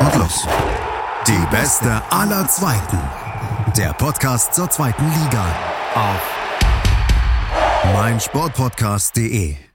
Und 0.00 0.16
los. 0.16 0.46
Die 1.26 1.46
beste 1.50 2.02
aller 2.10 2.46
Zweiten. 2.48 2.98
Der 3.76 3.92
Podcast 3.92 4.54
zur 4.54 4.70
zweiten 4.70 5.04
Liga. 5.04 5.44
Auf 5.94 6.38
meinsportpodcast.de. 7.94 9.67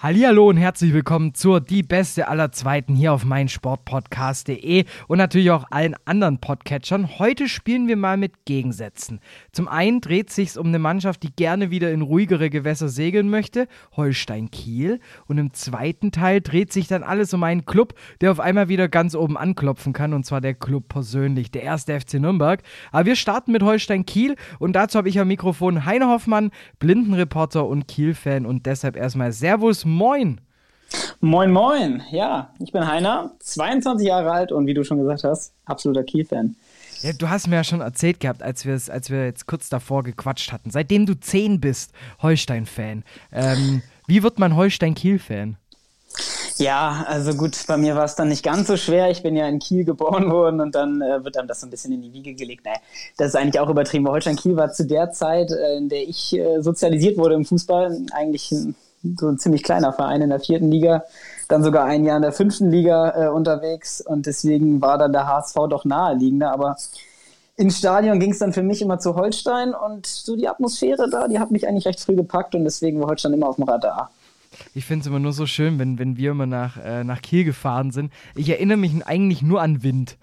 Hallihallo 0.00 0.48
und 0.48 0.58
herzlich 0.58 0.94
willkommen 0.94 1.34
zur 1.34 1.60
Die 1.60 1.82
Beste 1.82 2.28
aller 2.28 2.52
Zweiten 2.52 2.94
hier 2.94 3.12
auf 3.12 3.24
meinsportpodcast.de 3.24 4.84
und 5.08 5.18
natürlich 5.18 5.50
auch 5.50 5.64
allen 5.72 5.96
anderen 6.04 6.38
Podcatchern. 6.38 7.18
Heute 7.18 7.48
spielen 7.48 7.88
wir 7.88 7.96
mal 7.96 8.16
mit 8.16 8.44
Gegensätzen. 8.44 9.18
Zum 9.50 9.66
einen 9.66 10.00
dreht 10.00 10.30
sich 10.30 10.56
um 10.56 10.68
eine 10.68 10.78
Mannschaft, 10.78 11.24
die 11.24 11.32
gerne 11.34 11.72
wieder 11.72 11.90
in 11.90 12.02
ruhigere 12.02 12.48
Gewässer 12.48 12.88
segeln 12.88 13.28
möchte, 13.28 13.66
Holstein 13.96 14.52
Kiel. 14.52 15.00
Und 15.26 15.38
im 15.38 15.52
zweiten 15.52 16.12
Teil 16.12 16.42
dreht 16.42 16.72
sich 16.72 16.86
dann 16.86 17.02
alles 17.02 17.34
um 17.34 17.42
einen 17.42 17.66
Club, 17.66 17.94
der 18.20 18.30
auf 18.30 18.38
einmal 18.38 18.68
wieder 18.68 18.86
ganz 18.86 19.16
oben 19.16 19.36
anklopfen 19.36 19.94
kann 19.94 20.12
und 20.14 20.24
zwar 20.24 20.40
der 20.40 20.54
Club 20.54 20.86
persönlich, 20.88 21.50
der 21.50 21.64
erste 21.64 21.98
FC 21.98 22.20
Nürnberg. 22.20 22.62
Aber 22.92 23.06
wir 23.06 23.16
starten 23.16 23.50
mit 23.50 23.64
Holstein 23.64 24.06
Kiel 24.06 24.36
und 24.60 24.74
dazu 24.74 24.96
habe 24.96 25.08
ich 25.08 25.18
am 25.18 25.26
Mikrofon 25.26 25.86
Heine 25.86 26.06
Hoffmann, 26.06 26.52
Blindenreporter 26.78 27.66
und 27.66 27.88
Kiel-Fan 27.88 28.46
und 28.46 28.64
deshalb 28.66 28.94
erstmal 28.94 29.32
Servus 29.32 29.87
moin. 29.88 30.40
Moin, 31.20 31.50
moin. 31.50 32.02
Ja, 32.10 32.50
ich 32.60 32.72
bin 32.72 32.86
Heiner, 32.86 33.32
22 33.40 34.06
Jahre 34.06 34.30
alt 34.30 34.52
und 34.52 34.66
wie 34.66 34.74
du 34.74 34.84
schon 34.84 34.98
gesagt 34.98 35.24
hast, 35.24 35.52
absoluter 35.64 36.04
Kiel-Fan. 36.04 36.56
Ja, 37.02 37.12
du 37.12 37.28
hast 37.28 37.46
mir 37.46 37.56
ja 37.56 37.64
schon 37.64 37.80
erzählt 37.80 38.20
gehabt, 38.20 38.42
als, 38.42 38.66
als 38.88 39.10
wir 39.10 39.24
jetzt 39.24 39.46
kurz 39.46 39.68
davor 39.68 40.02
gequatscht 40.02 40.52
hatten. 40.52 40.70
Seitdem 40.70 41.06
du 41.06 41.14
10 41.14 41.60
bist, 41.60 41.92
Holstein-Fan. 42.22 43.04
Ähm, 43.32 43.82
wie 44.06 44.22
wird 44.22 44.38
man 44.38 44.56
Holstein-Kiel-Fan? 44.56 45.56
Ja, 46.56 47.04
also 47.06 47.34
gut, 47.34 47.56
bei 47.68 47.76
mir 47.76 47.94
war 47.94 48.04
es 48.04 48.16
dann 48.16 48.28
nicht 48.28 48.42
ganz 48.42 48.66
so 48.66 48.76
schwer. 48.76 49.10
Ich 49.10 49.22
bin 49.22 49.36
ja 49.36 49.46
in 49.46 49.60
Kiel 49.60 49.84
geboren 49.84 50.30
worden 50.32 50.60
und 50.60 50.74
dann 50.74 51.00
äh, 51.00 51.22
wird 51.22 51.36
einem 51.36 51.46
das 51.46 51.60
so 51.60 51.66
ein 51.66 51.70
bisschen 51.70 51.92
in 51.92 52.02
die 52.02 52.12
Wiege 52.12 52.34
gelegt. 52.34 52.64
Naja, 52.64 52.78
das 53.16 53.28
ist 53.28 53.36
eigentlich 53.36 53.60
auch 53.60 53.68
übertrieben. 53.68 54.08
Holstein 54.08 54.34
Kiel 54.34 54.56
war 54.56 54.72
zu 54.72 54.84
der 54.84 55.12
Zeit, 55.12 55.52
äh, 55.52 55.76
in 55.76 55.88
der 55.88 56.02
ich 56.02 56.36
äh, 56.36 56.60
sozialisiert 56.60 57.16
wurde 57.16 57.36
im 57.36 57.44
Fußball, 57.44 58.00
eigentlich 58.12 58.50
ein 58.50 58.74
so 59.02 59.28
ein 59.28 59.38
ziemlich 59.38 59.62
kleiner 59.62 59.92
Verein 59.92 60.22
in 60.22 60.30
der 60.30 60.40
vierten 60.40 60.70
Liga, 60.70 61.04
dann 61.48 61.62
sogar 61.62 61.84
ein 61.84 62.04
Jahr 62.04 62.16
in 62.16 62.22
der 62.22 62.32
fünften 62.32 62.70
Liga 62.70 63.26
äh, 63.26 63.28
unterwegs 63.28 64.00
und 64.00 64.26
deswegen 64.26 64.80
war 64.80 64.98
dann 64.98 65.12
der 65.12 65.26
HSV 65.26 65.54
doch 65.68 65.84
naheliegender, 65.84 66.52
aber 66.52 66.76
ins 67.56 67.78
Stadion 67.78 68.20
ging 68.20 68.30
es 68.30 68.38
dann 68.38 68.52
für 68.52 68.62
mich 68.62 68.82
immer 68.82 68.98
zu 68.98 69.16
Holstein 69.16 69.74
und 69.74 70.06
so 70.06 70.36
die 70.36 70.48
Atmosphäre 70.48 71.08
da, 71.10 71.26
die 71.28 71.38
hat 71.38 71.50
mich 71.50 71.66
eigentlich 71.66 71.86
recht 71.86 72.00
früh 72.00 72.14
gepackt 72.14 72.54
und 72.54 72.64
deswegen 72.64 73.00
war 73.00 73.08
Holstein 73.08 73.32
immer 73.32 73.48
auf 73.48 73.56
dem 73.56 73.64
Radar. 73.64 74.10
Ich 74.74 74.84
finde 74.84 75.02
es 75.02 75.06
immer 75.06 75.18
nur 75.18 75.32
so 75.32 75.46
schön, 75.46 75.78
wenn, 75.78 75.98
wenn 75.98 76.16
wir 76.16 76.30
immer 76.30 76.46
nach, 76.46 76.76
äh, 76.82 77.04
nach 77.04 77.20
Kiel 77.20 77.44
gefahren 77.44 77.90
sind. 77.90 78.12
Ich 78.34 78.48
erinnere 78.48 78.78
mich 78.78 79.06
eigentlich 79.06 79.42
nur 79.42 79.60
an 79.60 79.82
Wind. 79.82 80.16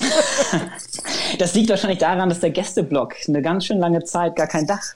das 1.38 1.54
liegt 1.54 1.70
wahrscheinlich 1.70 1.98
daran, 1.98 2.28
dass 2.28 2.40
der 2.40 2.50
Gästeblock 2.50 3.14
eine 3.28 3.42
ganz 3.42 3.66
schön 3.66 3.78
lange 3.78 4.04
Zeit 4.04 4.36
gar 4.36 4.46
kein 4.46 4.66
Dach 4.66 4.94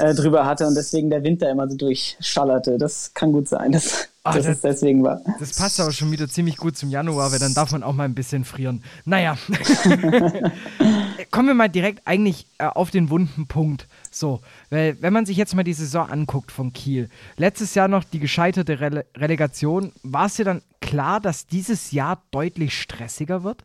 äh, 0.00 0.14
drüber 0.14 0.46
hatte 0.46 0.66
und 0.66 0.74
deswegen 0.74 1.10
der 1.10 1.22
Winter 1.22 1.50
immer 1.50 1.68
so 1.68 1.76
durchschallerte. 1.76 2.78
Das 2.78 3.12
kann 3.14 3.32
gut 3.32 3.48
sein, 3.48 3.72
dass, 3.72 4.08
Ach, 4.24 4.34
dass 4.34 4.46
das, 4.46 4.56
es 4.56 4.62
deswegen 4.62 5.02
war. 5.02 5.20
Das 5.38 5.54
passt 5.54 5.80
aber 5.80 5.92
schon 5.92 6.10
wieder 6.10 6.28
ziemlich 6.28 6.56
gut 6.56 6.76
zum 6.76 6.90
Januar, 6.90 7.32
weil 7.32 7.38
dann 7.38 7.54
darf 7.54 7.72
man 7.72 7.82
auch 7.82 7.92
mal 7.92 8.04
ein 8.04 8.14
bisschen 8.14 8.44
frieren. 8.44 8.82
Naja. 9.04 9.36
Kommen 11.30 11.48
wir 11.48 11.54
mal 11.54 11.68
direkt 11.68 12.06
eigentlich 12.06 12.46
äh, 12.58 12.64
auf 12.64 12.90
den 12.90 13.10
wunden 13.10 13.46
Punkt. 13.46 13.86
So, 14.10 14.40
weil 14.70 14.96
wenn 15.00 15.12
man 15.12 15.26
sich 15.26 15.36
jetzt 15.36 15.54
mal 15.54 15.62
die 15.62 15.72
Saison 15.72 16.08
anguckt 16.08 16.50
von 16.50 16.72
Kiel, 16.72 17.08
letztes 17.36 17.74
Jahr 17.74 17.88
noch 17.88 18.04
die 18.04 18.18
gescheiterte 18.18 18.80
Rele 18.80 19.06
Relegation, 19.16 19.92
war 20.02 20.26
es 20.26 20.34
dir 20.34 20.44
dann 20.44 20.62
klar, 20.80 21.20
dass 21.20 21.46
dieses 21.46 21.92
Jahr 21.92 22.22
deutlich 22.30 22.80
stressiger 22.80 23.44
wird? 23.44 23.64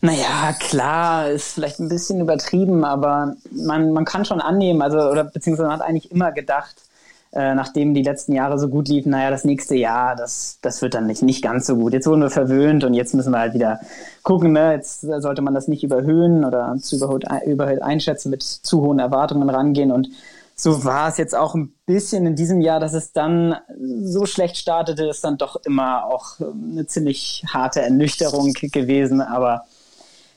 Naja, 0.00 0.54
klar, 0.58 1.28
ist 1.28 1.54
vielleicht 1.54 1.80
ein 1.80 1.88
bisschen 1.88 2.20
übertrieben, 2.20 2.84
aber 2.84 3.34
man, 3.50 3.92
man 3.92 4.04
kann 4.04 4.24
schon 4.24 4.40
annehmen, 4.40 4.80
also, 4.80 4.98
oder 4.98 5.24
beziehungsweise 5.24 5.68
man 5.68 5.80
hat 5.80 5.86
eigentlich 5.86 6.12
immer 6.12 6.30
gedacht, 6.30 6.76
äh, 7.32 7.54
nachdem 7.54 7.94
die 7.94 8.02
letzten 8.02 8.32
Jahre 8.32 8.58
so 8.58 8.68
gut 8.68 8.88
liefen, 8.88 9.10
naja, 9.10 9.30
das 9.30 9.44
nächste 9.44 9.74
Jahr, 9.74 10.14
das, 10.14 10.58
das 10.62 10.80
wird 10.82 10.94
dann 10.94 11.06
nicht, 11.06 11.22
nicht 11.22 11.42
ganz 11.42 11.66
so 11.66 11.76
gut. 11.76 11.92
Jetzt 11.92 12.06
wurden 12.06 12.22
wir 12.22 12.30
verwöhnt 12.30 12.84
und 12.84 12.94
jetzt 12.94 13.12
müssen 13.12 13.32
wir 13.32 13.40
halt 13.40 13.54
wieder 13.54 13.80
gucken, 14.22 14.52
ne? 14.52 14.72
jetzt 14.72 15.00
sollte 15.00 15.42
man 15.42 15.52
das 15.52 15.68
nicht 15.68 15.82
überhöhen 15.82 16.44
oder 16.44 16.76
zu 16.80 16.96
überhöht, 16.96 17.24
überhöht 17.44 17.82
einschätzen, 17.82 18.30
mit 18.30 18.42
zu 18.42 18.80
hohen 18.80 19.00
Erwartungen 19.00 19.50
rangehen 19.50 19.92
und 19.92 20.08
so 20.60 20.84
war 20.84 21.08
es 21.08 21.18
jetzt 21.18 21.36
auch 21.36 21.54
ein 21.54 21.72
bisschen 21.86 22.26
in 22.26 22.34
diesem 22.34 22.60
Jahr, 22.60 22.80
dass 22.80 22.92
es 22.92 23.12
dann 23.12 23.54
so 24.02 24.26
schlecht 24.26 24.56
startete, 24.56 25.04
ist 25.04 25.22
dann 25.22 25.38
doch 25.38 25.56
immer 25.64 26.04
auch 26.04 26.40
eine 26.40 26.84
ziemlich 26.86 27.44
harte 27.46 27.80
Ernüchterung 27.80 28.52
gewesen, 28.54 29.20
aber 29.20 29.66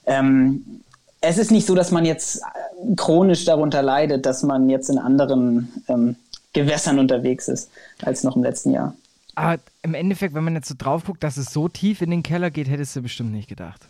ähm, 0.06 0.82
es 1.22 1.38
ist 1.38 1.52
nicht 1.52 1.68
so, 1.68 1.76
dass 1.76 1.92
man 1.92 2.06
jetzt 2.06 2.38
äh, 2.38 2.96
chronisch 2.96 3.46
darunter 3.46 3.82
leidet, 3.82 4.26
dass 4.26 4.44
man 4.44 4.70
jetzt 4.70 4.90
in 4.90 4.98
anderen 4.98 5.72
ähm, 5.88 6.16
Gewässern 6.54 7.00
unterwegs 7.00 7.48
ist 7.48 7.70
als 8.02 8.24
noch 8.24 8.36
im 8.36 8.44
letzten 8.44 8.72
Jahr. 8.72 8.96
Aber 9.36 9.62
im 9.84 9.94
Endeffekt, 9.94 10.34
wenn 10.34 10.44
man 10.44 10.56
jetzt 10.56 10.68
so 10.68 10.76
drauf 10.78 11.06
guckt, 11.06 11.24
dass 11.24 11.38
es 11.38 11.54
so 11.54 11.70
tief 11.70 12.02
in 12.02 12.12
den 12.12 12.24
Keller 12.24 12.50
geht, 12.50 12.70
hättest 12.70 12.96
du 12.96 13.02
bestimmt 13.02 13.32
nicht 13.32 13.48
gedacht. 13.48 13.82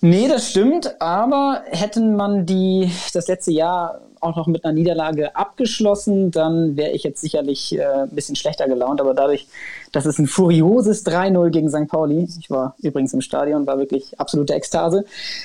Nee, 0.00 0.28
das 0.28 0.50
stimmt, 0.50 1.00
aber 1.00 1.62
hätten 1.70 2.16
man 2.16 2.46
die 2.46 2.90
das 3.12 3.28
letzte 3.28 3.52
Jahr 3.52 4.00
auch 4.20 4.36
noch 4.36 4.46
mit 4.46 4.64
einer 4.64 4.72
Niederlage 4.72 5.34
abgeschlossen, 5.36 6.30
dann 6.30 6.76
wäre 6.76 6.90
ich 6.90 7.02
jetzt 7.02 7.20
sicherlich 7.20 7.76
äh, 7.76 7.84
ein 7.84 8.10
bisschen 8.10 8.36
schlechter 8.36 8.68
gelaunt. 8.68 9.00
Aber 9.00 9.14
dadurch, 9.14 9.46
dass 9.92 10.06
es 10.06 10.18
ein 10.18 10.26
furioses 10.26 11.04
3-0 11.06 11.50
gegen 11.50 11.68
St. 11.68 11.88
Pauli, 11.88 12.28
ich 12.38 12.50
war 12.50 12.74
übrigens 12.78 13.12
im 13.12 13.20
Stadion, 13.20 13.66
war 13.66 13.78
wirklich 13.78 14.18
absolute 14.20 14.54
Ekstase, 14.54 15.04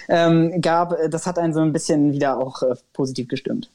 ähm, 0.09 0.61
gab, 0.61 0.93
äh, 0.93 1.09
das 1.09 1.25
hat 1.25 1.39
einen 1.39 1.53
so 1.53 1.61
ein 1.61 1.73
bisschen 1.73 2.13
wieder 2.13 2.37
auch 2.37 2.61
äh, 2.61 2.75
positiv 2.93 3.27
gestimmt. 3.27 3.69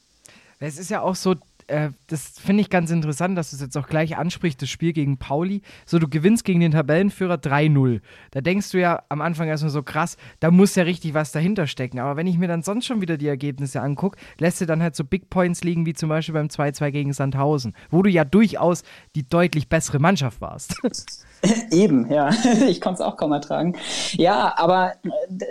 Es 0.59 0.78
ist 0.78 0.91
ja 0.91 1.00
auch 1.00 1.15
so, 1.17 1.34
äh, 1.70 1.91
das 2.08 2.38
finde 2.38 2.62
ich 2.62 2.70
ganz 2.70 2.91
interessant, 2.91 3.38
dass 3.38 3.50
du 3.50 3.56
es 3.56 3.62
jetzt 3.62 3.76
auch 3.76 3.86
gleich 3.86 4.16
ansprichst, 4.16 4.60
das 4.60 4.69
Spiel 4.69 4.92
gegen 4.92 5.19
Pauli. 5.19 5.62
So, 5.86 5.98
du 5.98 6.08
gewinnst 6.08 6.44
gegen 6.44 6.60
den 6.60 6.72
Tabellenführer 6.72 7.36
3-0. 7.36 8.00
Da 8.32 8.41
denkst 8.41 8.70
du 8.70 8.81
ja 8.81 9.03
am 9.08 9.20
Anfang 9.20 9.48
erstmal 9.48 9.70
so 9.70 9.82
krass, 9.82 10.16
da 10.41 10.50
muss 10.50 10.75
ja 10.75 10.82
richtig 10.82 11.14
was 11.14 11.32
dahinter 11.32 11.66
stecken. 11.66 11.98
Aber 11.98 12.16
wenn 12.16 12.26
ich 12.26 12.38
mir 12.38 12.48
dann 12.48 12.62
sonst 12.62 12.86
schon 12.86 13.00
wieder 13.00 13.16
die 13.16 13.28
Ergebnisse 13.28 13.81
angucke, 13.81 14.19
lässt 14.38 14.60
du 14.60 14.66
dann 14.66 14.82
halt 14.82 14.97
so 14.97 15.04
Big 15.04 15.31
Points 15.31 15.62
liegen, 15.64 15.86
wie 15.86 15.94
zum 15.94 16.08
Beispiel 16.08 16.34
beim 16.34 16.48
2-2 16.48 16.91
gegen 16.91 17.12
Sandhausen, 17.12 17.75
wo 17.91 18.02
du 18.02 18.10
ja 18.10 18.25
durchaus 18.25 18.82
die 19.14 19.28
deutlich 19.28 19.69
bessere 19.69 19.98
Mannschaft 19.98 20.41
warst. 20.41 20.76
Eben, 21.71 22.11
ja. 22.11 22.31
Ich 22.69 22.81
konnte 22.81 23.03
es 23.03 23.09
auch 23.09 23.17
kaum 23.17 23.33
ertragen. 23.33 23.77
Ja, 24.12 24.55
aber 24.56 24.93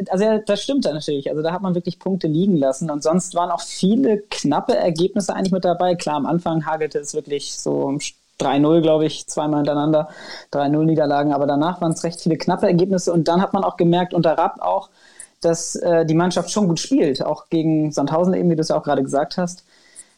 also 0.10 0.40
das 0.46 0.62
stimmt 0.62 0.86
dann 0.86 0.96
natürlich. 0.96 1.30
Also 1.30 1.42
da 1.42 1.52
hat 1.52 1.62
man 1.62 1.76
wirklich 1.76 2.00
Punkte 2.00 2.28
liegen 2.28 2.58
lassen. 2.58 2.90
Und 2.92 3.04
sonst 3.04 3.36
waren 3.36 3.52
auch 3.52 3.62
viele 3.62 4.20
knappe 4.30 4.76
Ergebnisse 4.76 5.36
eigentlich 5.36 5.52
mit 5.52 5.66
dabei. 5.66 5.96
Klar, 5.96 6.16
am 6.16 6.26
Anfang 6.26 6.66
hagelte 6.66 7.00
es 7.00 7.14
wirklich 7.14 7.54
so 7.58 7.98
3-0, 8.40 8.82
glaube 8.82 9.06
ich, 9.06 9.28
zweimal 9.28 9.60
hintereinander. 9.60 10.10
3-0 10.54 10.84
Niederlagen. 10.86 11.34
Aber 11.34 11.48
danach 11.48 11.82
waren 11.82 11.92
es 11.92 12.04
recht 12.04 12.22
viele 12.22 12.38
knappe 12.38 12.68
Ergebnisse. 12.68 13.12
Und 13.12 13.28
dann 13.28 13.42
hat 13.42 13.54
man 13.54 13.64
auch 13.64 13.78
gemerkt, 13.78 14.14
unter 14.14 14.38
Rapp 14.38 14.62
auch, 14.62 14.90
dass 15.42 15.76
äh, 15.76 16.06
die 16.06 16.16
Mannschaft 16.16 16.52
schon 16.52 16.68
gut 16.68 16.80
spielt. 16.80 17.24
Auch 17.24 17.50
gegen 17.50 17.92
Sandhausen 17.92 18.34
eben, 18.34 18.50
wie 18.50 18.56
du 18.56 18.62
es 18.62 18.70
ja 18.70 18.78
auch 18.78 18.84
gerade 18.84 19.04
gesagt 19.04 19.38
hast. 19.38 19.64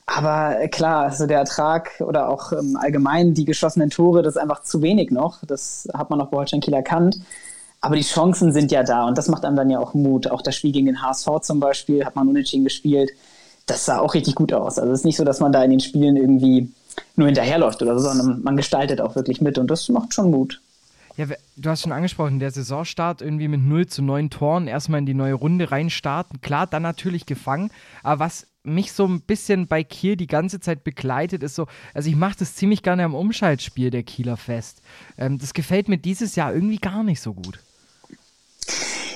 Aber 0.06 0.60
äh, 0.60 0.68
klar, 0.68 1.04
also 1.04 1.28
der 1.28 1.40
Ertrag 1.40 1.92
oder 2.00 2.30
auch 2.30 2.52
ähm, 2.52 2.78
allgemein 2.80 3.34
die 3.34 3.46
geschossenen 3.46 3.90
Tore, 3.90 4.24
das 4.24 4.36
ist 4.36 4.42
einfach 4.42 4.64
zu 4.64 4.82
wenig 4.82 5.12
noch. 5.12 5.40
Das 5.46 5.88
hat 5.94 6.10
man 6.10 6.20
noch 6.20 6.28
bei 6.28 6.38
Holstein 6.38 6.62
Kiel 6.62 6.74
erkannt. 6.74 7.20
Aber 7.80 7.96
die 7.96 8.04
Chancen 8.04 8.52
sind 8.54 8.72
ja 8.72 8.84
da 8.84 9.08
und 9.08 9.18
das 9.18 9.28
macht 9.28 9.44
einem 9.44 9.56
dann 9.56 9.70
ja 9.70 9.80
auch 9.80 9.94
Mut. 9.94 10.30
Auch 10.30 10.42
das 10.42 10.56
Spiel 10.56 10.72
gegen 10.72 10.86
den 10.86 11.02
HSV 11.02 11.28
zum 11.42 11.60
Beispiel 11.60 12.06
hat 12.06 12.16
man 12.16 12.28
unentschieden 12.28 12.64
gespielt. 12.64 13.10
Das 13.66 13.86
sah 13.86 14.00
auch 14.00 14.14
richtig 14.14 14.36
gut 14.36 14.54
aus. 14.54 14.78
Also 14.78 14.92
es 14.92 15.00
ist 15.00 15.06
nicht 15.06 15.18
so, 15.18 15.24
dass 15.24 15.40
man 15.40 15.52
da 15.52 15.64
in 15.64 15.72
den 15.72 15.80
Spielen 15.80 16.16
irgendwie 16.16 16.72
nur 17.16 17.28
hinterherläuft 17.28 17.82
oder 17.82 17.98
so, 17.98 18.08
sondern 18.08 18.44
man 18.44 18.58
gestaltet 18.58 19.02
auch 19.02 19.16
wirklich 19.16 19.42
mit 19.42 19.58
und 19.58 19.72
das 19.72 19.90
macht 19.90 20.14
schon 20.14 20.30
Mut. 20.30 20.62
Ja, 21.18 21.26
du 21.58 21.70
hast 21.70 21.82
schon 21.82 21.92
angesprochen, 21.92 22.40
der 22.40 22.52
Saisonstart 22.52 23.22
irgendwie 23.22 23.48
mit 23.48 23.62
0 23.62 23.88
zu 23.88 24.02
9 24.02 24.30
Toren 24.30 24.68
erstmal 24.68 25.00
in 25.00 25.06
die 25.06 25.14
neue 25.14 25.34
Runde 25.34 25.72
reinstarten. 25.72 26.42
Klar, 26.42 26.68
dann 26.68 26.84
natürlich 26.84 27.26
gefangen. 27.26 27.72
Aber 28.04 28.20
was 28.20 28.48
mich 28.64 28.92
so 28.94 29.06
ein 29.06 29.22
bisschen 29.22 29.68
bei 29.68 29.84
Kiel 29.84 30.16
die 30.16 30.28
ganze 30.28 30.60
Zeit 30.60 30.84
begleitet, 30.84 31.44
ist 31.44 31.56
so, 31.56 31.68
also 31.94 32.10
ich 32.10 32.16
mache 32.16 32.40
das 32.40 32.56
ziemlich 32.56 32.84
gerne 32.84 33.04
am 33.04 33.16
Umschaltspiel 33.16 33.90
der 33.90 34.04
Kieler 34.04 34.38
fest. 34.38 34.82
Ähm, 35.18 35.38
das 35.38 35.54
gefällt 35.54 35.88
mir 35.88 35.98
dieses 35.98 36.36
Jahr 36.36 36.54
irgendwie 36.54 36.78
gar 36.78 37.04
nicht 37.04 37.22
so 37.22 37.34
gut. 37.34 37.60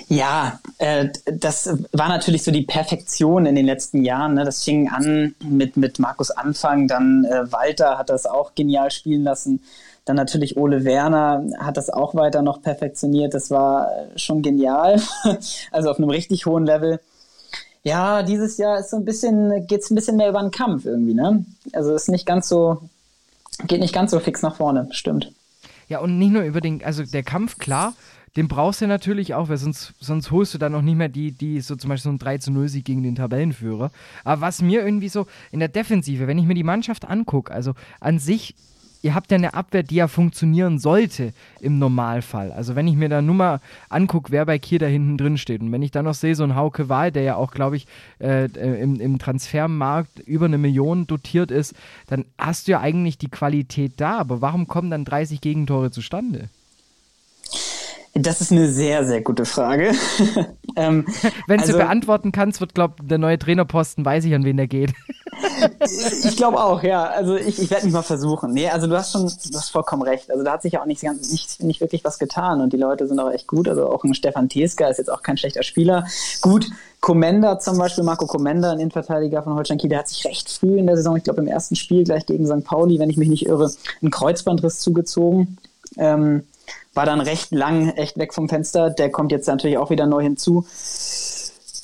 Ja, 0.08 0.60
äh, 0.78 1.10
das 1.26 1.68
war 1.92 2.10
natürlich 2.10 2.44
so 2.44 2.52
die 2.52 2.62
Perfektion 2.62 3.46
in 3.46 3.56
den 3.56 3.66
letzten 3.66 4.04
Jahren. 4.04 4.36
Ne? 4.36 4.46
Das 4.46 4.64
fing 4.64 4.90
an 4.90 5.34
mit, 5.44 5.78
mit 5.78 6.00
Markus 6.00 6.30
Anfang, 6.30 6.88
dann 6.88 7.26
äh, 7.26 7.52
Walter 7.52 7.98
hat 7.98 8.10
das 8.10 8.26
auch 8.26 8.54
genial 8.54 8.92
spielen 8.92 9.24
lassen. 9.24 9.64
Dann 10.06 10.16
natürlich 10.16 10.58
Ole 10.58 10.86
Werner 10.86 11.44
hat 11.58 11.78
das 11.78 11.90
auch 11.90 12.14
weiter 12.14 12.44
noch 12.44 12.62
perfektioniert. 12.62 13.34
Das 13.34 13.50
war 13.50 13.90
schon 14.16 14.44
genial. 14.44 15.02
also 15.72 15.90
auf 15.90 15.98
einem 15.98 16.12
richtig 16.12 16.46
hohen 16.46 16.66
Level. 16.66 17.00
Ja, 17.86 18.24
dieses 18.24 18.58
Jahr 18.58 18.80
ist 18.80 18.90
so 18.90 18.98
ein 18.98 19.06
bisschen, 19.06 19.66
geht 19.68 19.82
es 19.82 19.92
ein 19.92 19.96
bisschen 19.96 20.18
mehr 20.18 20.30
über 20.30 20.42
den 20.42 20.52
Kampf 20.52 20.86
irgendwie, 20.86 21.14
ne? 21.14 21.46
Also 21.72 21.96
ist 21.96 22.10
nicht 22.10 22.26
ganz 22.26 22.50
so 22.50 22.82
geht 23.68 23.80
nicht 23.80 23.94
ganz 23.94 24.12
so 24.12 24.20
fix 24.20 24.42
nach 24.42 24.56
vorne, 24.56 24.88
stimmt. 24.92 25.32
Ja, 25.88 26.00
und 26.00 26.18
nicht 26.18 26.32
nur 26.32 26.44
über 26.44 26.62
den, 26.62 26.84
also 26.84 27.04
der 27.04 27.24
Kampf, 27.24 27.58
klar, 27.58 27.94
den 28.36 28.48
brauchst 28.48 28.82
du 28.82 28.88
natürlich 28.88 29.34
auch, 29.34 29.50
weil 29.50 29.58
sonst, 29.58 29.94
sonst 30.00 30.32
holst 30.32 30.54
du 30.54 30.58
dann 30.58 30.74
noch 30.74 30.82
nicht 30.82 30.98
mehr 30.98 31.10
die, 31.10 31.32
die 31.32 31.62
so 31.62 31.76
zum 31.76 31.90
Beispiel 31.90 32.10
so 32.12 32.16
ein 32.16 32.18
3 32.18 32.40
zu 32.40 32.52
0 32.52 32.68
Sieg 32.68 32.86
gegen 32.86 33.04
den 33.04 33.16
Tabellenführer. 33.16 33.92
Aber 34.24 34.42
was 34.42 34.62
mir 34.62 34.84
irgendwie 34.84 35.10
so 35.10 35.26
in 35.52 35.60
der 35.60 35.70
Defensive, 35.70 36.28
wenn 36.28 36.38
ich 36.38 36.46
mir 36.46 36.56
die 36.56 36.64
Mannschaft 36.64 37.06
angucke, 37.06 37.54
also 37.54 37.74
an 38.02 38.20
sich 38.20 38.56
ihr 39.06 39.14
habt 39.14 39.30
ja 39.30 39.38
eine 39.38 39.54
Abwehr, 39.54 39.84
die 39.84 39.96
ja 39.96 40.08
funktionieren 40.08 40.80
sollte 40.80 41.32
im 41.62 41.78
Normalfall. 41.78 42.52
Also 42.52 42.76
wenn 42.76 42.88
ich 42.88 42.96
mir 42.96 43.08
da 43.08 43.22
nur 43.22 43.36
mal 43.36 43.62
angucke, 43.88 44.32
wer 44.32 44.48
bei 44.48 44.58
Kiel 44.58 44.80
da 44.80 44.88
hinten 44.88 45.16
drin 45.16 45.38
steht 45.38 45.62
und 45.62 45.72
wenn 45.72 45.84
ich 45.84 45.92
dann 45.92 46.06
noch 46.06 46.16
sehe, 46.16 46.34
so 46.34 46.44
ein 46.44 46.56
Hauke 46.56 46.90
Wahl, 46.90 47.12
der 47.12 47.22
ja 47.22 47.36
auch, 47.36 47.52
glaube 47.52 47.76
ich, 47.76 47.86
äh, 48.20 48.46
im, 48.46 49.00
im 49.00 49.20
Transfermarkt 49.20 50.20
über 50.22 50.46
eine 50.46 50.58
Million 50.58 51.06
dotiert 51.06 51.52
ist, 51.52 51.76
dann 52.08 52.26
hast 52.40 52.68
du 52.68 52.72
ja 52.72 52.80
eigentlich 52.80 53.20
die 53.20 53.30
Qualität 53.30 53.94
da. 53.98 54.18
Aber 54.18 54.42
warum 54.42 54.68
kommen 54.68 54.90
dann 54.90 55.06
30 55.06 55.40
Gegentore 55.40 55.92
zustande? 55.92 56.50
Das 58.18 58.40
ist 58.40 58.54
eine 58.54 58.70
sehr, 58.70 59.06
sehr 59.06 59.20
gute 59.20 59.44
Frage. 59.44 59.92
ähm, 60.78 61.06
Wenn 61.48 61.60
also, 61.60 61.74
du 61.74 61.80
beantworten 61.80 62.32
kannst, 62.32 62.62
wird, 62.62 62.74
glaube 62.74 62.96
ich, 63.02 63.08
der 63.10 63.18
neue 63.18 63.38
Trainerposten, 63.38 64.06
weiß 64.06 64.24
ich, 64.24 64.34
an 64.34 64.46
wen 64.46 64.56
der 64.56 64.68
geht. 64.68 64.94
ich 66.24 66.38
glaube 66.38 66.64
auch, 66.64 66.82
ja. 66.82 67.08
Also 67.08 67.36
ich, 67.36 67.62
ich 67.62 67.70
werde 67.70 67.84
mich 67.84 67.94
mal 67.94 68.04
versuchen. 68.04 68.54
Nee, 68.54 68.70
also 68.70 68.88
du 68.88 68.96
hast 68.96 69.12
schon, 69.12 69.24
du 69.24 69.58
hast 69.58 69.70
vollkommen 69.70 70.02
recht. 70.02 70.32
Also 70.32 70.46
da 70.46 70.54
hat 70.54 70.62
sich 70.62 70.74
ja 70.74 70.82
auch 70.82 70.86
nicht, 70.86 71.04
nicht, 71.04 71.62
nicht 71.62 71.82
wirklich 71.82 72.06
was 72.06 72.18
getan 72.18 72.62
und 72.62 72.72
die 72.72 72.78
Leute 72.78 73.06
sind 73.06 73.20
auch 73.20 73.32
echt 73.32 73.48
gut. 73.48 73.68
Also 73.68 73.90
auch 73.90 74.06
ein 74.06 74.14
Stefan 74.14 74.48
Tieska 74.48 74.88
ist 74.88 74.98
jetzt 74.98 75.12
auch 75.12 75.22
kein 75.22 75.36
schlechter 75.36 75.64
Spieler. 75.64 76.08
Gut, 76.40 76.70
Komenda 77.02 77.60
zum 77.60 77.78
Beispiel, 77.78 78.06
Marco 78.06 78.28
Komenda, 78.28 78.72
ein 78.72 78.80
Innenverteidiger 78.80 79.44
von 79.44 79.56
Holstein 79.56 79.78
Kiel, 79.78 79.90
der 79.90 80.00
hat 80.00 80.08
sich 80.08 80.26
recht 80.26 80.50
früh 80.50 80.78
in 80.78 80.88
der 80.88 80.96
Saison, 80.96 81.18
ich 81.18 81.24
glaube 81.26 81.42
im 81.42 81.48
ersten 81.48 81.76
Spiel 81.76 82.06
gleich 82.06 82.26
gegen 82.26 82.48
St. 82.48 82.64
Pauli, 82.64 82.98
wenn 82.98 83.10
ich 83.10 83.18
mich 83.18 83.28
nicht 83.28 83.46
irre, 83.46 83.70
einen 84.02 84.12
Kreuzbandriss 84.12 84.80
zugezogen. 84.80 85.58
Ähm, 85.98 86.44
war 86.94 87.06
dann 87.06 87.22
recht 87.22 87.52
lang 87.52 87.90
echt 87.90 88.18
weg 88.18 88.34
vom 88.34 88.50
Fenster. 88.50 88.90
Der 88.90 89.12
kommt 89.12 89.32
jetzt 89.32 89.48
natürlich 89.48 89.78
auch 89.78 89.90
wieder 89.90 90.06
neu 90.06 90.24
hinzu. 90.24 90.66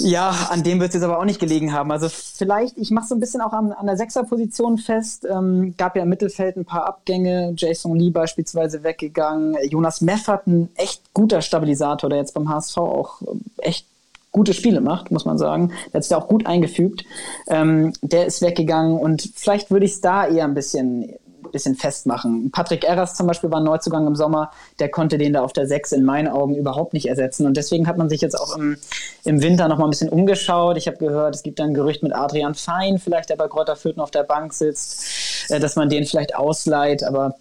Ja, 0.04 0.48
an 0.50 0.64
dem 0.64 0.80
wird 0.80 0.90
es 0.90 0.96
jetzt 0.96 1.04
aber 1.04 1.20
auch 1.20 1.26
nicht 1.26 1.40
gelegen 1.40 1.74
haben. 1.74 1.92
Also 1.92 2.10
vielleicht, 2.10 2.78
ich 2.78 2.90
mache 2.92 3.08
so 3.08 3.16
ein 3.16 3.20
bisschen 3.20 3.42
auch 3.42 3.54
an, 3.54 3.72
an 3.72 3.86
der 3.86 3.98
Sechserposition 3.98 4.78
fest. 4.78 5.28
Ähm, 5.30 5.76
gab 5.78 5.96
ja 5.96 6.04
im 6.04 6.10
Mittelfeld 6.10 6.58
ein 6.58 6.66
paar 6.66 6.88
Abgänge. 6.88 7.54
Jason 7.56 7.96
Lee 7.96 8.10
beispielsweise 8.10 8.84
weggegangen. 8.84 9.56
Jonas 9.70 10.02
Meffert, 10.02 10.48
ein 10.48 10.70
echt 10.76 11.14
guter 11.14 11.42
Stabilisator, 11.42 12.10
der 12.10 12.20
jetzt 12.20 12.34
beim 12.34 12.50
HSV 12.50 12.78
auch 12.78 13.22
echt 13.58 13.86
gute 14.32 14.54
Spiele 14.54 14.82
macht, 14.82 15.12
muss 15.12 15.26
man 15.26 15.38
sagen. 15.38 15.74
Der 15.88 15.96
hat 15.96 16.04
sich 16.04 16.10
da 16.10 16.18
auch 16.18 16.28
gut 16.28 16.46
eingefügt. 16.46 17.04
Ähm, 17.48 17.94
der 18.02 18.26
ist 18.26 18.42
weggegangen 18.42 18.98
und 18.98 19.30
vielleicht 19.36 19.72
würde 19.72 19.86
ich 19.86 19.94
es 19.94 20.02
da 20.02 20.26
eher 20.26 20.46
ein 20.46 20.54
bisschen 20.54 21.14
bisschen 21.52 21.76
festmachen. 21.76 22.52
Patrick 22.52 22.84
Erras 22.84 23.16
zum 23.16 23.28
Beispiel 23.28 23.52
war 23.52 23.60
ein 23.60 23.66
Neuzugang 23.66 24.08
im 24.08 24.16
Sommer, 24.16 24.52
der 24.80 24.90
konnte 24.90 25.18
den 25.18 25.34
da 25.34 25.42
auf 25.42 25.54
der 25.54 25.68
6 25.68 25.92
in 25.94 26.04
meinen 26.04 26.28
Augen 26.28 26.56
überhaupt 26.56 26.94
nicht 26.94 27.08
ersetzen. 27.08 27.46
Und 27.46 27.58
deswegen 27.58 27.88
hat 27.88 27.98
man 27.98 28.10
sich 28.10 28.22
jetzt 28.22 28.40
auch 28.40 28.56
im, 28.58 28.78
im 29.24 29.42
Winter 29.42 29.68
noch 29.68 29.78
mal 29.78 29.86
ein 29.86 29.90
bisschen 29.90 30.10
umgeschaut. 30.10 30.78
Ich 30.78 30.88
habe 30.88 30.98
gehört, 30.98 31.36
es 31.36 31.44
gibt 31.44 31.60
ein 31.60 31.74
Gerücht 31.74 32.04
mit 32.04 32.14
Adrian 32.16 32.56
Fein, 32.56 33.00
vielleicht 33.00 33.30
der 33.30 33.36
bei 33.36 33.48
Kräuter 33.48 33.76
Fürth 33.76 34.00
auf 34.00 34.12
der 34.12 34.24
Bank 34.24 34.54
sitzt, 34.54 35.50
äh, 35.50 35.60
dass 35.60 35.76
man 35.76 35.90
den 35.90 36.06
vielleicht 36.06 36.36
ausleiht, 36.36 37.04
aber 37.04 37.36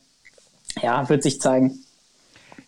ja, 0.83 1.09
wird 1.09 1.23
sich 1.23 1.41
zeigen. 1.41 1.85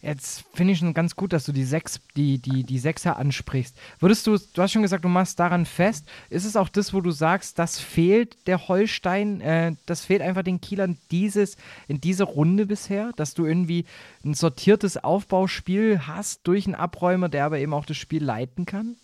Jetzt 0.04 0.44
finde 0.52 0.72
ich 0.72 0.80
schon 0.80 0.94
ganz 0.94 1.14
gut, 1.14 1.32
dass 1.32 1.44
du 1.44 1.52
die 1.52 1.62
sechs, 1.62 2.00
die, 2.16 2.38
die, 2.38 2.64
die 2.64 2.78
Sechser 2.80 3.16
ansprichst. 3.18 3.76
Würdest 4.00 4.26
du, 4.26 4.36
du 4.36 4.60
hast 4.60 4.72
schon 4.72 4.82
gesagt, 4.82 5.04
du 5.04 5.08
machst 5.08 5.38
daran 5.38 5.64
fest. 5.64 6.08
Ist 6.28 6.44
es 6.44 6.56
auch 6.56 6.68
das, 6.68 6.92
wo 6.92 7.00
du 7.00 7.12
sagst, 7.12 7.60
das 7.60 7.78
fehlt 7.78 8.48
der 8.48 8.66
Holstein, 8.66 9.40
äh, 9.40 9.76
das 9.86 10.04
fehlt 10.04 10.20
einfach 10.20 10.42
den 10.42 10.60
Kielern 10.60 10.98
dieses, 11.12 11.56
in 11.86 12.00
dieser 12.00 12.24
Runde 12.24 12.66
bisher, 12.66 13.12
dass 13.14 13.34
du 13.34 13.46
irgendwie 13.46 13.84
ein 14.24 14.34
sortiertes 14.34 14.96
Aufbauspiel 14.96 16.04
hast 16.04 16.48
durch 16.48 16.66
einen 16.66 16.74
Abräumer, 16.74 17.28
der 17.28 17.44
aber 17.44 17.60
eben 17.60 17.72
auch 17.72 17.86
das 17.86 17.96
Spiel 17.96 18.24
leiten 18.24 18.66
kann? 18.66 18.96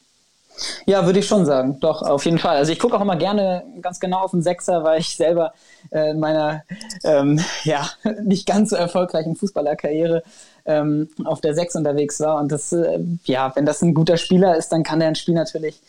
Ja, 0.87 1.07
würde 1.07 1.19
ich 1.19 1.27
schon 1.27 1.47
sagen. 1.47 1.79
Doch, 1.81 2.03
auf 2.03 2.25
jeden 2.25 2.39
Fall. 2.39 2.57
Also 2.57 2.73
ich 2.73 2.79
gucke 2.79 2.97
auch 2.97 3.01
immer 3.01 3.17
gerne 3.17 3.65
ganz 3.81 4.01
genau 4.01 4.21
auf 4.21 4.33
den 4.33 4.43
Sechser, 4.43 4.85
weil 4.85 5.01
ich 5.01 5.17
selber 5.17 5.53
äh, 5.91 6.11
in 6.11 6.21
meiner 6.21 6.63
ähm, 7.05 7.41
ja, 7.65 7.89
nicht 8.23 8.47
ganz 8.47 8.71
so 8.71 8.77
erfolgreichen 8.77 9.37
Fußballerkarriere 9.37 10.23
ähm, 10.67 11.09
auf 11.25 11.41
der 11.41 11.55
Sechs 11.55 11.77
unterwegs 11.77 12.21
war. 12.21 12.41
Und 12.41 12.53
das, 12.53 12.73
äh, 12.73 12.99
ja, 13.25 13.53
wenn 13.55 13.67
das 13.67 13.83
ein 13.83 13.95
guter 13.95 14.17
Spieler 14.17 14.57
ist, 14.57 14.71
dann 14.71 14.83
kann 14.83 15.01
der 15.01 15.09
ein 15.09 15.15
Spiel 15.15 15.35
natürlich 15.35 15.81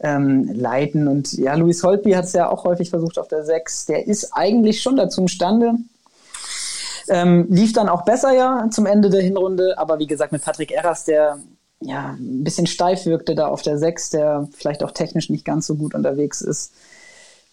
ähm, 0.00 0.50
leiten. 0.52 1.08
Und 1.08 1.32
ja, 1.32 1.54
Luis 1.54 1.82
Holtby 1.82 2.12
hat 2.12 2.24
es 2.24 2.32
ja 2.32 2.48
auch 2.48 2.64
häufig 2.64 2.90
versucht 2.90 3.18
auf 3.18 3.28
der 3.28 3.44
Sechs. 3.44 3.86
Der 3.86 4.06
ist 4.06 4.32
eigentlich 4.32 4.82
schon 4.82 4.96
dazu 4.96 5.22
imstande. 5.22 5.74
Ähm, 7.08 7.46
lief 7.50 7.72
dann 7.72 7.88
auch 7.88 8.04
besser 8.04 8.32
ja 8.32 8.68
zum 8.70 8.86
Ende 8.86 9.10
der 9.10 9.22
Hinrunde, 9.22 9.76
aber 9.76 9.98
wie 9.98 10.06
gesagt, 10.06 10.30
mit 10.30 10.44
Patrick 10.44 10.70
Erras, 10.70 11.04
der 11.04 11.38
ja, 11.84 12.16
ein 12.18 12.44
bisschen 12.44 12.66
steif 12.66 13.06
wirkte 13.06 13.34
da 13.34 13.48
auf 13.48 13.62
der 13.62 13.78
6, 13.78 14.10
der 14.10 14.48
vielleicht 14.52 14.82
auch 14.82 14.92
technisch 14.92 15.30
nicht 15.30 15.44
ganz 15.44 15.66
so 15.66 15.76
gut 15.76 15.94
unterwegs 15.94 16.40
ist, 16.40 16.72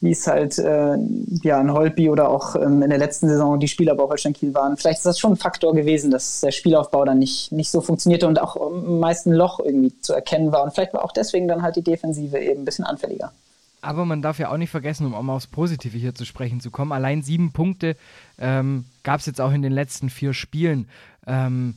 wie 0.02 0.12
es 0.12 0.28
halt 0.28 0.58
äh, 0.58 0.98
ja, 1.44 1.60
in 1.60 1.74
Holby 1.74 2.10
oder 2.10 2.30
auch 2.30 2.56
ähm, 2.56 2.81
in 2.81 2.90
der 2.90 3.00
letzten 3.00 3.28
Saison 3.28 3.60
die 3.60 3.68
Spieler 3.68 3.96
bei 3.96 4.04
Holstein 4.04 4.34
Kiel 4.34 4.54
waren. 4.54 4.78
Vielleicht 4.78 5.00
ist 5.00 5.06
das 5.06 5.20
schon 5.20 5.34
ein 5.34 5.38
Faktor 5.38 5.76
gewesen, 5.76 6.10
dass 6.10 6.42
der 6.42 6.52
Spielaufbau 6.52 7.04
dann 7.04 7.20
nicht, 7.20 7.52
nicht 7.52 7.70
so 7.70 7.81
funktionierte 7.81 8.28
und 8.28 8.40
auch 8.40 8.56
am 8.56 9.00
meisten 9.00 9.34
Loch 9.34 9.60
irgendwie 9.60 10.00
zu 10.00 10.14
erkennen 10.14 10.52
war. 10.52 10.64
Und 10.64 10.74
vielleicht 10.74 10.94
war 10.94 11.04
auch 11.04 11.12
deswegen 11.12 11.48
dann 11.48 11.62
halt 11.62 11.76
die 11.76 11.84
Defensive 11.84 12.40
eben 12.40 12.62
ein 12.62 12.66
bisschen 12.66 12.86
anfälliger. 12.86 13.34
Aber 13.81 14.06
man 14.06 14.22
darf 14.22 14.40
ja 14.40 14.52
auch 14.52 14.58
nicht 14.58 14.72
vergessen, 14.72 15.06
um 15.06 15.16
auch 15.16 15.22
mal 15.22 15.36
aufs 15.36 15.48
Positive 15.48 15.98
hier 15.98 16.14
zu 16.14 16.26
sprechen 16.26 16.60
zu 16.60 16.70
kommen, 16.70 16.92
allein 16.92 17.22
sieben 17.22 17.52
Punkte 17.52 17.96
ähm, 18.38 18.86
gab 19.04 19.20
es 19.22 19.26
jetzt 19.26 19.40
auch 19.40 19.52
in 19.52 19.62
den 19.62 19.72
letzten 19.72 20.10
vier 20.10 20.34
Spielen. 20.34 20.90
Ähm, 21.26 21.76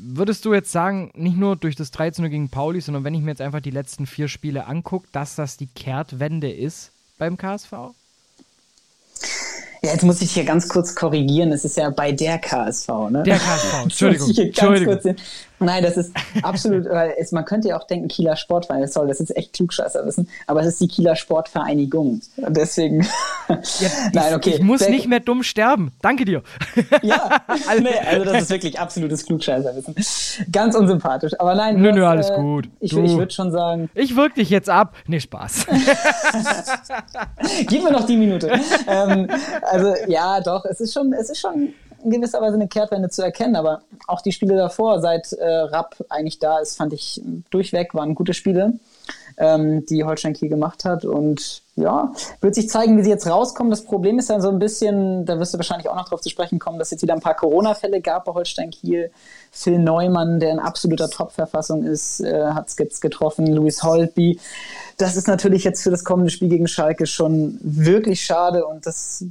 Würdest 0.00 0.44
du 0.44 0.54
jetzt 0.54 0.70
sagen, 0.70 1.10
nicht 1.14 1.36
nur 1.36 1.56
durch 1.56 1.74
das 1.74 1.90
13 1.90 2.30
gegen 2.30 2.48
Pauli, 2.48 2.80
sondern 2.80 3.04
wenn 3.04 3.14
ich 3.14 3.20
mir 3.20 3.30
jetzt 3.30 3.40
einfach 3.40 3.60
die 3.60 3.70
letzten 3.70 4.06
vier 4.06 4.28
Spiele 4.28 4.66
angucke, 4.66 5.08
dass 5.12 5.34
das 5.34 5.56
die 5.56 5.66
Kehrtwende 5.66 6.50
ist 6.50 6.92
beim 7.18 7.36
KSV? 7.36 7.72
Ja, 9.82 9.92
jetzt 9.92 10.02
muss 10.02 10.22
ich 10.22 10.32
hier 10.32 10.44
ganz 10.44 10.68
kurz 10.68 10.94
korrigieren. 10.94 11.52
Es 11.52 11.64
ist 11.64 11.76
ja 11.76 11.90
bei 11.90 12.12
der 12.12 12.38
KSV, 12.38 12.88
ne? 13.10 13.22
Der 13.24 13.38
KSV, 13.38 13.74
Entschuldigung. 13.84 14.30
Entschuldigung. 14.36 15.16
Nein, 15.60 15.82
das 15.82 15.96
ist 15.96 16.12
absolut, 16.42 16.84
weil 16.90 17.14
es, 17.18 17.32
man 17.32 17.44
könnte 17.44 17.68
ja 17.68 17.78
auch 17.78 17.86
denken, 17.86 18.08
Kieler 18.08 18.36
Sportverein, 18.36 18.82
das 18.82 18.92
soll 18.92 19.08
das 19.08 19.20
ist 19.20 19.36
echt 19.36 19.52
klugscheißer 19.54 20.04
wissen, 20.06 20.28
aber 20.46 20.60
es 20.60 20.66
ist 20.68 20.80
die 20.80 20.88
Kieler 20.88 21.16
Sportvereinigung. 21.16 22.20
Und 22.36 22.56
deswegen. 22.56 23.06
Ja, 23.48 23.88
Nein, 24.12 24.34
okay. 24.34 24.50
Ich 24.50 24.62
muss 24.62 24.88
nicht 24.88 25.08
mehr 25.08 25.20
dumm 25.20 25.42
sterben. 25.42 25.92
Danke 26.00 26.24
dir. 26.24 26.42
Ja, 27.02 27.42
also, 27.66 27.82
nee, 27.82 27.98
also 28.06 28.24
das 28.24 28.42
ist 28.42 28.50
wirklich 28.50 28.78
absolutes 28.78 29.24
Klugscheißerwissen. 29.24 29.94
Ganz 30.52 30.74
unsympathisch. 30.74 31.32
Aber 31.38 31.54
nein, 31.54 31.80
nö, 31.80 31.92
nö, 31.92 32.06
alles 32.06 32.30
äh, 32.30 32.36
gut. 32.36 32.68
Ich, 32.80 32.92
ich 32.92 33.16
würde 33.16 33.32
schon 33.32 33.50
sagen. 33.50 33.90
Ich 33.94 34.16
wirke 34.16 34.36
dich 34.36 34.50
jetzt 34.50 34.68
ab. 34.68 34.94
Nee, 35.06 35.20
Spaß. 35.20 35.66
Gib 37.66 37.82
mir 37.82 37.92
noch 37.92 38.04
die 38.04 38.16
Minute. 38.16 38.52
ähm, 38.86 39.28
also 39.62 39.94
ja, 40.06 40.40
doch, 40.40 40.64
es 40.64 40.80
ist 40.80 40.92
schon, 40.92 41.12
es 41.12 41.30
ist 41.30 41.40
schon 41.40 41.74
in 42.02 42.10
gewisser 42.10 42.40
Weise 42.40 42.54
eine 42.54 42.68
Kehrtwende 42.68 43.10
zu 43.10 43.22
erkennen. 43.22 43.56
Aber 43.56 43.82
auch 44.06 44.20
die 44.20 44.32
Spiele 44.32 44.56
davor, 44.56 45.00
seit 45.00 45.32
äh, 45.32 45.46
Rapp 45.46 45.96
eigentlich 46.08 46.38
da 46.38 46.58
ist, 46.58 46.76
fand 46.76 46.92
ich 46.92 47.20
durchweg, 47.50 47.94
waren 47.94 48.14
gute 48.14 48.34
Spiele, 48.34 48.74
ähm, 49.36 49.84
die 49.86 50.04
Holstein 50.04 50.34
Kiel 50.34 50.48
gemacht 50.48 50.84
hat. 50.84 51.04
Und 51.04 51.62
ja, 51.76 52.12
wird 52.40 52.54
sich 52.54 52.68
zeigen, 52.68 52.96
wie 52.98 53.04
sie 53.04 53.10
jetzt 53.10 53.26
rauskommen. 53.26 53.70
Das 53.70 53.84
Problem 53.84 54.18
ist 54.18 54.30
dann 54.30 54.40
so 54.40 54.48
ein 54.48 54.58
bisschen, 54.58 55.24
da 55.24 55.38
wirst 55.38 55.54
du 55.54 55.58
wahrscheinlich 55.58 55.88
auch 55.88 55.96
noch 55.96 56.08
drauf 56.08 56.20
zu 56.20 56.28
sprechen 56.28 56.58
kommen, 56.58 56.78
dass 56.78 56.90
jetzt 56.90 57.02
wieder 57.02 57.14
ein 57.14 57.20
paar 57.20 57.36
Corona-Fälle 57.36 58.00
gab 58.00 58.24
bei 58.24 58.32
Holstein 58.32 58.70
Kiel. 58.70 59.10
Phil 59.50 59.78
Neumann, 59.78 60.40
der 60.40 60.50
in 60.50 60.58
absoluter 60.58 61.08
Top-Verfassung 61.08 61.84
ist, 61.84 62.20
äh, 62.20 62.48
hat 62.48 62.68
es 62.68 63.00
getroffen. 63.00 63.46
Louis 63.46 63.82
Holtby. 63.82 64.40
Das 64.96 65.16
ist 65.16 65.28
natürlich 65.28 65.64
jetzt 65.64 65.82
für 65.82 65.90
das 65.90 66.04
kommende 66.04 66.30
Spiel 66.30 66.48
gegen 66.48 66.66
Schalke 66.66 67.06
schon 67.06 67.58
wirklich 67.62 68.24
schade 68.24 68.66
und 68.66 68.84
das 68.84 69.24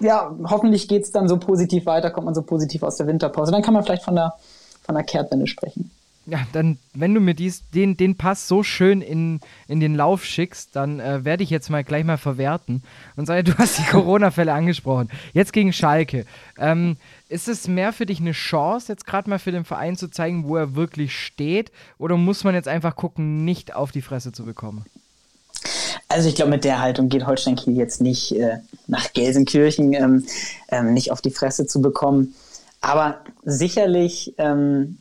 ja, 0.00 0.34
hoffentlich 0.44 0.88
geht 0.88 1.02
es 1.02 1.10
dann 1.10 1.28
so 1.28 1.38
positiv 1.38 1.86
weiter, 1.86 2.10
kommt 2.10 2.26
man 2.26 2.34
so 2.34 2.42
positiv 2.42 2.82
aus 2.82 2.96
der 2.96 3.06
Winterpause. 3.06 3.52
Dann 3.52 3.62
kann 3.62 3.74
man 3.74 3.84
vielleicht 3.84 4.04
von 4.04 4.14
der, 4.14 4.34
von 4.82 4.94
der 4.94 5.04
Kehrtwende 5.04 5.46
sprechen. 5.46 5.90
Ja, 6.26 6.38
dann, 6.52 6.78
wenn 6.94 7.12
du 7.12 7.20
mir 7.20 7.34
dies, 7.34 7.68
den, 7.74 7.98
den 7.98 8.16
Pass 8.16 8.48
so 8.48 8.62
schön 8.62 9.02
in, 9.02 9.40
in 9.68 9.80
den 9.80 9.94
Lauf 9.94 10.24
schickst, 10.24 10.74
dann 10.74 10.98
äh, 10.98 11.22
werde 11.24 11.42
ich 11.42 11.50
jetzt 11.50 11.68
mal 11.68 11.84
gleich 11.84 12.02
mal 12.02 12.16
verwerten 12.16 12.82
und 13.16 13.26
sage, 13.26 13.44
du 13.44 13.58
hast 13.58 13.78
die 13.78 13.82
Corona-Fälle 13.90 14.52
angesprochen. 14.52 15.10
Jetzt 15.34 15.52
gegen 15.52 15.74
Schalke. 15.74 16.24
Ähm, 16.58 16.96
ist 17.28 17.46
es 17.46 17.68
mehr 17.68 17.92
für 17.92 18.06
dich 18.06 18.20
eine 18.20 18.32
Chance, 18.32 18.90
jetzt 18.90 19.06
gerade 19.06 19.28
mal 19.28 19.38
für 19.38 19.52
den 19.52 19.64
Verein 19.64 19.96
zu 19.96 20.08
zeigen, 20.08 20.44
wo 20.48 20.56
er 20.56 20.74
wirklich 20.74 21.14
steht? 21.14 21.70
Oder 21.98 22.16
muss 22.16 22.42
man 22.42 22.54
jetzt 22.54 22.68
einfach 22.68 22.96
gucken, 22.96 23.44
nicht 23.44 23.74
auf 23.74 23.92
die 23.92 24.02
Fresse 24.02 24.32
zu 24.32 24.46
bekommen? 24.46 24.86
Also 26.08 26.28
ich 26.28 26.34
glaube, 26.34 26.50
mit 26.50 26.64
der 26.64 26.80
Haltung 26.80 27.08
geht 27.08 27.26
Holstein 27.26 27.56
Kiel 27.56 27.76
jetzt 27.76 28.00
nicht 28.00 28.32
äh, 28.32 28.58
nach 28.86 29.12
Gelsenkirchen, 29.12 29.92
ähm, 29.94 30.24
ähm, 30.68 30.94
nicht 30.94 31.10
auf 31.10 31.20
die 31.20 31.30
Fresse 31.30 31.66
zu 31.66 31.80
bekommen. 31.80 32.34
Aber 32.80 33.18
sicherlich 33.44 34.34
ähm, 34.38 34.98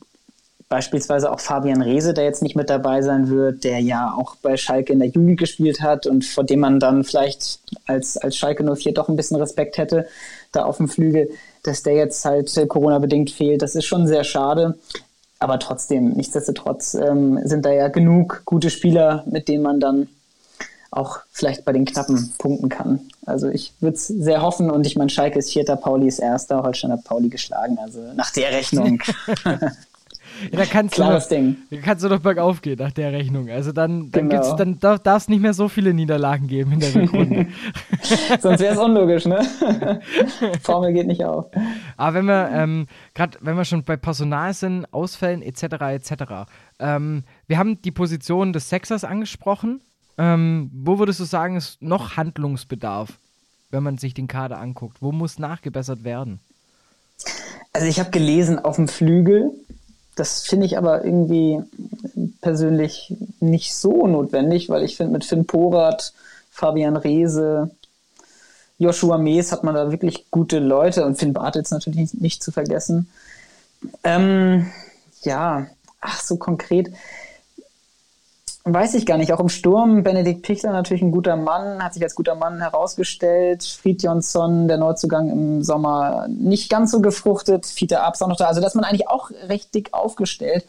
beispielsweise 0.74 1.32
auch 1.32 1.40
Fabian 1.40 1.84
Reese, 1.84 2.16
der 2.16 2.24
jetzt 2.24 2.42
nicht 2.42 2.56
mit 2.56 2.70
dabei 2.70 3.04
sein 3.04 3.30
wird, 3.30 3.64
der 3.64 3.80
ja 3.80 4.12
auch 4.18 4.38
bei 4.38 4.58
Schalke 4.58 4.92
in 4.92 4.98
der 4.98 5.10
Jugend 5.10 5.40
gespielt 5.40 5.82
hat 5.82 6.08
und 6.08 6.26
vor 6.26 6.44
dem 6.44 6.62
man 6.62 6.80
dann 6.80 7.04
vielleicht 7.04 7.60
als, 7.86 8.18
als 8.18 8.36
Schalke 8.36 8.64
04 8.64 8.94
doch 8.94 9.08
ein 9.10 9.16
bisschen 9.16 9.38
Respekt 9.38 9.78
hätte, 9.78 10.08
da 10.52 10.64
auf 10.64 10.78
dem 10.78 10.90
Flügel, 10.90 11.30
dass 11.62 11.84
der 11.84 11.94
jetzt 11.94 12.26
halt 12.26 12.58
äh, 12.58 12.66
Corona-bedingt 12.66 13.30
fehlt. 13.30 13.62
Das 13.62 13.76
ist 13.76 13.86
schon 13.86 14.08
sehr 14.08 14.24
schade. 14.24 14.80
Aber 15.38 15.60
trotzdem, 15.60 16.14
nichtsdestotrotz 16.14 16.96
ähm, 16.96 17.40
sind 17.44 17.66
da 17.66 17.72
ja 17.72 17.90
genug 17.90 18.42
gute 18.46 18.70
Spieler, 18.70 19.24
mit 19.30 19.50
denen 19.50 19.62
man 19.62 19.80
dann 19.80 20.08
auch 20.96 21.20
vielleicht 21.32 21.66
bei 21.66 21.74
den 21.74 21.86
Knappen 21.86 22.34
punkten 22.38 22.70
kann. 22.70 23.02
Also 23.26 23.50
ich 23.50 23.74
würde 23.80 23.96
es 23.96 24.08
sehr 24.08 24.42
hoffen 24.42 24.70
und 24.70 24.86
ich 24.86 24.96
meine, 24.96 25.10
Schalke 25.10 25.40
ist 25.40 25.52
Vierter, 25.52 25.76
Pauli 25.76 26.08
ist 26.08 26.20
Erster, 26.20 26.64
Holstein 26.64 26.92
hat 26.92 27.04
Pauli 27.04 27.30
geschlagen. 27.30 27.78
Also 27.82 28.00
nach 28.16 28.32
der 28.32 28.52
Rechnung. 28.52 29.02
Ja, 30.52 30.60
da 30.60 30.66
kannst 30.66 30.96
Klares 30.96 31.28
du, 31.28 31.36
Ding. 31.36 31.58
Da 31.70 31.78
kannst 31.78 32.04
du 32.04 32.10
doch 32.10 32.20
bergauf 32.20 32.62
gehen 32.62 32.78
nach 32.80 32.92
der 32.92 33.12
Rechnung. 33.12 33.50
Also 33.50 33.72
dann, 33.72 34.12
dann, 34.12 34.30
Genau. 34.30 34.56
dann 34.56 34.80
darf 34.80 35.06
es 35.06 35.28
nicht 35.30 35.42
mehr 35.42 35.54
so 35.54 35.70
viele 35.70 35.94
Niederlagen 35.94 36.48
geben 36.48 36.74
in 36.74 36.80
der 36.80 36.96
Rückrunde. 36.96 37.48
Sonst 38.42 38.60
wäre 38.60 38.74
es 38.74 38.80
unlogisch, 38.80 39.26
ne? 39.26 39.42
Formel 40.64 40.94
geht 40.94 41.08
nicht 41.08 41.24
auf. 41.24 41.46
Aber 41.98 42.16
wenn 42.16 42.26
wir, 42.26 42.50
ähm, 42.52 42.88
gerade 43.14 43.38
wenn 43.42 43.56
wir 43.56 43.66
schon 43.66 43.84
bei 43.84 43.96
Personal 43.96 44.54
sind, 44.54 44.92
Ausfällen 44.92 45.42
etc. 45.42 45.64
etc. 45.64 46.14
Ähm, 46.80 47.24
wir 47.48 47.58
haben 47.58 47.82
die 47.82 47.92
Position 47.92 48.54
des 48.54 48.70
Sexers 48.70 49.04
angesprochen. 49.04 49.82
Ähm, 50.18 50.70
wo 50.74 51.00
würdest 51.00 51.20
du 51.20 51.26
sagen, 51.26 51.56
ist 51.56 51.82
noch 51.82 52.18
Handlungsbedarf, 52.18 53.14
wenn 53.72 53.84
man 53.84 53.98
sich 53.98 54.14
den 54.14 54.28
Kader 54.28 54.60
anguckt? 54.60 54.98
Wo 55.02 55.12
muss 55.12 55.40
nachgebessert 55.40 56.04
werden? 56.04 56.40
Also 57.72 57.88
ich 57.88 58.00
habe 58.00 58.12
gelesen 58.12 58.60
auf 58.60 58.76
dem 58.76 58.88
Flügel. 58.88 59.52
Das 60.16 60.44
finde 60.44 60.68
ich 60.68 60.78
aber 60.78 61.04
irgendwie 61.04 61.60
persönlich 62.42 63.16
nicht 63.40 63.76
so 63.76 64.06
notwendig, 64.06 64.70
weil 64.70 64.84
ich 64.84 64.96
finde 64.96 65.14
mit 65.14 65.26
Finn 65.26 65.46
Porat, 65.46 66.14
Fabian 66.52 66.98
Reese, 66.98 67.72
Joshua 68.78 69.18
Mees 69.18 69.52
hat 69.52 69.64
man 69.64 69.76
da 69.76 69.92
wirklich 69.92 70.30
gute 70.30 70.60
Leute 70.60 71.06
und 71.06 71.18
Finn 71.18 71.34
Bartels 71.34 71.72
natürlich 71.72 72.14
nicht, 72.14 72.44
zu 72.44 72.52
vergessen. 72.52 73.08
Ähm, 74.04 74.72
ja, 75.24 75.68
ach 76.00 76.22
so 76.22 76.38
konkret. 76.38 76.92
Weiß 78.66 78.94
ich 78.94 79.06
gar 79.06 79.18
nicht. 79.18 79.34
Auch 79.34 79.42
im 79.42 79.50
Sturm, 79.50 80.04
Benedikt 80.04 80.42
Pichler 80.44 80.72
natürlich 80.72 81.02
ein 81.02 81.12
guter 81.12 81.36
Mann, 81.36 81.84
hat 81.84 81.94
sich 81.94 82.04
als 82.04 82.16
guter 82.16 82.36
Mann 82.36 82.60
herausgestellt. 82.60 83.64
Friedjonsson, 83.64 84.70
der 84.70 84.78
Neuzugang 84.78 85.30
im 85.30 85.62
Sommer, 85.64 86.28
nicht 86.30 86.70
ganz 86.70 86.92
so 86.92 87.02
gefruchtet. 87.02 87.66
Fiete 87.66 88.02
Abs 88.02 88.22
auch 88.22 88.30
noch 88.30 88.38
da. 88.38 88.46
Also, 88.46 88.62
dass 88.62 88.74
man 88.74 88.86
eigentlich 88.86 89.10
auch 89.10 89.32
recht 89.50 89.76
dick 89.76 89.90
aufgestellt. 89.94 90.66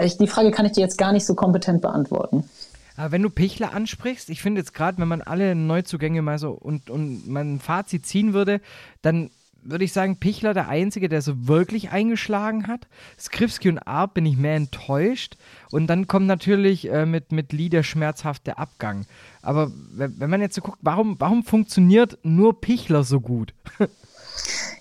Ich, 0.00 0.16
die 0.16 0.28
Frage 0.28 0.52
kann 0.52 0.64
ich 0.64 0.72
dir 0.72 0.80
jetzt 0.80 0.96
gar 0.96 1.12
nicht 1.12 1.26
so 1.26 1.34
kompetent 1.34 1.82
beantworten. 1.82 2.48
Aber 2.96 3.10
wenn 3.10 3.22
du 3.22 3.30
Pichler 3.30 3.72
ansprichst, 3.74 4.30
ich 4.30 4.40
finde 4.40 4.60
jetzt 4.60 4.74
gerade, 4.74 4.98
wenn 4.98 5.08
man 5.08 5.22
alle 5.22 5.56
Neuzugänge 5.56 6.22
mal 6.22 6.38
so 6.38 6.50
und, 6.50 6.88
und 6.88 7.26
man 7.26 7.54
ein 7.54 7.60
Fazit 7.60 8.06
ziehen 8.06 8.32
würde, 8.32 8.60
dann 9.02 9.30
würde 9.62 9.84
ich 9.84 9.92
sagen, 9.92 10.16
Pichler 10.16 10.54
der 10.54 10.68
Einzige, 10.68 11.08
der 11.08 11.22
so 11.22 11.48
wirklich 11.48 11.90
eingeschlagen 11.90 12.66
hat. 12.66 12.86
Skripski 13.18 13.68
und 13.68 13.78
Arp 13.78 14.14
bin 14.14 14.26
ich 14.26 14.36
mehr 14.36 14.56
enttäuscht. 14.56 15.36
Und 15.70 15.88
dann 15.88 16.06
kommt 16.06 16.26
natürlich 16.26 16.90
äh, 16.90 17.06
mit, 17.06 17.32
mit 17.32 17.52
Lee 17.52 17.68
der 17.68 17.82
schmerzhafte 17.82 18.58
Abgang. 18.58 19.06
Aber 19.42 19.70
wenn, 19.92 20.30
man 20.30 20.40
jetzt 20.40 20.54
so 20.54 20.62
guckt, 20.62 20.78
warum, 20.80 21.16
warum 21.18 21.42
funktioniert 21.42 22.18
nur 22.22 22.60
Pichler 22.60 23.04
so 23.04 23.20
gut? 23.20 23.54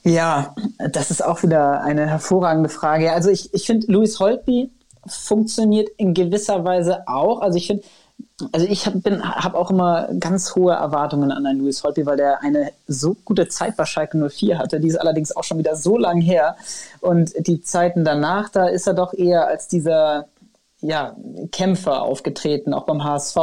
Ja, 0.04 0.56
das 0.92 1.12
ist 1.12 1.26
auch 1.26 1.44
wieder 1.44 1.82
eine 1.82 2.08
hervorragende 2.08 2.70
Frage. 2.70 3.12
Also 3.12 3.30
ich, 3.30 3.54
ich 3.54 3.66
finde, 3.66 3.92
Louis 3.92 4.20
Holtby 4.20 4.70
funktioniert 5.06 5.90
in 5.98 6.14
gewisser 6.14 6.64
Weise 6.64 7.08
auch. 7.08 7.42
Also 7.42 7.58
ich 7.58 7.68
finde, 7.68 7.84
also 8.52 8.68
ich 8.68 8.86
habe 8.86 9.02
hab 9.24 9.56
auch 9.56 9.72
immer 9.72 10.10
ganz 10.20 10.56
hohe 10.56 10.74
Erwartungen 10.74 11.32
an 11.32 11.46
einen 11.46 11.60
Louis 11.60 11.84
Holtby, 11.84 12.06
weil 12.06 12.18
der 12.18 12.42
eine 12.44 12.72
so 12.88 13.16
gute 13.26 13.48
Zeit 13.48 13.76
bei 13.76 13.86
Schalke 13.86 14.18
04 14.30 14.60
hatte. 14.60 14.80
Die 14.80 14.88
ist 14.88 14.98
allerdings 14.98 15.36
auch 15.36 15.44
schon 15.44 15.58
wieder 15.58 15.76
so 15.76 15.98
lang 15.98 16.22
her. 16.22 16.56
Und 17.02 17.34
die 17.48 17.62
Zeiten 17.62 18.06
danach, 18.06 18.50
da 18.50 18.68
ist 18.68 18.86
er 18.86 18.94
doch 18.94 19.14
eher 19.14 19.48
als 19.48 19.68
dieser 19.68 20.28
ja, 20.82 21.16
Kämpfer 21.52 22.04
aufgetreten, 22.04 22.74
auch 22.74 22.84
beim 22.84 23.04
HSV. 23.04 23.38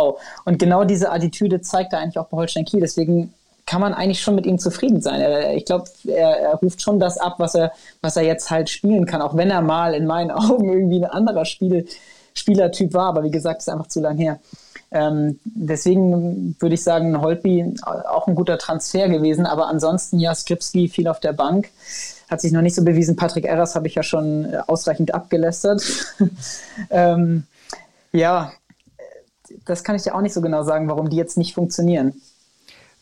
Und 0.44 0.58
genau 0.60 0.84
diese 0.84 1.10
Attitüde 1.10 1.60
zeigt 1.60 1.92
er 1.92 1.98
eigentlich 1.98 2.18
auch 2.18 2.28
bei 2.28 2.36
Holstein 2.36 2.64
Kiel. 2.64 2.80
Deswegen 2.80 3.34
kann 3.66 3.80
man 3.80 3.94
eigentlich 3.94 4.20
schon 4.20 4.36
mit 4.36 4.46
ihm 4.46 4.58
zufrieden 4.60 5.00
sein. 5.00 5.56
Ich 5.56 5.64
glaube, 5.64 5.86
er, 6.04 6.38
er, 6.38 6.54
ruft 6.56 6.82
schon 6.82 7.00
das 7.00 7.18
ab, 7.18 7.36
was 7.38 7.56
er, 7.56 7.72
was 8.02 8.16
er 8.16 8.22
jetzt 8.22 8.50
halt 8.50 8.70
spielen 8.70 9.06
kann, 9.06 9.22
auch 9.22 9.36
wenn 9.36 9.50
er 9.50 9.62
mal 9.62 9.94
in 9.94 10.06
meinen 10.06 10.30
Augen 10.30 10.68
irgendwie 10.68 11.04
ein 11.04 11.10
anderer 11.10 11.44
Spiel, 11.46 11.86
Spielertyp 12.34 12.94
war. 12.94 13.08
Aber 13.08 13.24
wie 13.24 13.30
gesagt, 13.32 13.62
ist 13.62 13.68
einfach 13.68 13.88
zu 13.88 14.00
lang 14.00 14.18
her. 14.18 14.38
Ähm, 14.94 15.40
deswegen 15.44 16.54
würde 16.60 16.76
ich 16.76 16.84
sagen, 16.84 17.20
Holtby 17.20 17.74
auch 17.82 18.28
ein 18.28 18.36
guter 18.36 18.58
Transfer 18.58 19.08
gewesen. 19.08 19.44
Aber 19.44 19.66
ansonsten, 19.66 20.20
ja, 20.20 20.32
Skripski 20.32 20.88
viel 20.88 21.08
auf 21.08 21.18
der 21.18 21.32
Bank. 21.32 21.68
Hat 22.30 22.40
sich 22.40 22.52
noch 22.52 22.62
nicht 22.62 22.76
so 22.76 22.84
bewiesen. 22.84 23.16
Patrick 23.16 23.44
Erras 23.44 23.74
habe 23.74 23.88
ich 23.88 23.96
ja 23.96 24.04
schon 24.04 24.54
ausreichend 24.68 25.12
abgelästert. 25.12 25.82
ähm, 26.90 27.42
ja, 28.12 28.52
das 29.64 29.82
kann 29.82 29.96
ich 29.96 30.04
ja 30.04 30.14
auch 30.14 30.22
nicht 30.22 30.32
so 30.32 30.40
genau 30.40 30.62
sagen, 30.62 30.88
warum 30.88 31.10
die 31.10 31.16
jetzt 31.16 31.36
nicht 31.36 31.54
funktionieren. 31.54 32.14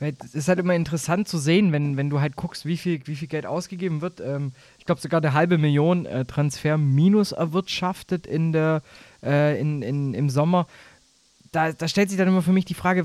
Es 0.01 0.35
ist 0.35 0.49
halt 0.49 0.59
immer 0.59 0.75
interessant 0.75 1.29
zu 1.29 1.39
sehen, 1.39 1.71
wenn, 1.71 1.97
wenn 1.97 2.11
du 2.11 2.21
halt 2.21 2.35
guckst, 2.35 2.67
wie 2.67 2.77
viel, 2.77 3.07
wie 3.07 3.15
viel 3.15 3.29
Geld 3.29 3.47
ausgegeben 3.47 4.01
wird. 4.01 4.21
Ähm, 4.21 4.53
ich 4.79 4.87
glaube, 4.87 5.01
sogar 5.01 5.21
eine 5.21 5.35
halbe 5.35 5.59
Million 5.59 6.07
äh, 6.07 6.25
Transfer 6.25 6.77
minus 6.79 7.31
erwirtschaftet 7.31 8.27
in 8.27 8.53
der, 8.53 8.83
äh, 9.23 9.61
in, 9.61 9.83
in, 9.83 10.15
im 10.15 10.31
Sommer. 10.31 10.67
Da, 11.53 11.71
da, 11.71 11.87
stellt 11.87 12.09
sich 12.09 12.17
dann 12.17 12.29
immer 12.29 12.41
für 12.41 12.53
mich 12.53 12.65
die 12.65 12.73
Frage, 12.73 13.05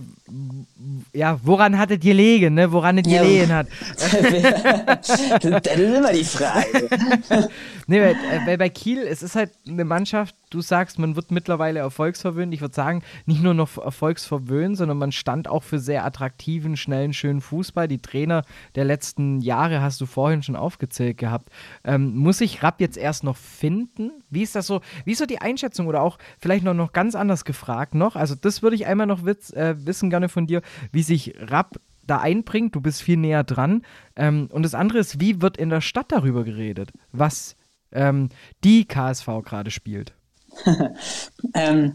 ja, 1.11 1.37
woran 1.43 1.77
hattet 1.77 2.05
ihr 2.05 2.11
gelegen, 2.11 2.53
ne? 2.53 2.71
Woran 2.71 2.97
es 2.97 3.11
ja. 3.11 3.21
gelegen 3.21 3.53
hat. 3.53 3.67
das 3.97 5.09
ist 5.09 5.77
immer 5.77 6.13
die 6.13 6.23
Frage. 6.23 6.87
nee, 7.87 8.01
weil, 8.01 8.15
weil, 8.45 8.57
bei 8.57 8.69
Kiel, 8.69 8.99
es 8.99 9.21
ist 9.21 9.35
halt 9.35 9.51
eine 9.67 9.83
Mannschaft, 9.83 10.33
du 10.49 10.61
sagst, 10.61 10.99
man 10.99 11.15
wird 11.15 11.31
mittlerweile 11.31 11.79
erfolgsverwöhnt. 11.79 12.53
Ich 12.53 12.61
würde 12.61 12.75
sagen, 12.75 13.03
nicht 13.25 13.41
nur 13.41 13.53
noch 13.53 13.77
erfolgsverwöhnt, 13.77 14.77
sondern 14.77 14.97
man 14.97 15.11
stand 15.11 15.47
auch 15.47 15.63
für 15.63 15.79
sehr 15.79 16.05
attraktiven, 16.05 16.77
schnellen, 16.77 17.13
schönen 17.13 17.41
Fußball. 17.41 17.87
Die 17.87 18.01
Trainer 18.01 18.43
der 18.75 18.85
letzten 18.85 19.41
Jahre 19.41 19.81
hast 19.81 19.99
du 20.01 20.05
vorhin 20.05 20.43
schon 20.43 20.55
aufgezählt 20.55 21.17
gehabt. 21.17 21.49
Ähm, 21.83 22.15
muss 22.15 22.41
ich 22.41 22.63
Rapp 22.63 22.79
jetzt 22.81 22.97
erst 22.97 23.23
noch 23.23 23.37
finden? 23.37 24.11
Wie 24.29 24.43
ist 24.43 24.55
das 24.55 24.67
so? 24.67 24.81
Wie 25.05 25.11
ist 25.11 25.19
so 25.19 25.25
die 25.25 25.41
Einschätzung 25.41 25.87
oder 25.87 26.01
auch 26.01 26.17
vielleicht 26.39 26.63
noch, 26.63 26.73
noch 26.73 26.93
ganz 26.93 27.15
anders 27.15 27.45
gefragt 27.45 27.95
noch? 27.95 28.15
Also, 28.15 28.35
das 28.35 28.61
würde 28.61 28.75
ich 28.75 28.87
einmal 28.87 29.07
noch 29.07 29.25
witz, 29.25 29.51
äh, 29.51 29.75
wissen 29.85 30.09
gerne 30.09 30.29
von 30.29 30.47
dir, 30.47 30.61
wie 30.91 31.03
sich 31.03 31.33
Rapp 31.39 31.79
da 32.05 32.19
einbringt. 32.19 32.73
Du 32.75 32.81
bist 32.81 33.01
viel 33.01 33.17
näher 33.17 33.43
dran. 33.43 33.83
Ähm, 34.15 34.47
und 34.51 34.63
das 34.63 34.73
andere 34.73 34.99
ist, 34.99 35.19
wie 35.19 35.41
wird 35.41 35.57
in 35.57 35.69
der 35.69 35.81
Stadt 35.81 36.11
darüber 36.11 36.43
geredet, 36.43 36.91
was 37.11 37.55
ähm, 37.91 38.29
die 38.63 38.85
KSV 38.85 39.27
gerade 39.43 39.71
spielt? 39.71 40.16
ähm, 41.53 41.93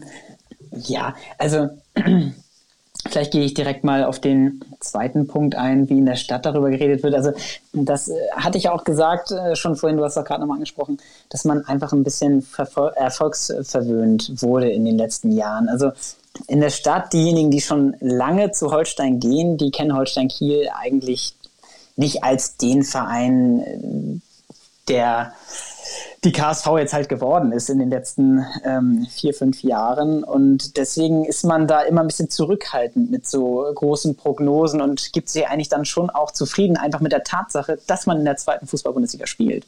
ja, 0.71 1.15
also 1.37 1.69
vielleicht 3.07 3.31
gehe 3.31 3.43
ich 3.43 3.53
direkt 3.53 3.83
mal 3.83 4.05
auf 4.05 4.19
den 4.19 4.63
zweiten 4.79 5.27
Punkt 5.27 5.55
ein, 5.55 5.89
wie 5.89 5.97
in 5.97 6.05
der 6.05 6.15
Stadt 6.15 6.45
darüber 6.45 6.69
geredet 6.69 7.03
wird. 7.03 7.15
Also 7.15 7.31
das 7.73 8.07
äh, 8.07 8.13
hatte 8.35 8.57
ich 8.57 8.69
auch 8.69 8.83
gesagt 8.83 9.31
äh, 9.31 9.55
schon 9.55 9.75
vorhin, 9.75 9.97
du 9.97 10.03
hast 10.03 10.17
auch 10.17 10.25
gerade 10.25 10.41
nochmal 10.41 10.55
angesprochen, 10.55 10.97
dass 11.29 11.45
man 11.45 11.65
einfach 11.65 11.91
ein 11.93 12.03
bisschen 12.03 12.45
erfolgsverwöhnt 12.95 14.41
wurde 14.41 14.71
in 14.71 14.85
den 14.85 14.97
letzten 14.97 15.31
Jahren. 15.31 15.69
Also 15.69 15.91
in 16.47 16.61
der 16.61 16.71
Stadt, 16.71 17.13
diejenigen, 17.13 17.51
die 17.51 17.61
schon 17.61 17.95
lange 17.99 18.51
zu 18.51 18.71
Holstein 18.71 19.19
gehen, 19.19 19.57
die 19.57 19.71
kennen 19.71 19.95
Holstein 19.95 20.29
Kiel 20.29 20.69
eigentlich 20.75 21.35
nicht 21.95 22.23
als 22.23 22.57
den 22.57 22.83
Verein, 22.83 24.21
der 24.87 25.33
die 26.23 26.31
KSV 26.31 26.67
jetzt 26.77 26.93
halt 26.93 27.09
geworden 27.09 27.51
ist 27.51 27.69
in 27.69 27.79
den 27.79 27.89
letzten 27.89 28.45
ähm, 28.63 29.05
vier, 29.09 29.33
fünf 29.33 29.61
Jahren. 29.63 30.23
Und 30.23 30.77
deswegen 30.77 31.25
ist 31.25 31.43
man 31.43 31.67
da 31.67 31.81
immer 31.81 32.01
ein 32.01 32.07
bisschen 32.07 32.29
zurückhaltend 32.29 33.11
mit 33.11 33.27
so 33.27 33.65
großen 33.75 34.15
Prognosen 34.15 34.81
und 34.81 35.11
gibt 35.13 35.29
sich 35.29 35.47
eigentlich 35.47 35.69
dann 35.69 35.85
schon 35.85 36.09
auch 36.09 36.31
zufrieden, 36.31 36.77
einfach 36.77 37.01
mit 37.01 37.11
der 37.11 37.23
Tatsache, 37.23 37.77
dass 37.87 38.05
man 38.05 38.19
in 38.19 38.25
der 38.25 38.37
zweiten 38.37 38.67
Fußball-Bundesliga 38.67 39.27
spielt. 39.27 39.65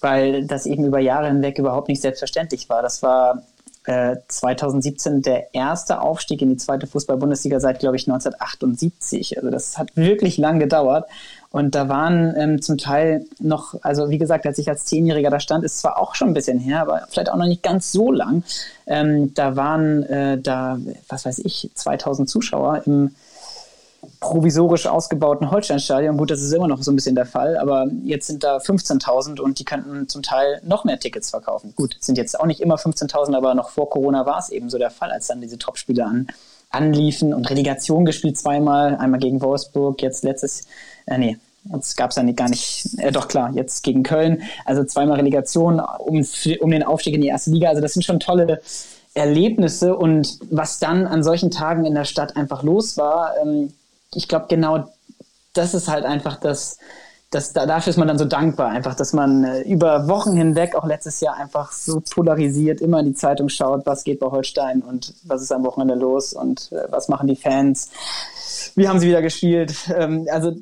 Weil 0.00 0.46
das 0.46 0.66
eben 0.66 0.84
über 0.84 0.98
Jahre 0.98 1.28
hinweg 1.28 1.58
überhaupt 1.58 1.88
nicht 1.88 2.02
selbstverständlich 2.02 2.68
war. 2.68 2.82
Das 2.82 3.02
war 3.02 3.42
2017 3.88 5.22
der 5.22 5.54
erste 5.54 6.02
Aufstieg 6.02 6.42
in 6.42 6.50
die 6.50 6.58
zweite 6.58 6.86
Fußball-Bundesliga 6.86 7.58
seit, 7.58 7.78
glaube 7.78 7.96
ich, 7.96 8.06
1978. 8.06 9.38
Also 9.38 9.50
das 9.50 9.78
hat 9.78 9.96
wirklich 9.96 10.36
lang 10.36 10.58
gedauert. 10.58 11.08
Und 11.50 11.74
da 11.74 11.88
waren 11.88 12.34
ähm, 12.36 12.60
zum 12.60 12.76
Teil 12.76 13.24
noch, 13.38 13.74
also 13.82 14.10
wie 14.10 14.18
gesagt, 14.18 14.46
als 14.46 14.58
ich 14.58 14.68
als 14.68 14.84
Zehnjähriger 14.84 15.30
da 15.30 15.40
stand, 15.40 15.64
ist 15.64 15.78
zwar 15.78 15.98
auch 15.98 16.14
schon 16.14 16.28
ein 16.28 16.34
bisschen 16.34 16.58
her, 16.58 16.82
aber 16.82 17.06
vielleicht 17.08 17.30
auch 17.30 17.36
noch 17.36 17.46
nicht 17.46 17.62
ganz 17.62 17.90
so 17.90 18.12
lang. 18.12 18.44
Ähm, 18.86 19.32
da 19.34 19.56
waren 19.56 20.02
äh, 20.04 20.38
da, 20.38 20.78
was 21.08 21.24
weiß 21.24 21.38
ich, 21.38 21.70
2000 21.74 22.28
Zuschauer 22.28 22.82
im 22.84 23.14
provisorisch 24.20 24.86
ausgebauten 24.86 25.50
Holsteinstadion. 25.50 26.16
Gut, 26.16 26.30
das 26.30 26.40
ist 26.40 26.52
immer 26.52 26.68
noch 26.68 26.82
so 26.82 26.92
ein 26.92 26.96
bisschen 26.96 27.14
der 27.14 27.26
Fall, 27.26 27.56
aber 27.56 27.86
jetzt 28.04 28.26
sind 28.26 28.44
da 28.44 28.58
15.000 28.58 29.40
und 29.40 29.58
die 29.58 29.64
könnten 29.64 30.08
zum 30.08 30.22
Teil 30.22 30.60
noch 30.64 30.84
mehr 30.84 30.98
Tickets 30.98 31.30
verkaufen. 31.30 31.72
Gut, 31.76 31.96
sind 32.00 32.18
jetzt 32.18 32.38
auch 32.38 32.46
nicht 32.46 32.60
immer 32.60 32.76
15.000, 32.76 33.36
aber 33.36 33.54
noch 33.54 33.70
vor 33.70 33.90
Corona 33.90 34.26
war 34.26 34.38
es 34.38 34.50
eben 34.50 34.70
so 34.70 34.78
der 34.78 34.90
Fall, 34.90 35.10
als 35.10 35.28
dann 35.28 35.40
diese 35.40 35.58
Topspiele 35.58 36.04
an, 36.04 36.28
anliefen 36.70 37.32
und 37.32 37.48
Relegation 37.50 38.04
gespielt 38.04 38.36
zweimal, 38.38 38.96
einmal 38.96 39.20
gegen 39.20 39.40
Wolfsburg, 39.40 40.02
jetzt 40.02 40.24
letztes, 40.24 40.66
äh, 41.06 41.18
nee, 41.18 41.38
Jetzt 41.70 41.96
gab 41.96 42.10
es 42.10 42.16
ja 42.16 42.22
gar 42.32 42.48
nicht, 42.48 42.86
äh, 42.98 43.12
doch 43.12 43.28
klar, 43.28 43.50
jetzt 43.52 43.82
gegen 43.82 44.02
Köln. 44.02 44.42
Also 44.64 44.84
zweimal 44.84 45.16
Relegation 45.16 45.80
um, 45.80 46.24
um 46.60 46.70
den 46.70 46.82
Aufstieg 46.82 47.14
in 47.14 47.20
die 47.20 47.28
erste 47.28 47.50
Liga. 47.50 47.68
Also 47.68 47.82
das 47.82 47.92
sind 47.92 48.04
schon 48.04 48.20
tolle 48.20 48.62
Erlebnisse 49.14 49.96
und 49.96 50.38
was 50.50 50.78
dann 50.78 51.06
an 51.06 51.22
solchen 51.22 51.50
Tagen 51.50 51.84
in 51.84 51.94
der 51.94 52.04
Stadt 52.04 52.36
einfach 52.36 52.62
los 52.62 52.96
war, 52.96 53.34
ähm, 53.42 53.72
ich 54.14 54.28
glaube 54.28 54.46
genau 54.48 54.88
das 55.52 55.74
ist 55.74 55.88
halt 55.88 56.04
einfach 56.04 56.38
das, 56.38 56.78
das, 57.30 57.52
da, 57.52 57.66
dafür 57.66 57.90
ist 57.90 57.98
man 57.98 58.08
dann 58.08 58.18
so 58.18 58.24
dankbar, 58.24 58.70
einfach, 58.70 58.94
dass 58.94 59.12
man 59.12 59.44
äh, 59.44 59.60
über 59.62 60.08
Wochen 60.08 60.34
hinweg, 60.34 60.74
auch 60.74 60.86
letztes 60.86 61.20
Jahr, 61.20 61.36
einfach 61.36 61.72
so 61.72 62.00
polarisiert 62.00 62.80
immer 62.80 63.00
in 63.00 63.06
die 63.06 63.14
Zeitung 63.14 63.48
schaut, 63.50 63.84
was 63.84 64.04
geht 64.04 64.18
bei 64.18 64.26
Holstein 64.28 64.80
und 64.80 65.14
was 65.24 65.42
ist 65.42 65.52
am 65.52 65.64
Wochenende 65.64 65.94
los 65.94 66.32
und 66.32 66.72
äh, 66.72 66.90
was 66.90 67.08
machen 67.08 67.26
die 67.26 67.36
Fans, 67.36 67.90
wie 68.76 68.88
haben 68.88 68.98
sie 68.98 69.08
wieder 69.08 69.20
gespielt. 69.20 69.74
Ähm, 69.94 70.26
also 70.30 70.52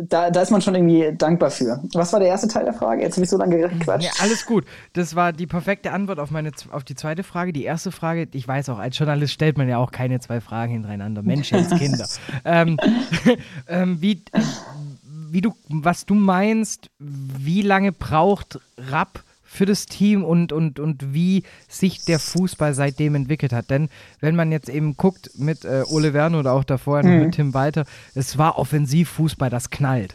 da, 0.00 0.30
da 0.30 0.42
ist 0.42 0.50
man 0.50 0.62
schon 0.62 0.74
irgendwie 0.74 1.12
dankbar 1.16 1.50
für. 1.50 1.82
Was 1.92 2.12
war 2.12 2.20
der 2.20 2.28
erste 2.28 2.48
Teil 2.48 2.64
der 2.64 2.72
Frage? 2.72 3.02
Jetzt 3.02 3.16
habe 3.16 3.24
ich 3.24 3.30
so 3.30 3.36
lange 3.36 3.58
gequatscht. 3.58 4.04
Ja, 4.04 4.12
alles 4.20 4.46
gut. 4.46 4.64
Das 4.92 5.16
war 5.16 5.32
die 5.32 5.46
perfekte 5.46 5.92
Antwort 5.92 6.20
auf, 6.20 6.30
meine, 6.30 6.52
auf 6.70 6.84
die 6.84 6.94
zweite 6.94 7.24
Frage. 7.24 7.52
Die 7.52 7.64
erste 7.64 7.90
Frage, 7.90 8.28
ich 8.32 8.46
weiß 8.46 8.68
auch, 8.68 8.78
als 8.78 8.96
Journalist 8.96 9.32
stellt 9.32 9.58
man 9.58 9.68
ja 9.68 9.78
auch 9.78 9.90
keine 9.90 10.20
zwei 10.20 10.40
Fragen 10.40 10.72
hintereinander. 10.72 11.22
Menschenskinder. 11.22 12.06
ähm, 12.44 12.78
ähm, 13.68 14.00
wie, 14.00 14.22
wie 15.30 15.40
du, 15.40 15.54
was 15.68 16.06
du 16.06 16.14
meinst, 16.14 16.90
wie 16.98 17.62
lange 17.62 17.92
braucht 17.92 18.58
Rapp 18.76 19.22
für 19.44 19.64
das 19.64 19.86
Team 19.86 20.24
und, 20.24 20.52
und, 20.52 20.78
und 20.78 21.14
wie 21.14 21.42
sich 21.68 22.04
der 22.04 22.18
Fußball 22.18 22.74
seitdem 22.74 23.14
entwickelt 23.14 23.52
hat. 23.52 23.70
Denn 23.70 23.88
wenn 24.20 24.36
man 24.36 24.52
jetzt 24.52 24.68
eben 24.68 24.96
guckt 24.96 25.30
mit 25.36 25.64
äh, 25.64 25.84
Ole 25.90 26.12
Werner 26.12 26.40
oder 26.40 26.52
auch 26.52 26.64
davor 26.64 27.02
mhm. 27.02 27.18
mit 27.20 27.34
Tim 27.34 27.54
Walter, 27.54 27.84
es 28.14 28.36
war 28.36 28.58
Offensivfußball, 28.58 29.48
das 29.48 29.70
knallt. 29.70 30.14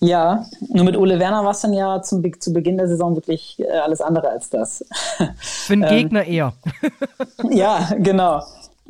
Ja, 0.00 0.44
nur 0.68 0.84
mit 0.84 0.96
Ole 0.96 1.18
Werner 1.18 1.44
war 1.44 1.52
es 1.52 1.60
dann 1.60 1.72
ja 1.72 2.02
zum, 2.02 2.22
zu 2.40 2.52
Beginn 2.52 2.76
der 2.76 2.88
Saison 2.88 3.14
wirklich 3.14 3.58
äh, 3.60 3.78
alles 3.78 4.00
andere 4.00 4.28
als 4.28 4.50
das. 4.50 4.84
Für 5.38 5.74
den 5.74 5.82
ähm, 5.84 5.88
Gegner 5.88 6.24
eher. 6.24 6.52
ja, 7.50 7.88
genau. 7.98 8.42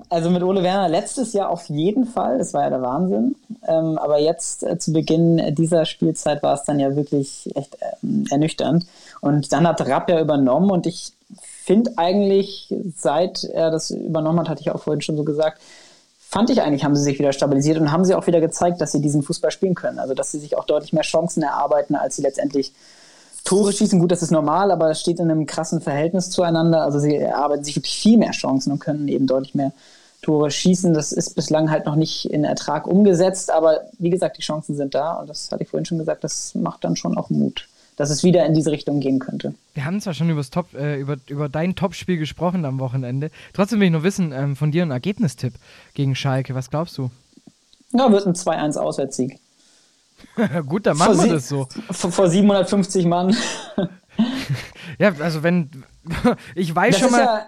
Also 0.09 0.29
mit 0.29 0.43
Ole 0.43 0.63
Werner 0.63 0.89
letztes 0.89 1.33
Jahr 1.35 1.51
auf 1.51 1.69
jeden 1.69 2.07
Fall, 2.07 2.39
das 2.39 2.53
war 2.53 2.63
ja 2.63 2.71
der 2.71 2.83
Wahnsinn. 2.83 3.37
Ähm, 3.67 3.97
aber 3.99 4.19
jetzt 4.19 4.65
äh, 4.65 4.77
zu 4.77 4.93
Beginn 4.93 5.55
dieser 5.55 5.85
Spielzeit 5.87 6.43
war 6.43 6.55
es 6.55 6.65
dann 6.65 6.81
ja 6.81 6.97
wirklich 6.97 7.49
echt 7.55 7.77
ähm, 8.03 8.27
ernüchternd. 8.31 8.87
Und 9.21 9.53
dann 9.53 9.67
hat 9.67 9.87
Rapp 9.87 10.09
ja 10.11 10.21
übernommen 10.21 10.71
und 10.71 10.87
ich 10.87 11.13
finde 11.65 11.93
eigentlich, 11.97 12.75
seit 12.97 13.45
er 13.45 13.71
das 13.71 13.91
übernommen 13.91 14.41
hat, 14.41 14.49
hatte 14.49 14.61
ich 14.61 14.71
auch 14.71 14.83
vorhin 14.83 15.01
schon 15.01 15.17
so 15.17 15.25
gesagt, 15.25 15.63
fand 16.19 16.51
ich 16.51 16.61
eigentlich, 16.61 16.85
haben 16.85 16.97
sie 16.97 17.03
sich 17.03 17.19
wieder 17.21 17.33
stabilisiert 17.33 17.79
und 17.79 17.93
haben 17.93 18.05
sie 18.05 18.17
auch 18.17 18.27
wieder 18.27 18.41
gezeigt, 18.41 18.81
dass 18.81 18.91
sie 18.91 19.01
diesen 19.01 19.23
Fußball 19.23 19.53
spielen 19.53 19.77
können. 19.77 20.01
Also 20.01 20.15
dass 20.15 20.33
sie 20.33 20.41
sich 20.41 20.59
auch 20.59 20.65
deutlich 20.65 20.93
mehr 20.93 21.05
Chancen 21.05 21.45
erarbeiten, 21.45 21.95
als 21.95 22.17
sie 22.17 22.23
letztendlich 22.23 22.73
Tore 23.45 23.73
schießen. 23.73 23.99
Gut, 23.99 24.11
das 24.11 24.23
ist 24.23 24.31
normal, 24.31 24.71
aber 24.71 24.91
es 24.91 25.01
steht 25.01 25.21
in 25.21 25.31
einem 25.31 25.47
krassen 25.47 25.81
Verhältnis 25.81 26.31
zueinander. 26.31 26.83
Also 26.83 26.99
sie 26.99 27.15
erarbeiten 27.15 27.65
sich 27.65 27.77
wirklich 27.77 27.99
viel 27.99 28.19
mehr 28.19 28.33
Chancen 28.33 28.73
und 28.73 28.79
können 28.79 29.07
eben 29.09 29.27
deutlich 29.27 29.55
mehr 29.55 29.73
Tore 30.23 30.51
schießen. 30.51 30.95
Das 30.95 31.13
ist 31.13 31.35
bislang 31.35 31.71
halt 31.71 31.85
noch 31.85 31.97
nicht 31.97 32.31
in 32.31 32.45
Ertrag 32.45 32.87
umgesetzt, 32.87 33.51
aber 33.51 33.83
wie 33.99 34.11
gesagt, 34.11 34.39
die 34.39 34.43
Chancen 34.43 34.75
sind 34.75 34.95
da 34.95 35.15
und 35.15 35.29
das 35.29 35.51
hatte 35.53 35.63
ich 35.63 35.69
vorhin 35.69 35.85
schon 35.85 35.99
gesagt, 35.99 36.25
das 36.25 36.55
macht 36.55 36.85
dann 36.85 36.97
schon 36.97 37.17
auch 37.17 37.31
Mut 37.31 37.69
dass 37.97 38.11
es 38.11 38.25
wieder 38.25 38.45
in 38.47 38.55
diese 38.55 38.71
Richtung 38.71 39.01
gehen 39.01 39.19
könnte. 39.19 39.55
Wir 39.75 39.85
haben 39.85 40.01
zwar 40.01 40.15
schon 40.15 40.43
Top, 40.51 40.75
äh, 40.75 40.99
über, 40.99 41.17
über 41.29 41.49
dein 41.49 41.77
Topspiel 41.77 42.19
gesprochen 42.19 42.65
am 42.65 42.79
Wochenende. 42.81 43.31
Trotzdem 43.53 43.81
will 43.81 43.87
ich 43.87 43.93
nur 43.93 44.03
wissen, 44.03 44.33
ähm, 44.33 44.57
von 44.57 44.73
dir 44.73 44.83
ein 44.83 44.91
Ergebnistipp 44.91 45.55
gegen 45.95 46.15
Schalke. 46.15 46.55
Was 46.55 46.71
glaubst 46.71 46.99
du? 46.99 47.11
Ja, 47.93 48.11
wird 48.11 48.27
ein 48.27 48.35
2-1 48.35 48.77
Auswärtssieg. 48.77 49.39
Gut, 50.67 50.87
dann 50.87 50.97
machen 50.97 51.17
vor 51.17 51.25
wir 51.25 51.33
das 51.35 51.49
so. 51.49 51.69
Vor, 51.91 52.13
vor 52.13 52.29
750 52.29 53.07
Mann. 53.07 53.37
ja, 54.99 55.13
also 55.21 55.43
wenn. 55.43 55.85
ich 56.55 56.75
weiß 56.75 56.95
das 56.95 57.01
schon 57.03 57.13
mal. 57.13 57.25
Ja, 57.25 57.47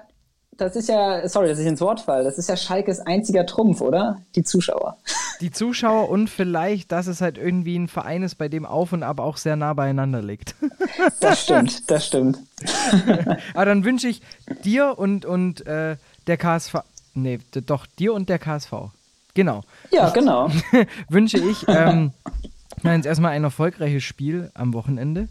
das 0.56 0.74
ist 0.74 0.88
ja, 0.88 1.28
sorry, 1.28 1.48
dass 1.48 1.58
ich 1.58 1.66
ins 1.66 1.80
Wort 1.80 2.00
fall, 2.00 2.24
das 2.24 2.38
ist 2.38 2.48
ja 2.48 2.56
Schalkes 2.56 3.00
einziger 3.00 3.44
Trumpf, 3.44 3.82
oder? 3.82 4.22
Die 4.34 4.42
Zuschauer. 4.42 4.96
Die 5.42 5.50
Zuschauer 5.50 6.08
und 6.08 6.30
vielleicht, 6.30 6.92
dass 6.92 7.08
es 7.08 7.20
halt 7.20 7.36
irgendwie 7.36 7.78
ein 7.78 7.88
Verein 7.88 8.22
ist, 8.22 8.36
bei 8.36 8.48
dem 8.48 8.64
Auf 8.64 8.92
und 8.92 9.02
Ab 9.02 9.20
auch 9.20 9.36
sehr 9.36 9.56
nah 9.56 9.74
beieinander 9.74 10.22
liegt. 10.22 10.54
Das 11.20 11.42
stimmt, 11.42 11.90
das 11.90 12.06
stimmt. 12.06 12.38
Aber 13.52 13.66
dann 13.66 13.84
wünsche 13.84 14.08
ich 14.08 14.22
dir 14.64 14.98
und, 14.98 15.26
und 15.26 15.66
äh, 15.66 15.96
der 16.26 16.36
KSV, 16.38 16.76
nee, 17.14 17.38
doch, 17.66 17.86
dir 17.86 18.14
und 18.14 18.30
der 18.30 18.38
KSV. 18.38 18.72
Genau. 19.34 19.60
Ja, 19.90 20.08
genau. 20.08 20.50
wünsche 21.10 21.38
ich 21.38 21.66
ähm, 21.68 22.12
jetzt 22.84 23.06
erstmal 23.06 23.32
ein 23.32 23.44
erfolgreiches 23.44 24.04
Spiel 24.04 24.50
am 24.54 24.74
Wochenende 24.74 25.28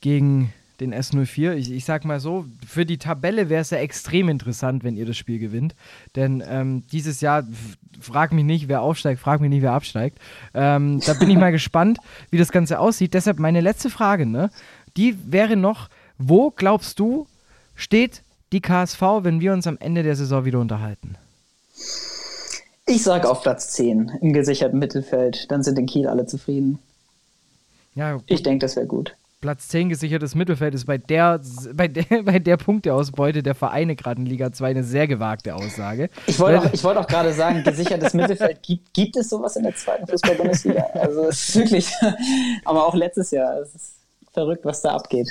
gegen 0.00 0.52
den 0.80 0.94
S04. 0.94 1.54
Ich, 1.54 1.70
ich 1.70 1.84
sag 1.84 2.04
mal 2.04 2.20
so, 2.20 2.46
für 2.66 2.86
die 2.86 2.98
Tabelle 2.98 3.48
wäre 3.48 3.60
es 3.60 3.70
ja 3.70 3.78
extrem 3.78 4.28
interessant, 4.28 4.82
wenn 4.82 4.96
ihr 4.96 5.06
das 5.06 5.16
Spiel 5.16 5.38
gewinnt. 5.38 5.74
Denn 6.16 6.42
ähm, 6.46 6.84
dieses 6.90 7.20
Jahr, 7.20 7.46
frag 8.00 8.32
mich 8.32 8.44
nicht, 8.44 8.68
wer 8.68 8.80
aufsteigt, 8.80 9.20
frag 9.20 9.40
mich 9.40 9.50
nicht, 9.50 9.62
wer 9.62 9.72
absteigt. 9.72 10.18
Ähm, 10.54 11.00
da 11.00 11.14
bin 11.14 11.30
ich 11.30 11.36
mal 11.36 11.52
gespannt, 11.52 11.98
wie 12.30 12.38
das 12.38 12.52
Ganze 12.52 12.78
aussieht. 12.78 13.14
Deshalb 13.14 13.38
meine 13.38 13.60
letzte 13.60 13.90
Frage, 13.90 14.26
ne? 14.26 14.50
Die 14.96 15.16
wäre 15.30 15.56
noch, 15.56 15.88
wo 16.18 16.50
glaubst 16.50 16.98
du, 16.98 17.26
steht 17.74 18.22
die 18.52 18.60
KSV, 18.60 19.02
wenn 19.22 19.40
wir 19.40 19.52
uns 19.52 19.66
am 19.66 19.78
Ende 19.78 20.02
der 20.02 20.16
Saison 20.16 20.44
wieder 20.44 20.58
unterhalten? 20.58 21.16
Ich 22.90 23.04
sage 23.04 23.30
auf 23.30 23.42
Platz 23.42 23.70
10 23.70 24.18
im 24.20 24.32
gesicherten 24.32 24.80
Mittelfeld. 24.80 25.48
Dann 25.52 25.62
sind 25.62 25.78
in 25.78 25.86
Kiel 25.86 26.08
alle 26.08 26.26
zufrieden. 26.26 26.80
Ja, 27.94 28.14
gut. 28.14 28.24
Ich 28.26 28.42
denke, 28.42 28.64
das 28.64 28.74
wäre 28.74 28.86
gut. 28.86 29.14
Platz 29.40 29.68
10 29.68 29.90
gesichertes 29.90 30.34
Mittelfeld 30.34 30.74
ist 30.74 30.86
bei 30.86 30.98
der, 30.98 31.40
bei 31.72 31.86
der, 31.86 32.04
bei 32.24 32.40
der 32.40 32.56
Punkteausbeute 32.56 33.44
der 33.44 33.54
Vereine 33.54 33.94
gerade 33.94 34.20
in 34.20 34.26
Liga 34.26 34.52
2 34.52 34.70
eine 34.70 34.82
sehr 34.82 35.06
gewagte 35.06 35.54
Aussage. 35.54 36.10
Ich 36.26 36.40
wollte 36.40 36.58
auch, 36.58 36.82
wollt 36.82 36.96
auch 36.96 37.06
gerade 37.06 37.32
sagen, 37.32 37.62
gesichertes 37.64 38.12
Mittelfeld, 38.12 38.60
gibt, 38.64 38.92
gibt 38.92 39.16
es 39.16 39.30
sowas 39.30 39.54
in 39.54 39.62
der 39.62 39.76
zweiten 39.76 40.08
Fußball-Bundesliga? 40.08 40.84
Also 40.94 41.28
es 41.28 41.48
ist 41.48 41.56
wirklich, 41.56 41.92
aber 42.64 42.84
auch 42.84 42.96
letztes 42.96 43.30
Jahr, 43.30 43.60
es 43.60 43.72
ist 43.72 43.94
verrückt, 44.32 44.64
was 44.64 44.82
da 44.82 44.96
abgeht. 44.96 45.28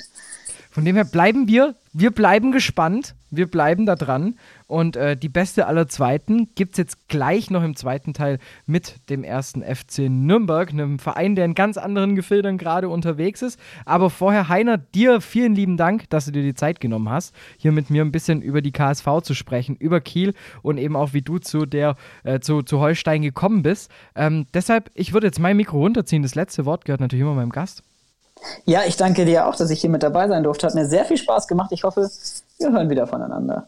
Von 0.71 0.85
dem 0.85 0.95
her 0.95 1.03
bleiben 1.03 1.49
wir, 1.49 1.75
wir 1.91 2.11
bleiben 2.11 2.53
gespannt, 2.53 3.15
wir 3.31 3.51
bleiben 3.51 3.85
da 3.85 3.95
dran. 3.95 4.39
Und 4.69 4.95
äh, 4.95 5.17
die 5.17 5.29
beste 5.29 5.65
aller 5.65 5.87
Zweiten 5.87 6.49
gibt 6.53 6.73
es 6.73 6.77
jetzt 6.77 7.07
gleich 7.07 7.49
noch 7.49 7.63
im 7.63 7.75
zweiten 7.75 8.13
Teil 8.13 8.37
mit 8.67 9.09
dem 9.09 9.23
ersten 9.23 9.63
FC 9.63 10.09
Nürnberg, 10.09 10.69
einem 10.69 10.99
Verein, 10.99 11.33
der 11.33 11.45
in 11.45 11.55
ganz 11.55 11.77
anderen 11.77 12.15
Gefilden 12.15 12.59
gerade 12.59 12.87
unterwegs 12.87 13.41
ist. 13.41 13.59
Aber 13.85 14.11
vorher, 14.11 14.47
Heiner, 14.47 14.77
dir 14.77 15.21
vielen 15.21 15.55
lieben 15.55 15.75
Dank, 15.75 16.07
dass 16.11 16.25
du 16.25 16.31
dir 16.31 16.43
die 16.43 16.53
Zeit 16.53 16.79
genommen 16.79 17.09
hast, 17.09 17.33
hier 17.57 17.71
mit 17.71 17.89
mir 17.89 18.03
ein 18.03 18.11
bisschen 18.11 18.43
über 18.43 18.61
die 18.61 18.71
KSV 18.71 19.07
zu 19.23 19.33
sprechen, 19.33 19.75
über 19.75 20.01
Kiel 20.01 20.35
und 20.61 20.77
eben 20.77 20.95
auch 20.95 21.13
wie 21.13 21.23
du 21.23 21.39
zu 21.39 21.65
der 21.65 21.95
äh, 22.23 22.39
zu, 22.39 22.61
zu 22.61 22.79
Holstein 22.79 23.23
gekommen 23.23 23.63
bist. 23.63 23.89
Ähm, 24.13 24.45
deshalb, 24.53 24.91
ich 24.93 25.13
würde 25.13 25.25
jetzt 25.25 25.39
mein 25.39 25.57
Mikro 25.57 25.79
runterziehen. 25.79 26.21
Das 26.21 26.35
letzte 26.35 26.65
Wort 26.65 26.85
gehört 26.85 27.01
natürlich 27.01 27.23
immer 27.23 27.33
meinem 27.33 27.49
Gast. 27.49 27.81
Ja, 28.65 28.81
ich 28.85 28.97
danke 28.97 29.25
dir 29.25 29.47
auch, 29.47 29.55
dass 29.55 29.71
ich 29.71 29.81
hier 29.81 29.89
mit 29.89 30.03
dabei 30.03 30.27
sein 30.27 30.43
durfte. 30.43 30.67
Hat 30.67 30.75
mir 30.75 30.85
sehr 30.85 31.05
viel 31.05 31.17
Spaß 31.17 31.47
gemacht. 31.47 31.71
Ich 31.71 31.83
hoffe, 31.83 32.07
wir 32.59 32.71
hören 32.71 32.91
wieder 32.91 33.07
voneinander. 33.07 33.67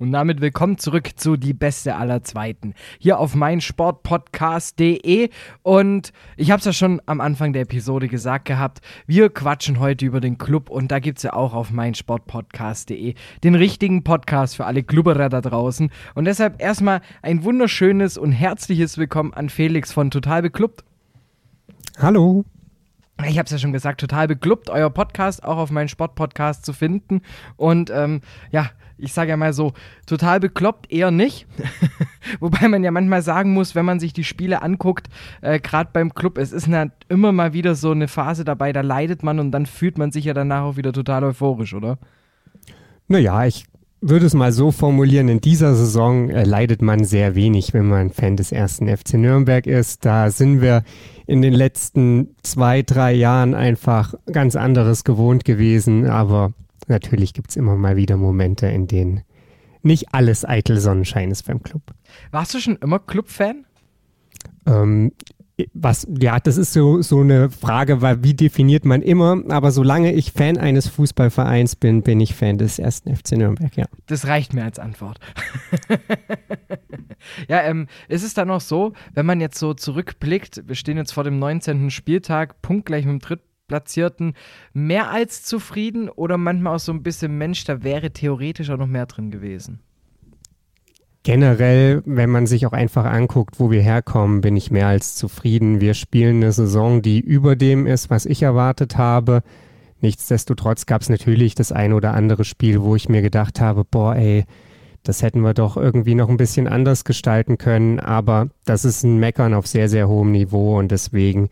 Und 0.00 0.12
damit 0.12 0.40
willkommen 0.40 0.78
zurück 0.78 1.10
zu 1.16 1.36
Die 1.36 1.52
Beste 1.52 1.94
aller 1.94 2.22
Zweiten. 2.22 2.72
Hier 2.98 3.18
auf 3.18 3.34
meinsportpodcast.de. 3.34 5.28
Und 5.62 6.14
ich 6.38 6.50
habe 6.50 6.60
es 6.60 6.64
ja 6.64 6.72
schon 6.72 7.02
am 7.04 7.20
Anfang 7.20 7.52
der 7.52 7.60
Episode 7.62 8.08
gesagt 8.08 8.46
gehabt, 8.46 8.80
wir 9.06 9.28
quatschen 9.28 9.78
heute 9.78 10.06
über 10.06 10.22
den 10.22 10.38
Club 10.38 10.70
und 10.70 10.90
da 10.90 11.00
gibt 11.00 11.18
es 11.18 11.24
ja 11.24 11.34
auch 11.34 11.52
auf 11.52 11.70
meinsportpodcast.de 11.70 13.12
den 13.44 13.54
richtigen 13.54 14.02
Podcast 14.02 14.56
für 14.56 14.64
alle 14.64 14.82
Klubberer 14.82 15.28
da 15.28 15.42
draußen. 15.42 15.90
Und 16.14 16.24
deshalb 16.24 16.62
erstmal 16.62 17.02
ein 17.20 17.44
wunderschönes 17.44 18.16
und 18.16 18.32
herzliches 18.32 18.96
Willkommen 18.96 19.34
an 19.34 19.50
Felix 19.50 19.92
von 19.92 20.10
Total 20.10 20.40
Beklubbt. 20.40 20.82
Hallo. 21.98 22.46
Ich 23.26 23.36
habe 23.36 23.44
es 23.44 23.50
ja 23.50 23.58
schon 23.58 23.74
gesagt, 23.74 24.00
total 24.00 24.28
beklubbt, 24.28 24.70
euer 24.70 24.88
Podcast 24.88 25.44
auch 25.44 25.58
auf 25.58 25.70
meinen 25.70 25.88
Sportpodcast 25.88 26.64
zu 26.64 26.72
finden. 26.72 27.20
Und 27.58 27.90
ähm, 27.90 28.22
ja, 28.50 28.70
ich 29.00 29.12
sage 29.12 29.30
ja 29.30 29.36
mal 29.36 29.52
so, 29.52 29.72
total 30.06 30.40
bekloppt 30.40 30.90
eher 30.92 31.10
nicht. 31.10 31.46
Wobei 32.40 32.68
man 32.68 32.84
ja 32.84 32.90
manchmal 32.90 33.22
sagen 33.22 33.52
muss, 33.52 33.74
wenn 33.74 33.84
man 33.84 34.00
sich 34.00 34.12
die 34.12 34.24
Spiele 34.24 34.62
anguckt, 34.62 35.08
äh, 35.40 35.58
gerade 35.58 35.90
beim 35.92 36.14
Club, 36.14 36.38
es 36.38 36.52
ist 36.52 36.68
halt 36.68 36.92
immer 37.08 37.32
mal 37.32 37.52
wieder 37.52 37.74
so 37.74 37.90
eine 37.90 38.08
Phase 38.08 38.44
dabei, 38.44 38.72
da 38.72 38.82
leidet 38.82 39.22
man 39.22 39.40
und 39.40 39.50
dann 39.52 39.66
fühlt 39.66 39.98
man 39.98 40.12
sich 40.12 40.26
ja 40.26 40.34
danach 40.34 40.62
auch 40.62 40.76
wieder 40.76 40.92
total 40.92 41.24
euphorisch, 41.24 41.74
oder? 41.74 41.98
Naja, 43.08 43.44
ich 43.46 43.64
würde 44.00 44.26
es 44.26 44.34
mal 44.34 44.52
so 44.52 44.70
formulieren, 44.70 45.28
in 45.28 45.40
dieser 45.40 45.74
Saison 45.74 46.30
äh, 46.30 46.44
leidet 46.44 46.80
man 46.80 47.04
sehr 47.04 47.34
wenig, 47.34 47.74
wenn 47.74 47.86
man 47.86 48.10
Fan 48.10 48.36
des 48.36 48.50
ersten 48.50 48.88
FC 48.88 49.14
Nürnberg 49.14 49.66
ist. 49.66 50.04
Da 50.04 50.30
sind 50.30 50.62
wir 50.62 50.84
in 51.26 51.42
den 51.42 51.52
letzten 51.52 52.34
zwei, 52.42 52.82
drei 52.82 53.12
Jahren 53.12 53.54
einfach 53.54 54.14
ganz 54.32 54.56
anderes 54.56 55.04
gewohnt 55.04 55.44
gewesen, 55.44 56.06
aber 56.06 56.52
natürlich 56.90 57.32
gibt 57.32 57.50
es 57.50 57.56
immer 57.56 57.76
mal 57.76 57.96
wieder 57.96 58.16
Momente, 58.16 58.66
in 58.66 58.86
denen 58.86 59.22
nicht 59.82 60.12
alles 60.12 60.44
eitel 60.46 60.78
Sonnenschein 60.78 61.30
ist 61.30 61.44
beim 61.44 61.62
Club. 61.62 61.82
Warst 62.30 62.54
du 62.54 62.60
schon 62.60 62.76
immer 62.76 62.98
Club-Fan? 62.98 63.64
Ähm, 64.66 65.12
was, 65.74 66.06
ja, 66.18 66.40
das 66.40 66.56
ist 66.56 66.72
so, 66.72 67.02
so 67.02 67.20
eine 67.20 67.50
Frage, 67.50 68.00
weil 68.00 68.22
wie 68.22 68.34
definiert 68.34 68.84
man 68.84 69.02
immer, 69.02 69.42
aber 69.48 69.70
solange 69.70 70.12
ich 70.12 70.32
Fan 70.32 70.56
eines 70.56 70.88
Fußballvereins 70.88 71.76
bin, 71.76 72.02
bin 72.02 72.20
ich 72.20 72.34
Fan 72.34 72.58
des 72.58 72.78
ersten 72.78 73.14
FC 73.14 73.32
Nürnberg, 73.32 73.76
ja. 73.76 73.86
Das 74.06 74.26
reicht 74.26 74.54
mir 74.54 74.64
als 74.64 74.78
Antwort. 74.78 75.20
ja, 77.48 77.62
ähm, 77.62 77.88
ist 78.08 78.22
es 78.22 78.34
dann 78.34 78.48
noch 78.48 78.60
so, 78.60 78.92
wenn 79.14 79.26
man 79.26 79.40
jetzt 79.40 79.58
so 79.58 79.74
zurückblickt, 79.74 80.62
wir 80.66 80.74
stehen 80.74 80.96
jetzt 80.96 81.12
vor 81.12 81.24
dem 81.24 81.38
19. 81.38 81.90
Spieltag, 81.90 82.62
punktgleich 82.62 83.04
mit 83.04 83.12
dem 83.12 83.18
dritten 83.20 83.49
Platzierten 83.70 84.34
mehr 84.72 85.10
als 85.10 85.44
zufrieden 85.44 86.08
oder 86.08 86.36
manchmal 86.38 86.74
auch 86.74 86.80
so 86.80 86.90
ein 86.90 87.04
bisschen 87.04 87.38
Mensch, 87.38 87.62
da 87.62 87.84
wäre 87.84 88.10
theoretisch 88.10 88.68
auch 88.68 88.78
noch 88.78 88.88
mehr 88.88 89.06
drin 89.06 89.30
gewesen? 89.30 89.78
Generell, 91.22 92.02
wenn 92.04 92.30
man 92.30 92.48
sich 92.48 92.66
auch 92.66 92.72
einfach 92.72 93.04
anguckt, 93.04 93.60
wo 93.60 93.70
wir 93.70 93.80
herkommen, 93.80 94.40
bin 94.40 94.56
ich 94.56 94.72
mehr 94.72 94.88
als 94.88 95.14
zufrieden. 95.14 95.80
Wir 95.80 95.94
spielen 95.94 96.38
eine 96.38 96.50
Saison, 96.50 97.00
die 97.00 97.20
über 97.20 97.54
dem 97.54 97.86
ist, 97.86 98.10
was 98.10 98.26
ich 98.26 98.42
erwartet 98.42 98.96
habe. 98.96 99.44
Nichtsdestotrotz 100.00 100.86
gab 100.86 101.02
es 101.02 101.08
natürlich 101.08 101.54
das 101.54 101.70
ein 101.70 101.92
oder 101.92 102.14
andere 102.14 102.42
Spiel, 102.42 102.82
wo 102.82 102.96
ich 102.96 103.08
mir 103.08 103.22
gedacht 103.22 103.60
habe, 103.60 103.84
boah, 103.84 104.16
ey, 104.16 104.46
das 105.04 105.22
hätten 105.22 105.42
wir 105.42 105.54
doch 105.54 105.76
irgendwie 105.76 106.16
noch 106.16 106.28
ein 106.28 106.38
bisschen 106.38 106.66
anders 106.66 107.04
gestalten 107.04 107.56
können. 107.56 108.00
Aber 108.00 108.48
das 108.64 108.84
ist 108.84 109.04
ein 109.04 109.18
Meckern 109.18 109.54
auf 109.54 109.68
sehr, 109.68 109.88
sehr 109.88 110.08
hohem 110.08 110.32
Niveau 110.32 110.76
und 110.76 110.90
deswegen 110.90 111.50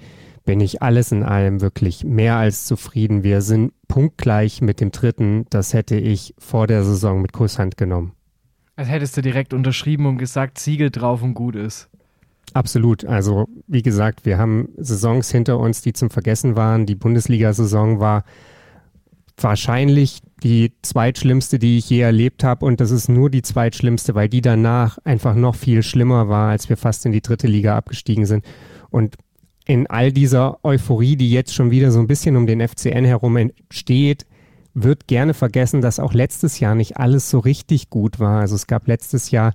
bin 0.48 0.60
ich 0.60 0.80
alles 0.80 1.12
in 1.12 1.24
allem 1.24 1.60
wirklich 1.60 2.04
mehr 2.04 2.36
als 2.36 2.64
zufrieden. 2.64 3.22
Wir 3.22 3.42
sind 3.42 3.74
punktgleich 3.86 4.62
mit 4.62 4.80
dem 4.80 4.92
dritten. 4.92 5.44
Das 5.50 5.74
hätte 5.74 5.96
ich 5.96 6.34
vor 6.38 6.66
der 6.66 6.84
Saison 6.84 7.20
mit 7.20 7.34
Kusshand 7.34 7.76
genommen. 7.76 8.12
Als 8.74 8.88
hättest 8.88 9.14
du 9.18 9.20
direkt 9.20 9.52
unterschrieben 9.52 10.06
und 10.06 10.16
gesagt, 10.16 10.58
Siegel 10.58 10.90
drauf 10.90 11.22
und 11.22 11.34
gut 11.34 11.54
ist. 11.54 11.90
Absolut. 12.54 13.04
Also, 13.04 13.46
wie 13.66 13.82
gesagt, 13.82 14.24
wir 14.24 14.38
haben 14.38 14.70
Saisons 14.78 15.30
hinter 15.30 15.58
uns, 15.58 15.82
die 15.82 15.92
zum 15.92 16.08
Vergessen 16.08 16.56
waren. 16.56 16.86
Die 16.86 16.94
Bundesliga-Saison 16.94 18.00
war 18.00 18.24
wahrscheinlich 19.36 20.20
die 20.42 20.72
zweitschlimmste, 20.80 21.58
die 21.58 21.76
ich 21.76 21.90
je 21.90 22.00
erlebt 22.00 22.42
habe. 22.42 22.64
Und 22.64 22.80
das 22.80 22.90
ist 22.90 23.10
nur 23.10 23.28
die 23.28 23.42
zweitschlimmste, 23.42 24.14
weil 24.14 24.30
die 24.30 24.40
danach 24.40 24.96
einfach 25.04 25.34
noch 25.34 25.56
viel 25.56 25.82
schlimmer 25.82 26.30
war, 26.30 26.48
als 26.48 26.70
wir 26.70 26.78
fast 26.78 27.04
in 27.04 27.12
die 27.12 27.20
dritte 27.20 27.48
Liga 27.48 27.76
abgestiegen 27.76 28.24
sind. 28.24 28.46
Und 28.88 29.16
in 29.68 29.86
all 29.86 30.12
dieser 30.12 30.64
Euphorie, 30.64 31.14
die 31.16 31.30
jetzt 31.30 31.54
schon 31.54 31.70
wieder 31.70 31.92
so 31.92 32.00
ein 32.00 32.06
bisschen 32.06 32.36
um 32.36 32.46
den 32.46 32.66
FCN 32.66 33.04
herum 33.04 33.36
entsteht, 33.36 34.26
wird 34.72 35.06
gerne 35.06 35.34
vergessen, 35.34 35.82
dass 35.82 36.00
auch 36.00 36.14
letztes 36.14 36.58
Jahr 36.58 36.74
nicht 36.74 36.96
alles 36.96 37.28
so 37.28 37.38
richtig 37.38 37.90
gut 37.90 38.18
war. 38.18 38.40
Also 38.40 38.54
es 38.54 38.66
gab 38.66 38.88
letztes 38.88 39.30
Jahr 39.30 39.52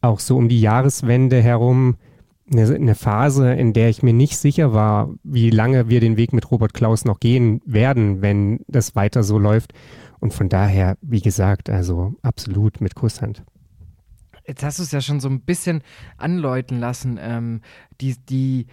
auch 0.00 0.20
so 0.20 0.36
um 0.36 0.48
die 0.48 0.60
Jahreswende 0.60 1.42
herum 1.42 1.96
eine, 2.52 2.72
eine, 2.72 2.94
Phase, 2.94 3.52
in 3.52 3.72
der 3.72 3.88
ich 3.88 4.04
mir 4.04 4.12
nicht 4.12 4.36
sicher 4.36 4.72
war, 4.72 5.12
wie 5.24 5.50
lange 5.50 5.88
wir 5.88 5.98
den 5.98 6.16
Weg 6.16 6.32
mit 6.32 6.48
Robert 6.52 6.72
Klaus 6.72 7.04
noch 7.04 7.18
gehen 7.18 7.60
werden, 7.64 8.22
wenn 8.22 8.60
das 8.68 8.94
weiter 8.94 9.24
so 9.24 9.38
läuft. 9.38 9.72
Und 10.20 10.32
von 10.32 10.48
daher, 10.48 10.96
wie 11.02 11.20
gesagt, 11.20 11.68
also 11.68 12.14
absolut 12.22 12.80
mit 12.80 12.94
Kusshand. 12.94 13.42
Jetzt 14.46 14.62
hast 14.62 14.78
du 14.78 14.84
es 14.84 14.92
ja 14.92 15.00
schon 15.00 15.18
so 15.18 15.28
ein 15.28 15.40
bisschen 15.40 15.82
anläuten 16.16 16.78
lassen. 16.78 17.18
Ähm, 17.20 17.60
die, 18.00 18.16
die, 18.28 18.66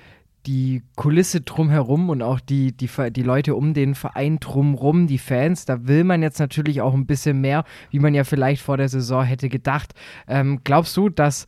die 0.49 0.81
Kulisse 0.95 1.41
drumherum 1.41 2.09
und 2.09 2.23
auch 2.23 2.39
die, 2.39 2.75
die, 2.75 2.89
die 3.11 3.21
Leute 3.21 3.53
um 3.53 3.75
den 3.75 3.93
Verein 3.93 4.39
drumherum, 4.39 5.05
die 5.05 5.19
Fans, 5.19 5.65
da 5.65 5.85
will 5.87 6.03
man 6.03 6.23
jetzt 6.23 6.39
natürlich 6.39 6.81
auch 6.81 6.95
ein 6.95 7.05
bisschen 7.05 7.39
mehr, 7.39 7.65
wie 7.91 7.99
man 7.99 8.15
ja 8.15 8.23
vielleicht 8.23 8.63
vor 8.63 8.75
der 8.75 8.89
Saison 8.89 9.23
hätte 9.23 9.47
gedacht. 9.47 9.93
Ähm, 10.27 10.61
glaubst 10.63 10.97
du, 10.97 11.09
dass 11.09 11.45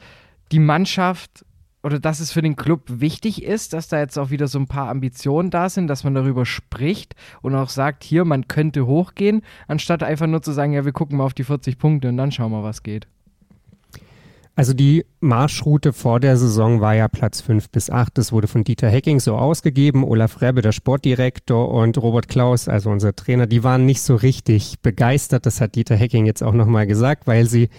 die 0.51 0.59
Mannschaft 0.59 1.43
oder 1.81 1.99
dass 1.99 2.19
es 2.19 2.31
für 2.31 2.43
den 2.43 2.55
Club 2.55 2.83
wichtig 2.87 3.41
ist, 3.41 3.73
dass 3.73 3.87
da 3.87 3.97
jetzt 3.97 4.19
auch 4.19 4.29
wieder 4.29 4.47
so 4.47 4.59
ein 4.59 4.67
paar 4.67 4.89
Ambitionen 4.89 5.49
da 5.49 5.67
sind, 5.67 5.87
dass 5.87 6.03
man 6.03 6.13
darüber 6.13 6.45
spricht 6.45 7.15
und 7.41 7.55
auch 7.55 7.69
sagt, 7.69 8.03
hier, 8.03 8.23
man 8.23 8.47
könnte 8.47 8.85
hochgehen, 8.85 9.41
anstatt 9.67 10.03
einfach 10.03 10.27
nur 10.27 10.43
zu 10.43 10.51
sagen, 10.51 10.73
ja, 10.73 10.85
wir 10.85 10.91
gucken 10.91 11.17
mal 11.17 11.25
auf 11.25 11.33
die 11.33 11.43
40 11.43 11.79
Punkte 11.79 12.09
und 12.09 12.17
dann 12.17 12.31
schauen 12.31 12.51
wir, 12.51 12.61
was 12.61 12.83
geht. 12.83 13.07
Also 14.55 14.73
die 14.73 15.05
Marschroute 15.21 15.93
vor 15.93 16.19
der 16.19 16.35
Saison 16.35 16.81
war 16.81 16.93
ja 16.93 17.07
Platz 17.07 17.41
5 17.41 17.69
bis 17.69 17.89
8. 17.89 18.17
Das 18.17 18.31
wurde 18.31 18.47
von 18.47 18.63
Dieter 18.63 18.89
Hecking 18.89 19.19
so 19.19 19.35
ausgegeben. 19.35 20.03
Olaf 20.03 20.41
Rebbe, 20.41 20.61
der 20.61 20.73
Sportdirektor 20.73 21.69
und 21.69 21.97
Robert 21.97 22.27
Klaus, 22.27 22.67
also 22.67 22.89
unser 22.89 23.15
Trainer, 23.15 23.47
die 23.47 23.63
waren 23.63 23.85
nicht 23.85 24.01
so 24.01 24.15
richtig 24.15 24.79
begeistert. 24.81 25.45
Das 25.45 25.61
hat 25.61 25.75
Dieter 25.75 25.95
Hecking 25.95 26.25
jetzt 26.25 26.43
auch 26.43 26.53
nochmal 26.53 26.85
gesagt, 26.85 27.27
weil 27.27 27.47
sie 27.47 27.69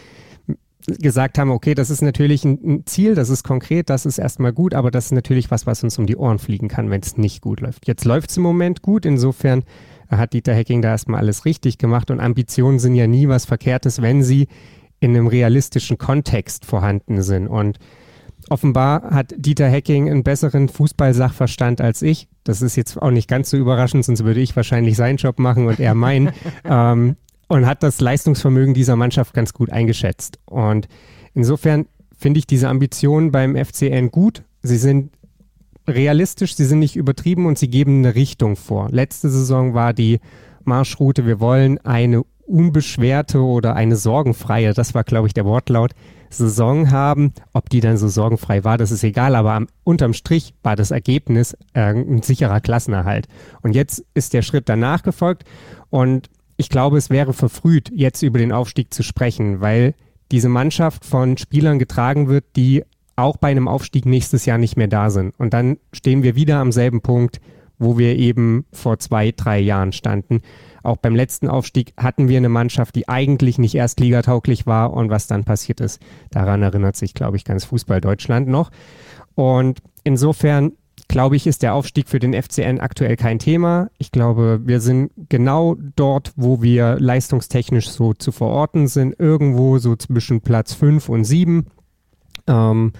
gesagt 0.86 1.38
haben, 1.38 1.50
okay, 1.50 1.74
das 1.74 1.90
ist 1.90 2.02
natürlich 2.02 2.44
ein 2.44 2.84
Ziel, 2.86 3.14
das 3.14 3.28
ist 3.28 3.44
konkret, 3.44 3.88
das 3.88 4.06
ist 4.06 4.18
erstmal 4.18 4.52
gut, 4.52 4.74
aber 4.74 4.90
das 4.90 5.06
ist 5.06 5.12
natürlich 5.12 5.50
was, 5.50 5.66
was 5.66 5.84
uns 5.84 5.98
um 5.98 6.06
die 6.06 6.16
Ohren 6.16 6.38
fliegen 6.38 6.68
kann, 6.68 6.90
wenn 6.90 7.02
es 7.02 7.16
nicht 7.16 7.40
gut 7.40 7.60
läuft. 7.60 7.86
Jetzt 7.86 8.04
läuft 8.04 8.30
es 8.30 8.36
im 8.36 8.42
Moment 8.42 8.82
gut, 8.82 9.06
insofern 9.06 9.62
hat 10.10 10.32
Dieter 10.32 10.54
Hecking 10.54 10.82
da 10.82 10.88
erstmal 10.90 11.20
alles 11.20 11.44
richtig 11.44 11.78
gemacht 11.78 12.10
und 12.10 12.20
Ambitionen 12.20 12.78
sind 12.78 12.94
ja 12.94 13.06
nie 13.06 13.28
was 13.28 13.44
Verkehrtes, 13.44 14.02
wenn 14.02 14.22
sie 14.22 14.48
in 15.02 15.16
einem 15.16 15.26
realistischen 15.26 15.98
Kontext 15.98 16.64
vorhanden 16.64 17.22
sind. 17.22 17.48
Und 17.48 17.78
offenbar 18.48 19.10
hat 19.10 19.34
Dieter 19.36 19.68
Hecking 19.68 20.08
einen 20.08 20.22
besseren 20.22 20.68
Fußballsachverstand 20.68 21.80
als 21.80 22.02
ich. 22.02 22.28
Das 22.44 22.62
ist 22.62 22.76
jetzt 22.76 23.02
auch 23.02 23.10
nicht 23.10 23.28
ganz 23.28 23.50
so 23.50 23.56
überraschend, 23.56 24.04
sonst 24.04 24.24
würde 24.24 24.40
ich 24.40 24.54
wahrscheinlich 24.54 24.96
seinen 24.96 25.16
Job 25.16 25.40
machen 25.40 25.66
und 25.66 25.80
er 25.80 25.94
meinen. 25.94 26.30
ähm, 26.64 27.16
und 27.48 27.66
hat 27.66 27.82
das 27.82 28.00
Leistungsvermögen 28.00 28.74
dieser 28.74 28.94
Mannschaft 28.94 29.34
ganz 29.34 29.52
gut 29.52 29.70
eingeschätzt. 29.70 30.38
Und 30.46 30.86
insofern 31.34 31.86
finde 32.16 32.38
ich 32.38 32.46
diese 32.46 32.68
Ambitionen 32.68 33.32
beim 33.32 33.56
FCN 33.56 34.10
gut. 34.12 34.44
Sie 34.62 34.78
sind 34.78 35.10
realistisch, 35.88 36.54
sie 36.54 36.64
sind 36.64 36.78
nicht 36.78 36.94
übertrieben 36.94 37.46
und 37.46 37.58
sie 37.58 37.68
geben 37.68 37.98
eine 37.98 38.14
Richtung 38.14 38.54
vor. 38.54 38.88
Letzte 38.90 39.28
Saison 39.28 39.74
war 39.74 39.92
die 39.92 40.20
Marschroute, 40.64 41.26
wir 41.26 41.40
wollen 41.40 41.78
eine 41.78 42.22
unbeschwerte 42.52 43.40
oder 43.40 43.74
eine 43.74 43.96
sorgenfreie, 43.96 44.74
das 44.74 44.94
war 44.94 45.04
glaube 45.04 45.26
ich 45.26 45.34
der 45.34 45.44
Wortlaut, 45.44 45.92
Saison 46.30 46.90
haben. 46.90 47.32
Ob 47.52 47.68
die 47.68 47.80
dann 47.80 47.96
so 47.96 48.08
sorgenfrei 48.08 48.64
war, 48.64 48.78
das 48.78 48.90
ist 48.90 49.04
egal, 49.04 49.34
aber 49.34 49.52
am, 49.52 49.66
unterm 49.84 50.14
Strich 50.14 50.54
war 50.62 50.76
das 50.76 50.90
Ergebnis 50.90 51.56
äh, 51.74 51.94
ein 51.94 52.22
sicherer 52.22 52.60
Klassenerhalt. 52.60 53.26
Und 53.62 53.74
jetzt 53.74 54.04
ist 54.14 54.32
der 54.32 54.42
Schritt 54.42 54.68
danach 54.68 55.02
gefolgt 55.02 55.44
und 55.90 56.30
ich 56.56 56.68
glaube, 56.68 56.98
es 56.98 57.10
wäre 57.10 57.32
verfrüht, 57.32 57.90
jetzt 57.92 58.22
über 58.22 58.38
den 58.38 58.52
Aufstieg 58.52 58.92
zu 58.92 59.02
sprechen, 59.02 59.60
weil 59.60 59.94
diese 60.30 60.48
Mannschaft 60.48 61.04
von 61.04 61.36
Spielern 61.36 61.78
getragen 61.78 62.28
wird, 62.28 62.44
die 62.56 62.84
auch 63.16 63.36
bei 63.36 63.50
einem 63.50 63.68
Aufstieg 63.68 64.06
nächstes 64.06 64.46
Jahr 64.46 64.58
nicht 64.58 64.76
mehr 64.76 64.88
da 64.88 65.10
sind. 65.10 65.34
Und 65.38 65.54
dann 65.54 65.78
stehen 65.92 66.22
wir 66.22 66.34
wieder 66.34 66.58
am 66.58 66.72
selben 66.72 67.00
Punkt, 67.00 67.40
wo 67.78 67.98
wir 67.98 68.16
eben 68.16 68.64
vor 68.72 68.98
zwei, 68.98 69.32
drei 69.32 69.58
Jahren 69.58 69.92
standen. 69.92 70.40
Auch 70.82 70.96
beim 70.96 71.14
letzten 71.14 71.48
Aufstieg 71.48 71.92
hatten 71.96 72.28
wir 72.28 72.36
eine 72.36 72.48
Mannschaft, 72.48 72.94
die 72.94 73.08
eigentlich 73.08 73.58
nicht 73.58 73.74
erst 73.74 74.00
ligatauglich 74.00 74.66
war 74.66 74.92
und 74.92 75.10
was 75.10 75.26
dann 75.26 75.44
passiert 75.44 75.80
ist, 75.80 76.00
daran 76.30 76.62
erinnert 76.62 76.96
sich, 76.96 77.14
glaube 77.14 77.36
ich, 77.36 77.44
ganz 77.44 77.64
Fußball 77.64 78.00
Deutschland 78.00 78.48
noch. 78.48 78.70
Und 79.34 79.80
insofern 80.04 80.72
glaube 81.08 81.36
ich, 81.36 81.46
ist 81.46 81.62
der 81.62 81.74
Aufstieg 81.74 82.08
für 82.08 82.18
den 82.18 82.32
FCN 82.32 82.80
aktuell 82.80 83.16
kein 83.16 83.38
Thema. 83.38 83.90
Ich 83.98 84.12
glaube, 84.12 84.60
wir 84.64 84.80
sind 84.80 85.12
genau 85.28 85.76
dort, 85.94 86.32
wo 86.36 86.62
wir 86.62 86.98
leistungstechnisch 86.98 87.90
so 87.90 88.14
zu 88.14 88.32
verorten 88.32 88.88
sind, 88.88 89.18
irgendwo 89.18 89.78
so 89.78 89.94
zwischen 89.94 90.40
Platz 90.40 90.72
5 90.72 91.08
und 91.08 91.24
7. 91.24 91.66
Ähm, 92.46 92.92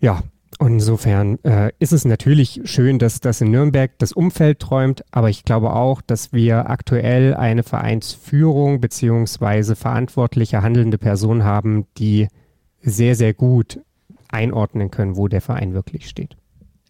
ja, 0.00 0.22
und 0.58 0.74
insofern 0.74 1.38
äh, 1.44 1.70
ist 1.78 1.92
es 1.92 2.04
natürlich 2.04 2.62
schön, 2.64 2.98
dass 2.98 3.20
das 3.20 3.40
in 3.40 3.50
Nürnberg 3.50 3.90
das 3.98 4.12
Umfeld 4.12 4.58
träumt, 4.58 5.04
aber 5.10 5.28
ich 5.28 5.44
glaube 5.44 5.74
auch, 5.74 6.00
dass 6.00 6.32
wir 6.32 6.70
aktuell 6.70 7.34
eine 7.34 7.62
Vereinsführung 7.62 8.80
beziehungsweise 8.80 9.76
verantwortliche 9.76 10.62
handelnde 10.62 10.96
Person 10.96 11.44
haben, 11.44 11.86
die 11.98 12.28
sehr, 12.80 13.16
sehr 13.16 13.34
gut 13.34 13.80
einordnen 14.28 14.90
können, 14.90 15.16
wo 15.16 15.28
der 15.28 15.42
Verein 15.42 15.74
wirklich 15.74 16.08
steht. 16.08 16.36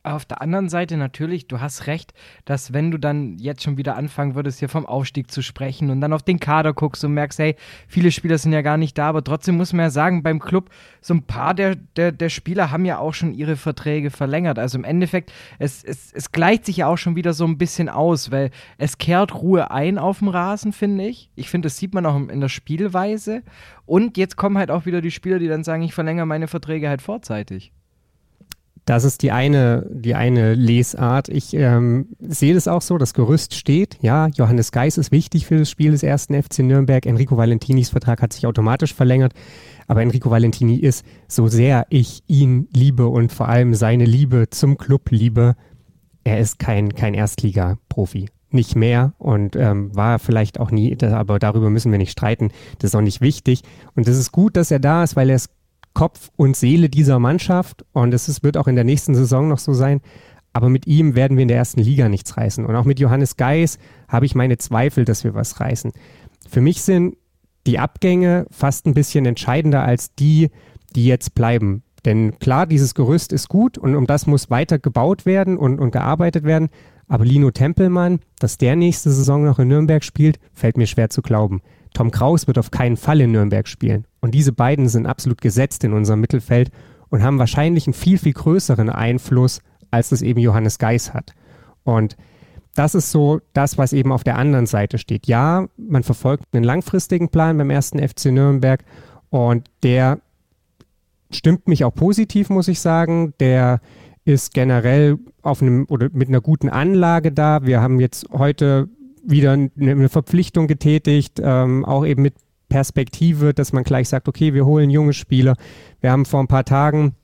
Auf 0.06 0.24
der 0.24 0.40
anderen 0.40 0.68
Seite 0.68 0.96
natürlich, 0.96 1.48
du 1.48 1.60
hast 1.60 1.88
recht, 1.88 2.14
dass 2.44 2.72
wenn 2.72 2.92
du 2.92 2.98
dann 2.98 3.38
jetzt 3.38 3.64
schon 3.64 3.76
wieder 3.76 3.96
anfangen 3.96 4.36
würdest, 4.36 4.60
hier 4.60 4.68
vom 4.68 4.86
Aufstieg 4.86 5.32
zu 5.32 5.42
sprechen 5.42 5.90
und 5.90 6.00
dann 6.00 6.12
auf 6.12 6.22
den 6.22 6.38
Kader 6.38 6.72
guckst 6.74 7.04
und 7.04 7.12
merkst, 7.12 7.40
hey, 7.40 7.56
viele 7.88 8.12
Spieler 8.12 8.38
sind 8.38 8.52
ja 8.52 8.62
gar 8.62 8.76
nicht 8.76 8.96
da, 8.96 9.08
aber 9.08 9.24
trotzdem 9.24 9.56
muss 9.56 9.72
man 9.72 9.86
ja 9.86 9.90
sagen, 9.90 10.22
beim 10.22 10.38
Club, 10.38 10.70
so 11.00 11.12
ein 11.12 11.22
paar 11.22 11.54
der, 11.54 11.74
der, 11.74 12.12
der 12.12 12.28
Spieler 12.28 12.70
haben 12.70 12.84
ja 12.84 12.98
auch 12.98 13.14
schon 13.14 13.34
ihre 13.34 13.56
Verträge 13.56 14.10
verlängert. 14.10 14.60
Also 14.60 14.78
im 14.78 14.84
Endeffekt, 14.84 15.32
es, 15.58 15.82
es, 15.82 16.12
es 16.12 16.30
gleicht 16.30 16.66
sich 16.66 16.76
ja 16.76 16.86
auch 16.86 16.98
schon 16.98 17.16
wieder 17.16 17.32
so 17.32 17.44
ein 17.44 17.58
bisschen 17.58 17.88
aus, 17.88 18.30
weil 18.30 18.50
es 18.78 18.98
kehrt 18.98 19.34
Ruhe 19.34 19.72
ein 19.72 19.98
auf 19.98 20.20
dem 20.20 20.28
Rasen, 20.28 20.72
finde 20.72 21.04
ich. 21.04 21.30
Ich 21.34 21.50
finde, 21.50 21.66
das 21.66 21.78
sieht 21.78 21.94
man 21.94 22.06
auch 22.06 22.14
in 22.14 22.40
der 22.40 22.48
Spielweise. 22.48 23.42
Und 23.86 24.16
jetzt 24.16 24.36
kommen 24.36 24.56
halt 24.56 24.70
auch 24.70 24.86
wieder 24.86 25.00
die 25.00 25.10
Spieler, 25.10 25.40
die 25.40 25.48
dann 25.48 25.64
sagen, 25.64 25.82
ich 25.82 25.94
verlängere 25.94 26.26
meine 26.26 26.46
Verträge 26.46 26.88
halt 26.88 27.02
vorzeitig. 27.02 27.72
Das 28.86 29.02
ist 29.02 29.22
die 29.22 29.32
eine, 29.32 29.84
die 29.90 30.14
eine 30.14 30.54
Lesart. 30.54 31.28
Ich 31.28 31.54
ähm, 31.54 32.06
sehe 32.20 32.54
das 32.54 32.68
auch 32.68 32.82
so, 32.82 32.98
das 32.98 33.14
Gerüst 33.14 33.54
steht. 33.54 33.98
Ja, 34.00 34.28
Johannes 34.28 34.70
Geis 34.70 34.96
ist 34.96 35.10
wichtig 35.10 35.44
für 35.46 35.58
das 35.58 35.68
Spiel 35.68 35.90
des 35.90 36.04
ersten 36.04 36.40
FC 36.40 36.60
Nürnberg. 36.60 37.04
Enrico 37.04 37.36
Valentinis 37.36 37.90
Vertrag 37.90 38.22
hat 38.22 38.32
sich 38.32 38.46
automatisch 38.46 38.94
verlängert. 38.94 39.32
Aber 39.88 40.02
Enrico 40.02 40.30
Valentini 40.30 40.76
ist, 40.76 41.04
so 41.26 41.48
sehr 41.48 41.86
ich 41.90 42.22
ihn 42.28 42.68
liebe 42.72 43.08
und 43.08 43.32
vor 43.32 43.48
allem 43.48 43.74
seine 43.74 44.04
Liebe 44.04 44.50
zum 44.50 44.78
Club 44.78 45.10
liebe, 45.10 45.56
er 46.22 46.38
ist 46.38 46.60
kein, 46.60 46.94
kein 46.94 47.14
Erstliga-Profi. 47.14 48.28
Nicht 48.50 48.76
mehr 48.76 49.14
und 49.18 49.56
ähm, 49.56 49.94
war 49.96 50.20
vielleicht 50.20 50.60
auch 50.60 50.70
nie, 50.70 50.96
aber 51.02 51.40
darüber 51.40 51.70
müssen 51.70 51.90
wir 51.90 51.98
nicht 51.98 52.12
streiten. 52.12 52.52
Das 52.78 52.90
ist 52.90 52.94
auch 52.94 53.00
nicht 53.00 53.20
wichtig. 53.20 53.62
Und 53.96 54.06
es 54.06 54.16
ist 54.16 54.30
gut, 54.30 54.56
dass 54.56 54.70
er 54.70 54.78
da 54.78 55.02
ist, 55.02 55.16
weil 55.16 55.30
er 55.30 55.36
es 55.36 55.50
Kopf 55.96 56.30
und 56.36 56.58
Seele 56.58 56.90
dieser 56.90 57.18
Mannschaft 57.18 57.86
und 57.92 58.12
es 58.12 58.28
ist, 58.28 58.42
wird 58.42 58.58
auch 58.58 58.68
in 58.68 58.74
der 58.74 58.84
nächsten 58.84 59.14
Saison 59.14 59.48
noch 59.48 59.56
so 59.56 59.72
sein. 59.72 60.02
Aber 60.52 60.68
mit 60.68 60.86
ihm 60.86 61.14
werden 61.14 61.38
wir 61.38 61.42
in 61.42 61.48
der 61.48 61.56
ersten 61.56 61.80
Liga 61.80 62.10
nichts 62.10 62.36
reißen. 62.36 62.66
Und 62.66 62.76
auch 62.76 62.84
mit 62.84 63.00
Johannes 63.00 63.38
Geis 63.38 63.78
habe 64.06 64.26
ich 64.26 64.34
meine 64.34 64.58
Zweifel, 64.58 65.06
dass 65.06 65.24
wir 65.24 65.34
was 65.34 65.58
reißen. 65.58 65.92
Für 66.50 66.60
mich 66.60 66.82
sind 66.82 67.16
die 67.66 67.78
Abgänge 67.78 68.46
fast 68.50 68.84
ein 68.84 68.92
bisschen 68.92 69.24
entscheidender 69.24 69.84
als 69.84 70.14
die, 70.14 70.50
die 70.94 71.06
jetzt 71.06 71.34
bleiben. 71.34 71.82
Denn 72.04 72.38
klar, 72.40 72.66
dieses 72.66 72.94
Gerüst 72.94 73.32
ist 73.32 73.48
gut 73.48 73.78
und 73.78 73.96
um 73.96 74.06
das 74.06 74.26
muss 74.26 74.50
weiter 74.50 74.78
gebaut 74.78 75.24
werden 75.24 75.56
und, 75.56 75.78
und 75.78 75.92
gearbeitet 75.92 76.44
werden. 76.44 76.68
Aber 77.08 77.24
Lino 77.24 77.50
Tempelmann, 77.52 78.20
dass 78.38 78.58
der 78.58 78.76
nächste 78.76 79.10
Saison 79.10 79.46
noch 79.46 79.58
in 79.58 79.68
Nürnberg 79.68 80.04
spielt, 80.04 80.38
fällt 80.52 80.76
mir 80.76 80.86
schwer 80.86 81.08
zu 81.08 81.22
glauben. 81.22 81.62
Tom 81.96 82.10
Kraus 82.10 82.46
wird 82.46 82.58
auf 82.58 82.70
keinen 82.70 82.98
Fall 82.98 83.22
in 83.22 83.32
Nürnberg 83.32 83.66
spielen. 83.66 84.06
Und 84.20 84.34
diese 84.34 84.52
beiden 84.52 84.86
sind 84.86 85.06
absolut 85.06 85.40
gesetzt 85.40 85.82
in 85.82 85.94
unserem 85.94 86.20
Mittelfeld 86.20 86.70
und 87.08 87.22
haben 87.22 87.38
wahrscheinlich 87.38 87.86
einen 87.86 87.94
viel, 87.94 88.18
viel 88.18 88.34
größeren 88.34 88.90
Einfluss, 88.90 89.62
als 89.90 90.10
das 90.10 90.20
eben 90.20 90.38
Johannes 90.38 90.78
Geis 90.78 91.14
hat. 91.14 91.32
Und 91.84 92.18
das 92.74 92.94
ist 92.94 93.10
so 93.10 93.40
das, 93.54 93.78
was 93.78 93.94
eben 93.94 94.12
auf 94.12 94.24
der 94.24 94.36
anderen 94.36 94.66
Seite 94.66 94.98
steht. 94.98 95.26
Ja, 95.26 95.68
man 95.78 96.02
verfolgt 96.02 96.44
einen 96.52 96.64
langfristigen 96.64 97.30
Plan 97.30 97.56
beim 97.56 97.70
ersten 97.70 98.06
FC 98.06 98.26
Nürnberg 98.26 98.84
und 99.30 99.70
der 99.82 100.18
stimmt 101.30 101.66
mich 101.66 101.82
auch 101.82 101.94
positiv, 101.94 102.50
muss 102.50 102.68
ich 102.68 102.80
sagen. 102.80 103.32
Der 103.40 103.80
ist 104.26 104.52
generell 104.52 105.16
auf 105.40 105.62
einem 105.62 105.86
oder 105.88 106.10
mit 106.12 106.28
einer 106.28 106.42
guten 106.42 106.68
Anlage 106.68 107.32
da. 107.32 107.64
Wir 107.64 107.80
haben 107.80 108.00
jetzt 108.00 108.26
heute 108.32 108.90
wieder 109.26 109.52
eine 109.52 110.08
Verpflichtung 110.08 110.66
getätigt, 110.66 111.40
ähm, 111.42 111.84
auch 111.84 112.06
eben 112.06 112.22
mit 112.22 112.34
Perspektive, 112.68 113.54
dass 113.54 113.72
man 113.72 113.84
gleich 113.84 114.08
sagt, 114.08 114.28
okay, 114.28 114.54
wir 114.54 114.66
holen 114.66 114.90
junge 114.90 115.12
Spieler. 115.12 115.56
Wir 116.00 116.10
haben 116.10 116.24
vor 116.24 116.40
ein 116.40 116.48
paar 116.48 116.64
Tagen 116.64 117.14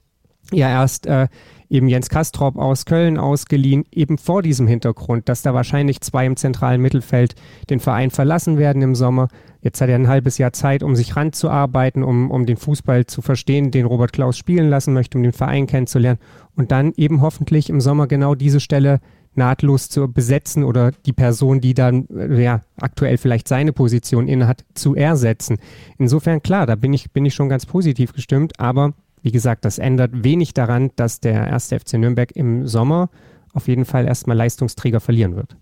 ja 0.53 0.69
erst 0.69 1.07
äh, 1.07 1.29
eben 1.69 1.89
Jens 1.89 2.11
Kastrop 2.11 2.57
aus 2.57 2.85
Köln 2.85 3.17
ausgeliehen, 3.17 3.85
eben 3.91 4.19
vor 4.19 4.43
diesem 4.43 4.67
Hintergrund, 4.67 5.29
dass 5.29 5.43
da 5.43 5.55
wahrscheinlich 5.55 6.03
zwei 6.03 6.27
im 6.27 6.37
zentralen 6.37 6.83
Mittelfeld 6.83 7.35
den 7.71 7.81
Verein 7.81 8.11
verlassen 8.11 8.59
werden 8.59 8.83
im 8.83 8.95
Sommer. 8.95 9.29
Jetzt 9.63 9.81
hat 9.81 9.89
er 9.89 9.95
ein 9.95 10.09
halbes 10.09 10.37
Jahr 10.37 10.53
Zeit, 10.53 10.83
um 10.83 10.95
sich 10.95 11.17
ranzuarbeiten, 11.17 12.03
um, 12.03 12.31
um 12.31 12.45
den 12.45 12.59
Fußball 12.59 13.07
zu 13.07 13.23
verstehen, 13.23 13.71
den 13.71 13.87
Robert 13.87 14.13
Klaus 14.13 14.37
spielen 14.37 14.69
lassen 14.69 14.93
möchte, 14.93 15.17
um 15.17 15.23
den 15.23 15.33
Verein 15.33 15.67
kennenzulernen 15.67 16.19
und 16.57 16.73
dann 16.73 16.93
eben 16.97 17.23
hoffentlich 17.23 17.71
im 17.71 17.81
Sommer 17.81 18.07
genau 18.07 18.35
diese 18.35 18.61
Stelle 18.61 19.01
nahtlos 19.35 19.89
zu 19.89 20.13
besetzen 20.13 20.65
oder 20.65 20.93
die 21.07 21.13
Person, 21.13 21.61
die 21.61 21.75
dann 21.75 22.07
äh, 22.09 22.43
ja, 22.43 22.61
aktuell 22.81 23.19
vielleicht 23.19 23.49
seine 23.49 23.73
Position 23.73 24.29
innehat, 24.29 24.65
zu 24.75 24.95
ersetzen. 24.95 25.59
Insofern 25.99 26.43
klar, 26.43 26.67
da 26.67 26.75
bin 26.75 26.93
ich, 26.93 27.13
bin 27.13 27.25
ich 27.25 27.35
schon 27.35 27.49
ganz 27.49 27.67
positiv 27.67 28.13
gestimmt, 28.13 28.59
aber 28.59 28.95
wie 29.23 29.33
gesagt, 29.33 29.65
das 29.65 29.79
ändert 29.79 30.25
wenig 30.25 30.53
daran, 30.53 30.91
dass 30.97 31.21
der 31.21 31.47
erste 31.47 31.79
FC 31.79 31.95
Nürnberg 31.95 32.33
im 32.33 32.67
Sommer 32.67 33.09
auf 33.53 33.69
jeden 33.69 33.85
Fall 33.85 34.07
erstmal 34.07 34.37
Leistungsträger 34.37 35.01
verlieren 35.01 35.37
wird. 35.37 35.57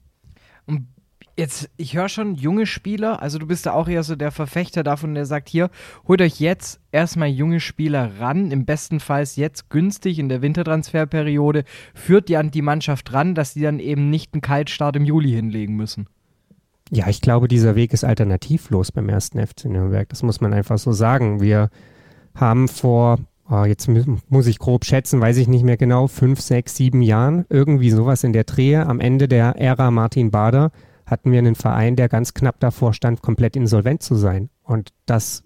Jetzt, 1.37 1.71
ich 1.77 1.97
höre 1.97 2.09
schon 2.09 2.35
junge 2.35 2.67
Spieler, 2.67 3.23
also 3.23 3.39
du 3.39 3.47
bist 3.47 3.65
da 3.67 3.73
auch 3.73 3.89
eher 3.89 4.03
so 4.03 4.15
der 4.15 4.31
Verfechter 4.31 4.83
davon, 4.83 5.15
der 5.15 5.25
sagt, 5.25 5.49
hier, 5.49 5.71
holt 6.07 6.21
euch 6.21 6.39
jetzt 6.41 6.81
erstmal 6.93 7.29
junge 7.29 7.61
Spieler 7.61 8.21
ran, 8.21 8.51
im 8.51 8.67
besten 8.67 9.01
Fall 9.01 9.25
jetzt 9.35 9.71
günstig 9.71 10.19
in 10.19 10.29
der 10.29 10.43
Wintertransferperiode, 10.43 11.65
führt 11.95 12.29
die 12.29 12.37
an 12.37 12.51
die 12.51 12.63
Mannschaft 12.63 13.13
ran, 13.13 13.35
dass 13.35 13.55
die 13.55 13.63
dann 13.63 13.79
eben 13.79 14.11
nicht 14.11 14.35
einen 14.35 14.43
Kaltstart 14.43 14.97
im 14.97 15.05
Juli 15.05 15.31
hinlegen 15.31 15.77
müssen. 15.77 16.09
Ja, 16.91 17.09
ich 17.09 17.21
glaube, 17.21 17.47
dieser 17.47 17.77
Weg 17.77 17.93
ist 17.93 18.05
alternativlos 18.05 18.91
beim 18.91 19.09
ersten 19.09 19.45
FC 19.45 19.67
Nürnberg. 19.67 20.09
Das 20.09 20.25
muss 20.25 20.41
man 20.41 20.53
einfach 20.53 20.77
so 20.77 20.91
sagen. 20.91 21.41
Wir 21.41 21.71
haben 22.35 22.67
vor, 22.67 23.19
oh, 23.49 23.65
jetzt 23.65 23.89
muss 24.29 24.47
ich 24.49 24.59
grob 24.59 24.85
schätzen, 24.85 25.21
weiß 25.21 25.37
ich 25.37 25.47
nicht 25.47 25.65
mehr 25.65 25.77
genau, 25.77 26.09
fünf, 26.09 26.41
sechs, 26.41 26.75
sieben 26.77 27.01
Jahren, 27.01 27.47
irgendwie 27.49 27.91
sowas 27.91 28.25
in 28.25 28.33
der 28.33 28.45
Drehe 28.45 28.87
am 28.87 28.99
Ende 28.99 29.29
der 29.29 29.57
Ära 29.57 29.93
Martin 29.93 30.33
Bader, 30.33 30.73
hatten 31.11 31.33
wir 31.33 31.39
einen 31.41 31.57
Verein, 31.57 31.97
der 31.97 32.09
ganz 32.09 32.35
knapp 32.35 32.61
davor 32.61 32.95
stand, 32.95 33.21
komplett 33.21 33.57
insolvent 33.57 34.03
zu 34.03 34.15
sein. 34.15 34.49
Und 34.63 34.91
das 35.07 35.43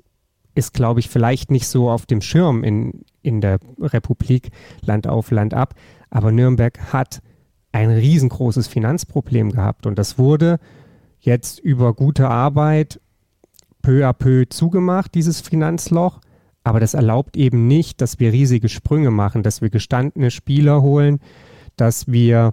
ist, 0.55 0.75
glaube 0.75 1.01
ich, 1.01 1.09
vielleicht 1.09 1.51
nicht 1.51 1.67
so 1.67 1.91
auf 1.91 2.05
dem 2.05 2.21
Schirm 2.21 2.63
in, 2.63 3.05
in 3.23 3.41
der 3.41 3.59
Republik 3.81 4.51
Land 4.83 5.07
auf, 5.07 5.31
Land 5.31 5.55
ab. 5.55 5.75
Aber 6.11 6.31
Nürnberg 6.33 6.93
hat 6.93 7.23
ein 7.73 7.91
riesengroßes 7.91 8.69
Finanzproblem 8.69 9.51
gehabt. 9.51 9.87
Und 9.87 9.99
das 9.99 10.19
wurde 10.19 10.61
jetzt 11.19 11.59
über 11.59 11.95
gute 11.95 12.29
Arbeit 12.29 13.01
peu 13.83 14.07
à 14.07 14.13
peu 14.13 14.45
zugemacht, 14.49 15.15
dieses 15.15 15.41
Finanzloch. 15.41 16.21
Aber 16.63 16.79
das 16.79 16.95
erlaubt 16.95 17.37
eben 17.37 17.67
nicht, 17.67 18.01
dass 18.01 18.21
wir 18.21 18.33
riesige 18.33 18.69
Sprünge 18.69 19.11
machen, 19.11 19.43
dass 19.43 19.63
wir 19.63 19.71
gestandene 19.71 20.31
Spieler 20.31 20.83
holen, 20.83 21.21
dass 21.77 22.07
wir 22.07 22.53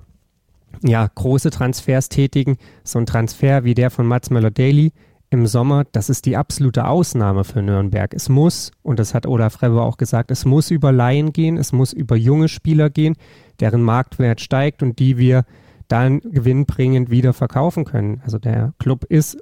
ja, 0.84 1.08
große 1.14 1.52
Transfers 1.52 2.10
tätigen. 2.10 2.58
So 2.84 3.00
ein 3.00 3.06
Transfer 3.06 3.64
wie 3.64 3.74
der 3.74 3.90
von 3.90 4.08
Mats 4.08 4.30
Möller-Daly 4.30 4.92
im 5.30 5.48
Sommer, 5.48 5.86
das 5.94 6.10
ist 6.10 6.26
die 6.26 6.36
absolute 6.36 6.88
Ausnahme 6.88 7.46
für 7.46 7.62
Nürnberg. 7.62 8.14
Es 8.14 8.28
muss, 8.28 8.72
und 8.84 9.00
das 9.00 9.14
hat 9.14 9.26
Olaf 9.26 9.62
Rebbe 9.62 9.82
auch 9.82 9.96
gesagt, 9.96 10.30
es 10.30 10.44
muss 10.44 10.72
über 10.72 10.92
Laien 10.92 11.32
gehen, 11.32 11.56
es 11.56 11.72
muss 11.72 11.94
über 11.94 12.18
junge 12.18 12.50
Spieler 12.50 12.90
gehen, 12.90 13.16
deren 13.62 13.82
Marktwert 13.82 14.42
steigt 14.42 14.84
und 14.84 15.00
die 15.00 15.18
wir 15.18 15.46
dann 15.88 16.20
gewinnbringend 16.20 17.10
wieder 17.10 17.32
verkaufen 17.32 17.86
können. 17.86 18.22
Also 18.26 18.40
der 18.40 18.74
Club 18.78 19.06
ist 19.06 19.38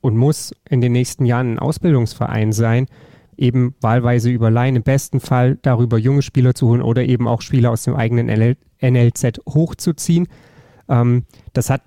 und 0.00 0.16
muss 0.16 0.54
in 0.68 0.80
den 0.80 0.92
nächsten 0.92 1.26
Jahren 1.26 1.54
ein 1.54 1.58
Ausbildungsverein 1.58 2.52
sein, 2.52 2.86
eben 3.36 3.74
wahlweise 3.82 4.30
über 4.30 4.50
Laien, 4.50 4.76
im 4.76 4.82
besten 4.82 5.20
Fall 5.20 5.58
darüber 5.60 5.98
junge 5.98 6.22
Spieler 6.22 6.54
zu 6.54 6.68
holen 6.68 6.82
oder 6.82 7.04
eben 7.04 7.28
auch 7.28 7.42
Spieler 7.42 7.70
aus 7.72 7.84
dem 7.84 7.94
eigenen 7.94 8.56
NLZ 8.80 9.40
hochzuziehen. 9.46 10.28
Ähm, 10.90 11.24
das 11.54 11.70
hat, 11.70 11.82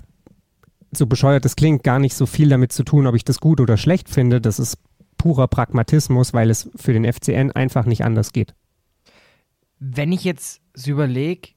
so 0.91 1.05
bescheuert 1.05 1.45
es 1.45 1.55
klingt, 1.55 1.83
gar 1.83 1.99
nicht 1.99 2.15
so 2.15 2.25
viel 2.25 2.49
damit 2.49 2.71
zu 2.71 2.83
tun, 2.83 3.05
ob 3.05 3.15
ich 3.15 3.23
das 3.23 3.39
gut 3.39 3.59
oder 3.59 3.77
schlecht 3.77 4.09
finde. 4.09 4.41
Das 4.41 4.57
ist 4.57 4.77
purer 5.17 5.47
Pragmatismus, 5.47 6.33
weil 6.33 6.49
es 6.49 6.69
für 6.75 6.93
den 6.93 7.11
FCN 7.11 7.51
einfach 7.51 7.85
nicht 7.85 8.03
anders 8.03 8.33
geht. 8.33 8.55
Wenn 9.79 10.11
ich 10.11 10.23
jetzt 10.23 10.61
so 10.73 10.91
überlege, 10.91 11.49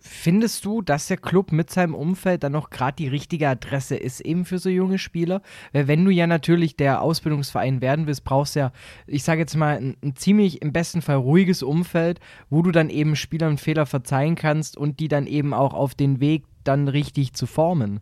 Findest 0.00 0.64
du, 0.64 0.82
dass 0.82 1.08
der 1.08 1.16
Club 1.16 1.52
mit 1.52 1.70
seinem 1.70 1.94
Umfeld 1.94 2.42
dann 2.42 2.52
noch 2.52 2.70
gerade 2.70 2.96
die 2.96 3.08
richtige 3.08 3.48
Adresse 3.48 3.96
ist, 3.96 4.20
eben 4.20 4.44
für 4.44 4.58
so 4.58 4.68
junge 4.68 4.98
Spieler? 4.98 5.42
Weil 5.72 5.88
wenn 5.88 6.04
du 6.04 6.10
ja 6.10 6.26
natürlich 6.26 6.76
der 6.76 7.02
Ausbildungsverein 7.02 7.80
werden 7.80 8.06
willst, 8.06 8.24
brauchst 8.24 8.56
du 8.56 8.60
ja, 8.60 8.72
ich 9.06 9.24
sage 9.24 9.40
jetzt 9.40 9.56
mal, 9.56 9.76
ein, 9.76 9.96
ein, 10.02 10.16
ziemlich 10.16 10.62
im 10.62 10.72
besten 10.72 11.02
Fall 11.02 11.16
ruhiges 11.16 11.62
Umfeld, 11.62 12.20
wo 12.50 12.62
du 12.62 12.70
dann 12.70 12.90
eben 12.90 13.16
Spielern 13.16 13.58
Fehler 13.58 13.86
verzeihen 13.86 14.34
kannst 14.34 14.76
und 14.76 15.00
die 15.00 15.08
dann 15.08 15.26
eben 15.26 15.52
auch 15.54 15.74
auf 15.74 15.94
den 15.94 16.20
Weg 16.20 16.44
dann 16.64 16.88
richtig 16.88 17.32
zu 17.34 17.46
formen. 17.46 18.00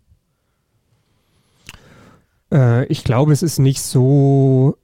Äh, 2.53 2.87
ich 2.87 3.05
glaube, 3.05 3.33
es 3.33 3.43
ist 3.43 3.59
nicht 3.59 3.81
so 3.81 4.77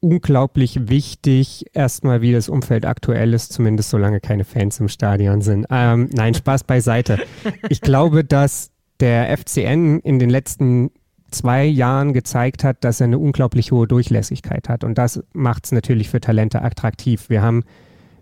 unglaublich 0.00 0.88
wichtig, 0.88 1.66
erstmal 1.74 2.22
wie 2.22 2.32
das 2.32 2.48
Umfeld 2.48 2.86
aktuell 2.86 3.34
ist, 3.34 3.52
zumindest 3.52 3.90
solange 3.90 4.20
keine 4.20 4.44
Fans 4.44 4.80
im 4.80 4.88
Stadion 4.88 5.42
sind. 5.42 5.66
Ähm, 5.70 6.08
nein, 6.12 6.34
Spaß 6.34 6.64
beiseite. 6.64 7.18
Ich 7.68 7.80
glaube, 7.80 8.24
dass 8.24 8.70
der 9.00 9.36
FCN 9.36 10.00
in 10.00 10.18
den 10.18 10.30
letzten 10.30 10.90
zwei 11.30 11.64
Jahren 11.64 12.12
gezeigt 12.12 12.64
hat, 12.64 12.82
dass 12.82 13.00
er 13.00 13.04
eine 13.04 13.18
unglaublich 13.18 13.72
hohe 13.72 13.86
Durchlässigkeit 13.86 14.68
hat. 14.68 14.84
Und 14.84 14.98
das 14.98 15.22
macht 15.32 15.66
es 15.66 15.72
natürlich 15.72 16.08
für 16.08 16.20
Talente 16.20 16.62
attraktiv. 16.62 17.28
Wir 17.28 17.42
haben 17.42 17.62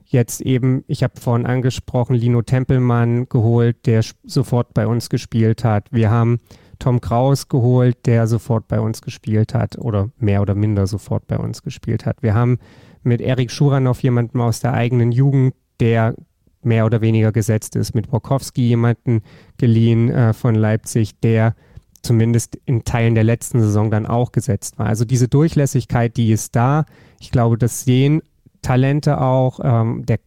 jetzt 0.04 0.40
eben, 0.40 0.84
ich 0.86 1.02
habe 1.02 1.20
vorhin 1.20 1.46
angesprochen, 1.46 2.14
Lino 2.14 2.42
Tempelmann 2.42 3.28
geholt, 3.28 3.86
der 3.86 4.02
sofort 4.24 4.74
bei 4.74 4.86
uns 4.86 5.10
gespielt 5.10 5.64
hat. 5.64 5.92
Wir 5.92 6.10
haben 6.10 6.38
Tom 6.78 7.00
Kraus 7.00 7.48
geholt, 7.48 8.06
der 8.06 8.26
sofort 8.26 8.68
bei 8.68 8.80
uns 8.80 9.02
gespielt 9.02 9.54
hat 9.54 9.78
oder 9.78 10.10
mehr 10.18 10.42
oder 10.42 10.54
minder 10.54 10.86
sofort 10.86 11.26
bei 11.26 11.38
uns 11.38 11.62
gespielt 11.62 12.06
hat. 12.06 12.22
Wir 12.22 12.34
haben 12.34 12.58
mit 13.02 13.20
Erik 13.20 13.50
Schuranov 13.50 14.02
jemanden 14.02 14.40
aus 14.40 14.60
der 14.60 14.74
eigenen 14.74 15.12
Jugend, 15.12 15.54
der 15.80 16.14
mehr 16.62 16.86
oder 16.86 17.00
weniger 17.00 17.32
gesetzt 17.32 17.76
ist, 17.76 17.94
mit 17.94 18.10
Borkowski 18.10 18.62
jemanden 18.62 19.22
geliehen 19.56 20.10
äh, 20.10 20.32
von 20.32 20.54
Leipzig, 20.54 21.18
der 21.20 21.54
zumindest 22.02 22.58
in 22.64 22.84
Teilen 22.84 23.14
der 23.14 23.24
letzten 23.24 23.60
Saison 23.60 23.90
dann 23.90 24.06
auch 24.06 24.32
gesetzt 24.32 24.78
war. 24.78 24.86
Also 24.86 25.04
diese 25.04 25.28
Durchlässigkeit, 25.28 26.16
die 26.16 26.32
ist 26.32 26.54
da. 26.54 26.84
Ich 27.20 27.30
glaube, 27.30 27.58
das 27.58 27.84
sehen 27.84 28.22
Talente 28.62 29.20
auch. 29.20 29.60
Ähm, 29.62 30.04
der 30.06 30.18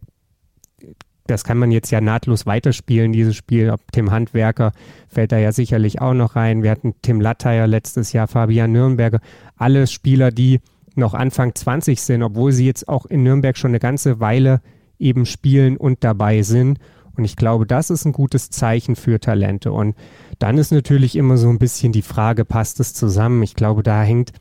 das 1.26 1.44
kann 1.44 1.58
man 1.58 1.70
jetzt 1.70 1.90
ja 1.90 2.00
nahtlos 2.00 2.46
weiterspielen, 2.46 3.12
dieses 3.12 3.36
Spiel. 3.36 3.74
Tim 3.92 4.10
Handwerker 4.10 4.72
fällt 5.08 5.32
da 5.32 5.38
ja 5.38 5.52
sicherlich 5.52 6.00
auch 6.00 6.14
noch 6.14 6.36
rein. 6.36 6.62
Wir 6.62 6.70
hatten 6.70 6.94
Tim 7.02 7.20
Latteier 7.20 7.66
letztes 7.66 8.12
Jahr, 8.12 8.28
Fabian 8.28 8.72
Nürnberger. 8.72 9.20
Alles 9.56 9.92
Spieler, 9.92 10.30
die 10.30 10.60
noch 10.94 11.14
Anfang 11.14 11.54
20 11.54 12.00
sind, 12.00 12.22
obwohl 12.22 12.52
sie 12.52 12.66
jetzt 12.66 12.88
auch 12.88 13.06
in 13.06 13.22
Nürnberg 13.22 13.56
schon 13.56 13.70
eine 13.70 13.80
ganze 13.80 14.20
Weile 14.20 14.60
eben 14.98 15.26
spielen 15.26 15.76
und 15.76 16.04
dabei 16.04 16.42
sind. 16.42 16.78
Und 17.16 17.24
ich 17.24 17.36
glaube, 17.36 17.66
das 17.66 17.90
ist 17.90 18.04
ein 18.04 18.12
gutes 18.12 18.50
Zeichen 18.50 18.96
für 18.96 19.20
Talente. 19.20 19.72
Und 19.72 19.96
dann 20.38 20.58
ist 20.58 20.72
natürlich 20.72 21.16
immer 21.16 21.36
so 21.36 21.48
ein 21.48 21.58
bisschen 21.58 21.92
die 21.92 22.02
Frage, 22.02 22.44
passt 22.44 22.80
es 22.80 22.94
zusammen? 22.94 23.42
Ich 23.42 23.54
glaube, 23.54 23.82
da 23.82 24.02
hängt 24.02 24.32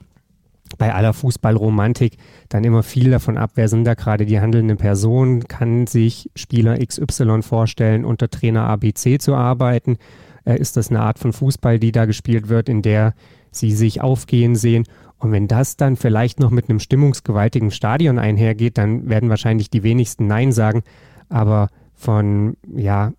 bei 0.77 0.93
aller 0.93 1.13
Fußballromantik 1.13 2.17
dann 2.49 2.63
immer 2.63 2.83
viel 2.83 3.11
davon 3.11 3.37
ab, 3.37 3.51
wer 3.55 3.67
sind 3.67 3.85
da 3.85 3.93
gerade 3.93 4.25
die 4.25 4.39
handelnden 4.39 4.77
Personen, 4.77 5.47
kann 5.47 5.87
sich 5.87 6.29
Spieler 6.35 6.77
XY 6.77 7.41
vorstellen, 7.41 8.05
unter 8.05 8.29
Trainer 8.29 8.67
ABC 8.67 9.19
zu 9.19 9.35
arbeiten, 9.35 9.97
äh, 10.45 10.57
ist 10.57 10.77
das 10.77 10.89
eine 10.89 11.01
Art 11.01 11.19
von 11.19 11.33
Fußball, 11.33 11.79
die 11.79 11.91
da 11.91 12.05
gespielt 12.05 12.49
wird, 12.49 12.69
in 12.69 12.81
der 12.81 13.13
sie 13.51 13.71
sich 13.71 14.01
aufgehen 14.01 14.55
sehen? 14.55 14.85
Und 15.17 15.31
wenn 15.31 15.47
das 15.47 15.77
dann 15.77 15.97
vielleicht 15.97 16.39
noch 16.39 16.49
mit 16.49 16.69
einem 16.69 16.79
stimmungsgewaltigen 16.79 17.69
Stadion 17.71 18.17
einhergeht, 18.17 18.77
dann 18.77 19.07
werden 19.07 19.29
wahrscheinlich 19.29 19.69
die 19.69 19.83
wenigsten 19.83 20.25
Nein 20.25 20.51
sagen, 20.51 20.83
aber 21.29 21.69
von, 21.93 22.57
ja, 22.75 23.13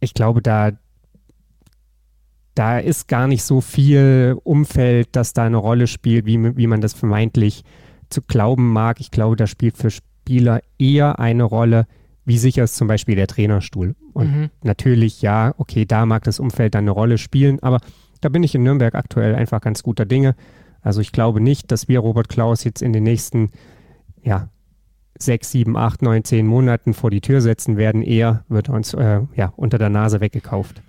ich 0.00 0.12
glaube, 0.12 0.42
da, 0.42 0.72
da 2.54 2.78
ist 2.78 3.08
gar 3.08 3.26
nicht 3.26 3.42
so 3.42 3.60
viel 3.60 4.36
Umfeld, 4.44 5.08
das 5.12 5.32
da 5.32 5.44
eine 5.44 5.56
Rolle 5.56 5.86
spielt, 5.86 6.26
wie, 6.26 6.56
wie 6.56 6.66
man 6.66 6.80
das 6.80 6.92
vermeintlich 6.92 7.64
zu 8.10 8.22
glauben 8.22 8.72
mag. 8.72 9.00
Ich 9.00 9.10
glaube, 9.10 9.36
da 9.36 9.46
spielt 9.46 9.76
für 9.76 9.90
Spieler 9.90 10.60
eher 10.78 11.18
eine 11.18 11.42
Rolle, 11.42 11.86
wie 12.24 12.38
sicher 12.38 12.64
ist 12.64 12.76
zum 12.76 12.88
Beispiel 12.88 13.16
der 13.16 13.26
Trainerstuhl. 13.26 13.96
Und 14.12 14.36
mhm. 14.36 14.50
natürlich, 14.62 15.20
ja, 15.20 15.54
okay, 15.58 15.84
da 15.84 16.06
mag 16.06 16.22
das 16.24 16.38
Umfeld 16.38 16.74
dann 16.74 16.84
eine 16.84 16.92
Rolle 16.92 17.18
spielen, 17.18 17.60
aber 17.60 17.80
da 18.20 18.28
bin 18.28 18.42
ich 18.42 18.54
in 18.54 18.62
Nürnberg 18.62 18.94
aktuell 18.94 19.34
einfach 19.34 19.60
ganz 19.60 19.82
guter 19.82 20.06
Dinge. 20.06 20.34
Also 20.80 21.00
ich 21.00 21.12
glaube 21.12 21.40
nicht, 21.40 21.72
dass 21.72 21.88
wir 21.88 21.98
Robert 21.98 22.28
Klaus 22.28 22.64
jetzt 22.64 22.82
in 22.82 22.92
den 22.92 23.02
nächsten 23.02 23.50
ja, 24.22 24.48
sechs, 25.18 25.50
sieben, 25.50 25.76
acht, 25.76 26.02
neun, 26.02 26.24
zehn 26.24 26.46
Monaten 26.46 26.94
vor 26.94 27.10
die 27.10 27.20
Tür 27.20 27.40
setzen 27.40 27.76
werden, 27.76 28.02
eher 28.02 28.44
wird 28.48 28.68
uns 28.68 28.94
äh, 28.94 29.20
ja, 29.36 29.52
unter 29.56 29.78
der 29.78 29.90
Nase 29.90 30.20
weggekauft. 30.20 30.82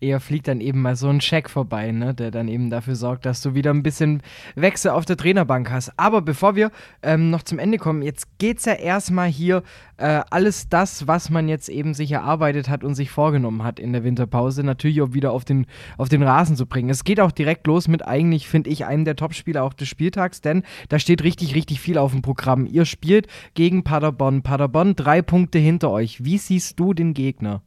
eher 0.00 0.20
fliegt 0.20 0.48
dann 0.48 0.60
eben 0.60 0.82
mal 0.82 0.96
so 0.96 1.08
ein 1.08 1.20
Check 1.20 1.48
vorbei, 1.48 1.92
ne, 1.92 2.14
der 2.14 2.30
dann 2.30 2.48
eben 2.48 2.70
dafür 2.70 2.96
sorgt, 2.96 3.26
dass 3.26 3.42
du 3.42 3.54
wieder 3.54 3.72
ein 3.72 3.82
bisschen 3.82 4.22
Wechsel 4.54 4.90
auf 4.90 5.04
der 5.04 5.16
Trainerbank 5.16 5.70
hast. 5.70 5.92
Aber 5.96 6.22
bevor 6.22 6.56
wir 6.56 6.70
ähm, 7.02 7.30
noch 7.30 7.42
zum 7.42 7.58
Ende 7.58 7.78
kommen, 7.78 8.02
jetzt 8.02 8.26
geht 8.38 8.58
es 8.58 8.64
ja 8.64 8.74
erstmal 8.74 9.28
hier 9.28 9.62
äh, 10.00 10.22
alles 10.30 10.68
das, 10.68 11.06
was 11.06 11.30
man 11.30 11.48
jetzt 11.48 11.68
eben 11.68 11.94
sich 11.94 12.12
erarbeitet 12.12 12.68
hat 12.68 12.84
und 12.84 12.94
sich 12.94 13.10
vorgenommen 13.10 13.62
hat 13.62 13.78
in 13.78 13.92
der 13.92 14.02
Winterpause, 14.02 14.64
natürlich 14.64 15.02
auch 15.02 15.12
wieder 15.12 15.32
auf 15.32 15.44
den, 15.44 15.66
auf 15.98 16.08
den 16.08 16.22
Rasen 16.22 16.56
zu 16.56 16.66
bringen. 16.66 16.88
Es 16.88 17.04
geht 17.04 17.20
auch 17.20 17.32
direkt 17.32 17.66
los 17.66 17.86
mit 17.86 18.06
eigentlich, 18.06 18.48
finde 18.48 18.70
ich, 18.70 18.86
einem 18.86 19.04
der 19.04 19.16
Topspieler 19.16 19.62
auch 19.62 19.74
des 19.74 19.88
Spieltags, 19.88 20.40
denn 20.40 20.62
da 20.88 20.98
steht 20.98 21.22
richtig, 21.22 21.54
richtig 21.54 21.80
viel 21.80 21.98
auf 21.98 22.12
dem 22.12 22.22
Programm. 22.22 22.66
Ihr 22.66 22.86
spielt 22.86 23.26
gegen 23.54 23.84
Paderborn. 23.84 24.42
Paderborn 24.42 24.96
drei 24.96 25.20
Punkte 25.22 25.58
hinter 25.58 25.90
euch. 25.90 26.24
Wie 26.24 26.38
siehst 26.38 26.80
du 26.80 26.94
den 26.94 27.12
Gegner? 27.14 27.62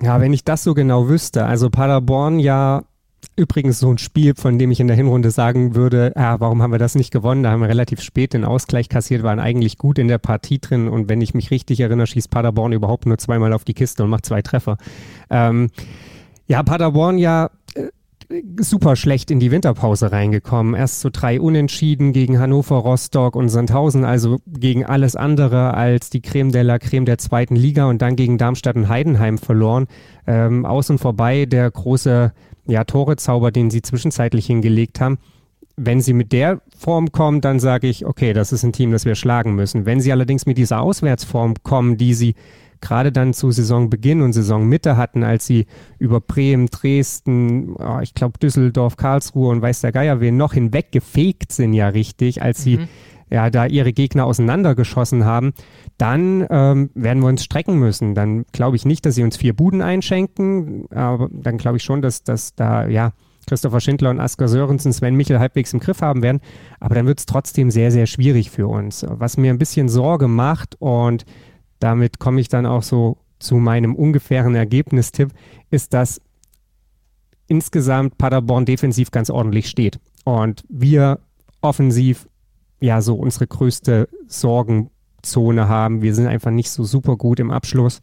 Ja, 0.00 0.20
wenn 0.20 0.32
ich 0.32 0.44
das 0.44 0.62
so 0.62 0.74
genau 0.74 1.08
wüsste. 1.08 1.46
Also 1.46 1.68
Paderborn 1.70 2.38
ja 2.38 2.84
übrigens 3.36 3.78
so 3.78 3.90
ein 3.90 3.98
Spiel, 3.98 4.34
von 4.36 4.58
dem 4.58 4.70
ich 4.70 4.80
in 4.80 4.86
der 4.86 4.96
Hinrunde 4.96 5.30
sagen 5.30 5.74
würde, 5.74 6.12
ja, 6.16 6.40
warum 6.40 6.62
haben 6.62 6.72
wir 6.72 6.78
das 6.78 6.94
nicht 6.94 7.10
gewonnen? 7.10 7.42
Da 7.42 7.50
haben 7.50 7.60
wir 7.60 7.68
relativ 7.68 8.00
spät 8.00 8.32
den 8.32 8.44
Ausgleich 8.44 8.88
kassiert, 8.88 9.22
waren 9.22 9.40
eigentlich 9.40 9.78
gut 9.78 9.98
in 9.98 10.08
der 10.08 10.18
Partie 10.18 10.58
drin 10.58 10.88
und 10.88 11.08
wenn 11.08 11.20
ich 11.20 11.34
mich 11.34 11.50
richtig 11.50 11.80
erinnere, 11.80 12.06
schießt 12.06 12.30
Paderborn 12.30 12.72
überhaupt 12.72 13.06
nur 13.06 13.18
zweimal 13.18 13.52
auf 13.52 13.64
die 13.64 13.74
Kiste 13.74 14.04
und 14.04 14.10
macht 14.10 14.26
zwei 14.26 14.42
Treffer. 14.42 14.76
Ähm, 15.30 15.70
ja, 16.46 16.62
Paderborn 16.62 17.18
ja 17.18 17.50
super 18.58 18.96
schlecht 18.96 19.30
in 19.30 19.40
die 19.40 19.50
Winterpause 19.50 20.12
reingekommen. 20.12 20.74
Erst 20.74 21.00
so 21.00 21.10
drei 21.12 21.40
Unentschieden 21.40 22.12
gegen 22.12 22.38
Hannover, 22.38 22.76
Rostock 22.76 23.36
und 23.36 23.48
Sandhausen, 23.48 24.04
also 24.04 24.38
gegen 24.46 24.84
alles 24.84 25.16
andere 25.16 25.74
als 25.74 26.10
die 26.10 26.22
Creme 26.22 26.52
de 26.52 26.62
la 26.62 26.78
Creme 26.78 27.04
der 27.04 27.18
zweiten 27.18 27.56
Liga 27.56 27.86
und 27.86 28.00
dann 28.02 28.16
gegen 28.16 28.38
Darmstadt 28.38 28.76
und 28.76 28.88
Heidenheim 28.88 29.38
verloren. 29.38 29.86
Ähm, 30.26 30.64
außen 30.64 30.98
vorbei 30.98 31.46
der 31.46 31.70
große 31.70 32.32
ja, 32.66 32.84
Torezauber, 32.84 33.50
den 33.50 33.70
sie 33.70 33.82
zwischenzeitlich 33.82 34.46
hingelegt 34.46 35.00
haben. 35.00 35.18
Wenn 35.76 36.00
sie 36.00 36.12
mit 36.12 36.32
der 36.32 36.60
Form 36.76 37.10
kommen, 37.10 37.40
dann 37.40 37.58
sage 37.58 37.88
ich, 37.88 38.06
okay, 38.06 38.32
das 38.32 38.52
ist 38.52 38.62
ein 38.62 38.72
Team, 38.72 38.92
das 38.92 39.04
wir 39.04 39.16
schlagen 39.16 39.54
müssen. 39.54 39.86
Wenn 39.86 40.00
sie 40.00 40.12
allerdings 40.12 40.46
mit 40.46 40.56
dieser 40.56 40.80
Auswärtsform 40.80 41.54
kommen, 41.62 41.96
die 41.96 42.14
sie 42.14 42.34
gerade 42.80 43.10
dann 43.10 43.32
zu 43.32 43.50
Saisonbeginn 43.50 44.22
und 44.22 44.34
Saisonmitte 44.34 44.96
hatten, 44.96 45.24
als 45.24 45.46
sie 45.46 45.66
über 45.98 46.20
Bremen, 46.20 46.66
Dresden, 46.66 47.74
oh, 47.76 48.00
ich 48.02 48.14
glaube 48.14 48.38
Düsseldorf, 48.38 48.96
Karlsruhe 48.96 49.48
und 49.48 49.62
weiß 49.62 49.80
der 49.80 49.92
Geier 49.92 50.20
wen 50.20 50.36
noch 50.36 50.52
hinweggefegt 50.52 51.50
sind 51.50 51.72
ja 51.72 51.88
richtig, 51.88 52.42
als 52.42 52.62
sie 52.62 52.78
mhm. 52.78 52.88
Ja 53.30 53.50
da 53.50 53.66
ihre 53.66 53.92
Gegner 53.92 54.26
auseinandergeschossen 54.26 55.24
haben, 55.24 55.52
dann 55.98 56.46
ähm, 56.50 56.90
werden 56.94 57.22
wir 57.22 57.28
uns 57.28 57.44
strecken 57.44 57.78
müssen. 57.78 58.14
Dann 58.14 58.44
glaube 58.52 58.76
ich 58.76 58.84
nicht, 58.84 59.06
dass 59.06 59.14
sie 59.14 59.22
uns 59.22 59.36
vier 59.36 59.54
Buden 59.54 59.82
einschenken, 59.82 60.86
aber 60.90 61.28
dann 61.32 61.58
glaube 61.58 61.78
ich 61.78 61.82
schon, 61.82 62.02
dass, 62.02 62.22
dass 62.22 62.54
da 62.54 62.86
ja 62.86 63.12
Christopher 63.46 63.80
Schindler 63.80 64.10
und 64.10 64.20
Asker 64.20 64.48
Sörensen, 64.48 64.92
Sven 64.92 65.16
Michel 65.16 65.38
halbwegs 65.38 65.72
im 65.72 65.80
Griff 65.80 66.00
haben 66.00 66.22
werden. 66.22 66.40
Aber 66.80 66.94
dann 66.94 67.06
wird 67.06 67.18
es 67.18 67.26
trotzdem 67.26 67.70
sehr, 67.70 67.90
sehr 67.90 68.06
schwierig 68.06 68.50
für 68.50 68.68
uns. 68.68 69.04
Was 69.08 69.36
mir 69.36 69.52
ein 69.52 69.58
bisschen 69.58 69.88
Sorge 69.88 70.28
macht 70.28 70.80
und 70.80 71.24
damit 71.78 72.18
komme 72.18 72.40
ich 72.40 72.48
dann 72.48 72.66
auch 72.66 72.82
so 72.82 73.18
zu 73.38 73.56
meinem 73.56 73.94
ungefähren 73.94 74.54
Ergebnistipp, 74.54 75.30
ist, 75.70 75.92
dass 75.92 76.20
insgesamt 77.46 78.16
Paderborn 78.16 78.64
defensiv 78.64 79.10
ganz 79.10 79.28
ordentlich 79.28 79.68
steht. 79.68 80.00
Und 80.24 80.64
wir 80.68 81.20
offensiv 81.60 82.26
ja 82.84 83.00
so 83.00 83.14
unsere 83.14 83.46
größte 83.46 84.08
Sorgenzone 84.26 85.68
haben. 85.68 86.02
Wir 86.02 86.14
sind 86.14 86.26
einfach 86.26 86.50
nicht 86.50 86.70
so 86.70 86.84
super 86.84 87.16
gut 87.16 87.40
im 87.40 87.50
Abschluss. 87.50 88.02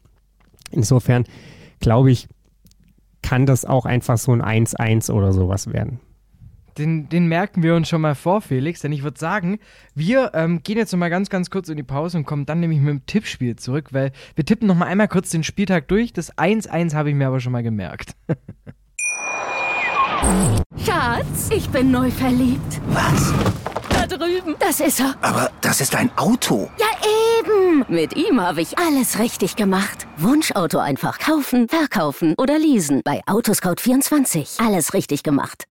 Insofern 0.72 1.26
glaube 1.80 2.12
ich, 2.12 2.28
kann 3.22 3.46
das 3.46 3.66
auch 3.66 3.86
einfach 3.86 4.18
so 4.18 4.34
ein 4.34 4.42
1-1 4.42 5.12
oder 5.12 5.32
sowas 5.32 5.72
werden. 5.72 6.00
Den, 6.78 7.10
den, 7.10 7.28
merken 7.28 7.64
wir 7.64 7.76
uns 7.76 7.90
schon 7.90 8.02
mal 8.02 8.16
vor, 8.16 8.42
Felix, 8.42 8.80
denn 8.80 8.94
ich 8.94 9.04
würde 9.04 9.20
sagen, 9.20 9.60
wir 9.94 10.32
ähm, 10.34 10.64
gehen 10.64 10.78
jetzt 10.78 10.94
noch 10.94 11.00
mal 11.00 11.10
ganz, 11.10 11.30
ganz 11.30 11.50
kurz 11.50 11.68
in 11.68 11.76
die 11.76 11.84
Pause 11.84 12.18
und 12.18 12.26
kommen 12.26 12.46
dann 12.46 12.62
nämlich 12.62 12.80
mit 12.80 12.90
dem 12.90 13.06
Tippspiel 13.06 13.58
zurück, 13.58 13.90
weil 13.92 14.14
wir 14.36 14.46
tippen 14.46 14.68
noch 14.68 14.76
mal 14.76 14.86
einmal 14.86 15.10
kurz 15.10 15.30
den 15.30 15.44
Spieltag 15.44 15.90
durch. 15.90 16.14
Das 16.14 16.36
1-1 16.38 16.94
habe 16.94 17.10
ich 17.10 17.16
mir 17.16 17.28
aber 17.28 17.42
schon 17.42 17.52
mal 17.52 17.62
gemerkt. 17.62 18.16
Schatz, 20.86 21.50
ich 21.50 21.70
bin 21.70 21.92
neu 21.92 22.10
verliebt. 22.12 22.82
Was? 22.90 23.34
drüben. 24.18 24.56
Das 24.60 24.80
ist 24.80 25.00
er. 25.00 25.16
Aber 25.22 25.52
das 25.62 25.82
ist 25.82 25.96
ein 25.96 26.12
Auto. 26.18 26.70
Ja, 26.78 26.88
eben. 27.40 27.86
Mit 27.88 28.16
ihm 28.16 28.42
habe 28.42 28.62
ich 28.62 28.78
alles 28.78 29.20
richtig 29.20 29.56
gemacht. 29.56 30.08
Wunschauto 30.18 30.80
einfach 30.80 31.20
kaufen, 31.20 31.68
verkaufen 31.68 32.36
oder 32.38 32.58
leasen. 32.58 33.02
Bei 33.04 33.22
Autoscout24. 33.26 34.66
Alles 34.66 34.94
richtig 34.94 35.24
gemacht. 35.24 35.66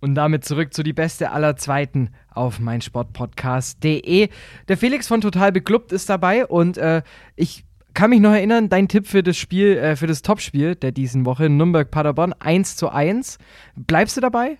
Und 0.00 0.14
damit 0.14 0.44
zurück 0.44 0.74
zu 0.74 0.82
die 0.82 0.92
beste 0.92 1.30
aller 1.30 1.56
Zweiten 1.56 2.10
auf 2.30 2.58
meinsportpodcast.de. 2.58 4.28
Der 4.68 4.76
Felix 4.76 5.08
von 5.08 5.20
Total 5.20 5.50
Beklubbt 5.50 5.92
ist 5.92 6.10
dabei 6.10 6.46
und 6.46 6.76
äh, 6.76 7.02
ich 7.36 7.64
kann 7.94 8.10
mich 8.10 8.20
noch 8.20 8.32
erinnern, 8.32 8.68
dein 8.68 8.88
Tipp 8.88 9.06
für 9.06 9.22
das 9.22 9.36
Spiel, 9.36 9.76
äh, 9.76 9.96
für 9.96 10.06
das 10.06 10.22
Topspiel 10.22 10.74
der 10.74 10.92
diesen 10.92 11.24
Woche, 11.24 11.48
Nürnberg-Paderborn, 11.48 12.34
1 12.34 12.76
zu 12.76 12.90
1. 12.90 13.38
Bleibst 13.76 14.16
du 14.16 14.20
dabei? 14.20 14.58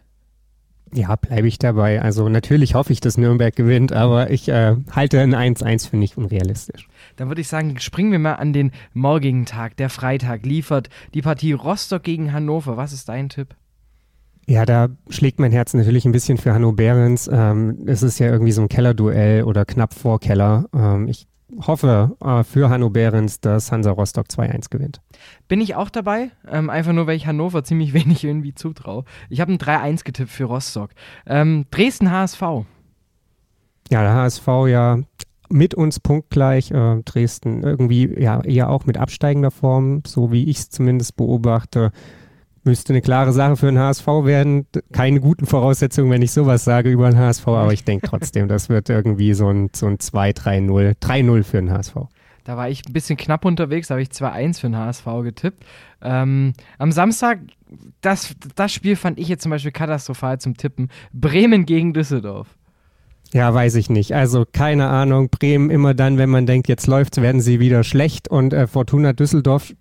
Ja, 0.92 1.16
bleibe 1.16 1.48
ich 1.48 1.58
dabei. 1.58 2.00
Also 2.00 2.28
natürlich 2.28 2.74
hoffe 2.74 2.92
ich, 2.92 3.00
dass 3.00 3.18
Nürnberg 3.18 3.54
gewinnt, 3.54 3.92
aber 3.92 4.30
ich 4.30 4.48
äh, 4.48 4.76
halte 4.92 5.20
ein 5.20 5.34
1-1 5.34 5.90
für 5.90 5.96
nicht 5.96 6.16
unrealistisch. 6.16 6.88
Dann 7.16 7.28
würde 7.28 7.40
ich 7.40 7.48
sagen, 7.48 7.80
springen 7.80 8.12
wir 8.12 8.20
mal 8.20 8.34
an 8.34 8.52
den 8.52 8.70
morgigen 8.92 9.44
Tag. 9.44 9.76
Der 9.76 9.90
Freitag 9.90 10.46
liefert 10.46 10.90
die 11.12 11.22
Partie 11.22 11.52
Rostock 11.52 12.04
gegen 12.04 12.32
Hannover. 12.32 12.76
Was 12.76 12.92
ist 12.92 13.08
dein 13.08 13.28
Tipp? 13.28 13.56
Ja, 14.46 14.64
da 14.66 14.88
schlägt 15.08 15.40
mein 15.40 15.52
Herz 15.52 15.74
natürlich 15.74 16.04
ein 16.04 16.12
bisschen 16.12 16.38
für 16.38 16.52
Hanno 16.52 16.70
Behrens. 16.72 17.28
Ähm, 17.32 17.78
es 17.86 18.04
ist 18.04 18.20
ja 18.20 18.28
irgendwie 18.28 18.52
so 18.52 18.62
ein 18.62 18.68
Kellerduell 18.68 19.42
oder 19.42 19.64
knapp 19.64 19.94
vor 19.94 20.20
Keller. 20.20 20.66
Ähm, 20.74 21.08
ich 21.08 21.26
hoffe 21.60 22.16
äh, 22.20 22.44
für 22.44 22.70
Hanno 22.70 22.90
Behrens, 22.90 23.40
dass 23.40 23.72
Hansa 23.72 23.90
Rostock 23.90 24.26
2-1 24.26 24.70
gewinnt. 24.70 25.00
Bin 25.48 25.60
ich 25.60 25.74
auch 25.74 25.90
dabei, 25.90 26.30
ähm, 26.48 26.70
einfach 26.70 26.92
nur, 26.92 27.06
weil 27.06 27.16
ich 27.16 27.26
Hannover 27.26 27.64
ziemlich 27.64 27.92
wenig 27.94 28.24
irgendwie 28.24 28.54
zutraue. 28.54 29.04
Ich 29.28 29.40
habe 29.40 29.52
ein 29.52 29.58
3-1 29.58 30.04
getippt 30.04 30.30
für 30.30 30.44
Rostock. 30.44 30.90
Ähm, 31.26 31.66
Dresden 31.70 32.10
HSV. 32.10 32.40
Ja, 33.90 34.02
der 34.02 34.14
HSV 34.14 34.46
ja 34.68 34.98
mit 35.48 35.74
uns 35.74 36.00
punktgleich. 36.00 36.70
Äh, 36.70 37.02
Dresden 37.04 37.62
irgendwie 37.62 38.20
ja 38.20 38.42
eher 38.42 38.70
auch 38.70 38.86
mit 38.86 38.98
absteigender 38.98 39.50
Form, 39.50 40.02
so 40.06 40.32
wie 40.32 40.44
ich 40.44 40.58
es 40.58 40.70
zumindest 40.70 41.16
beobachte. 41.16 41.92
Müsste 42.64 42.94
eine 42.94 43.02
klare 43.02 43.32
Sache 43.32 43.56
für 43.56 43.66
den 43.66 43.78
HSV 43.78 44.06
werden. 44.06 44.66
Keine 44.92 45.20
guten 45.20 45.44
Voraussetzungen, 45.44 46.10
wenn 46.10 46.22
ich 46.22 46.32
sowas 46.32 46.64
sage 46.64 46.90
über 46.90 47.10
den 47.10 47.18
HSV, 47.18 47.46
aber 47.46 47.72
ich 47.72 47.84
denke 47.84 48.08
trotzdem, 48.08 48.48
das 48.48 48.70
wird 48.70 48.88
irgendwie 48.88 49.34
so 49.34 49.48
ein, 49.48 49.68
so 49.74 49.86
ein 49.86 49.98
2-3-0, 49.98 50.98
3-0 50.98 51.42
für 51.42 51.58
den 51.58 51.70
HSV. 51.70 51.94
Da 52.44 52.56
war 52.56 52.68
ich 52.68 52.82
ein 52.86 52.92
bisschen 52.92 53.16
knapp 53.16 53.44
unterwegs, 53.44 53.88
da 53.88 53.94
habe 53.94 54.02
ich 54.02 54.08
2-1 54.08 54.60
für 54.60 54.66
den 54.68 54.76
HSV 54.76 55.04
getippt. 55.22 55.64
Ähm, 56.02 56.52
am 56.78 56.92
Samstag, 56.92 57.40
das, 58.00 58.34
das 58.54 58.72
Spiel 58.72 58.96
fand 58.96 59.18
ich 59.18 59.28
jetzt 59.28 59.42
zum 59.42 59.50
Beispiel 59.50 59.72
katastrophal 59.72 60.38
zum 60.38 60.56
Tippen. 60.56 60.88
Bremen 61.12 61.66
gegen 61.66 61.92
Düsseldorf. 61.92 62.48
Ja, 63.32 63.52
weiß 63.52 63.74
ich 63.74 63.90
nicht. 63.90 64.14
Also 64.14 64.44
keine 64.50 64.88
Ahnung. 64.88 65.28
Bremen 65.28 65.70
immer 65.70 65.92
dann, 65.92 66.18
wenn 66.18 66.30
man 66.30 66.46
denkt, 66.46 66.68
jetzt 66.68 66.86
läuft, 66.86 67.20
werden 67.20 67.40
sie 67.40 67.58
wieder 67.60 67.82
schlecht 67.82 68.28
und 68.28 68.52
äh, 68.52 68.66
Fortuna 68.66 69.12
Düsseldorf 69.12 69.74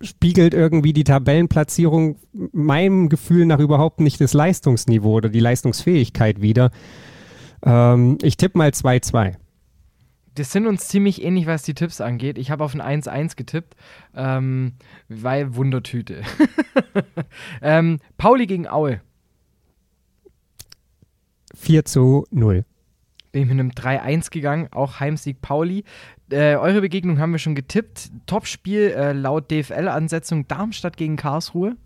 spiegelt 0.00 0.54
irgendwie 0.54 0.92
die 0.92 1.04
Tabellenplatzierung 1.04 2.16
meinem 2.52 3.08
Gefühl 3.08 3.46
nach 3.46 3.58
überhaupt 3.58 4.00
nicht 4.00 4.20
das 4.20 4.34
Leistungsniveau 4.34 5.12
oder 5.12 5.28
die 5.28 5.40
Leistungsfähigkeit 5.40 6.40
wieder. 6.40 6.70
Ähm, 7.64 8.18
ich 8.22 8.36
tippe 8.36 8.58
mal 8.58 8.70
2-2. 8.70 9.36
Das 10.34 10.50
sind 10.50 10.66
uns 10.66 10.88
ziemlich 10.88 11.22
ähnlich, 11.22 11.46
was 11.46 11.62
die 11.62 11.74
Tipps 11.74 12.00
angeht. 12.00 12.38
Ich 12.38 12.50
habe 12.50 12.64
auf 12.64 12.74
ein 12.74 13.02
1-1 13.02 13.36
getippt, 13.36 13.76
ähm, 14.14 14.72
weil 15.08 15.54
Wundertüte. 15.54 16.22
ähm, 17.62 18.00
Pauli 18.18 18.46
gegen 18.46 18.66
Aue. 18.66 19.00
4 21.54 21.84
zu 21.84 22.26
0 22.32 22.64
bin 23.34 23.42
ich 23.42 23.48
mit 23.48 23.58
einem 23.58 23.70
3-1 23.70 24.30
gegangen, 24.30 24.68
auch 24.70 25.00
Heimsieg 25.00 25.42
Pauli. 25.42 25.82
Äh, 26.34 26.56
eure 26.56 26.80
Begegnung 26.80 27.20
haben 27.20 27.30
wir 27.30 27.38
schon 27.38 27.54
getippt. 27.54 28.10
Topspiel 28.26 28.92
äh, 28.96 29.12
laut 29.12 29.50
DFL-Ansetzung 29.52 30.48
Darmstadt 30.48 30.96
gegen 30.96 31.14
Karlsruhe. 31.14 31.76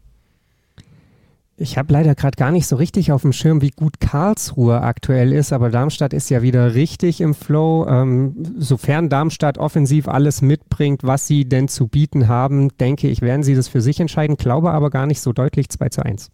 Ich 1.61 1.77
habe 1.77 1.93
leider 1.93 2.15
gerade 2.15 2.37
gar 2.37 2.51
nicht 2.51 2.67
so 2.67 2.77
richtig 2.77 3.13
auf 3.13 3.23
dem 3.23 3.33
Schirm, 3.33 3.61
wie 3.61 3.71
gut 3.71 4.01
Karlsruhe 4.01 4.81
aktuell 4.81 5.33
ist, 5.33 5.53
aber 5.53 5.69
Darmstadt 5.71 6.15
ist 6.15 6.31
ja 6.31 6.41
wieder 6.41 6.75
richtig 6.75 7.21
im 7.21 7.35
Flow. 7.35 7.87
Ähm, 7.87 8.37
sofern 8.57 9.11
Darmstadt 9.11 9.59
offensiv 9.59 10.09
alles 10.09 10.41
mitbringt, 10.41 11.03
was 11.03 11.27
sie 11.27 11.47
denn 11.47 11.69
zu 11.69 11.89
bieten 11.89 12.29
haben, 12.29 12.69
denke 12.79 13.09
ich, 13.09 13.21
werden 13.21 13.43
sie 13.43 13.55
das 13.55 13.69
für 13.69 13.83
sich 13.83 14.01
entscheiden, 14.01 14.37
glaube 14.37 14.71
aber 14.71 14.89
gar 14.89 15.07
nicht 15.07 15.21
so 15.21 15.33
deutlich 15.33 15.69
2 15.69 15.89
zu 15.91 16.05
1. 16.05 16.31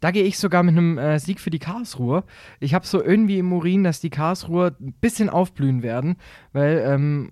Da 0.00 0.10
gehe 0.10 0.24
ich 0.24 0.38
sogar 0.38 0.62
mit 0.62 0.76
einem 0.76 0.98
äh, 0.98 1.20
Sieg 1.20 1.40
für 1.40 1.50
die 1.50 1.60
Karlsruhe. 1.60 2.24
Ich 2.58 2.74
habe 2.74 2.86
so 2.86 3.02
irgendwie 3.02 3.38
im 3.38 3.52
Urin, 3.52 3.84
dass 3.84 4.00
die 4.00 4.10
Karlsruhe 4.10 4.74
ein 4.80 4.94
bisschen 5.00 5.28
aufblühen 5.30 5.82
werden, 5.82 6.16
weil 6.52 6.82
ähm, 6.86 7.30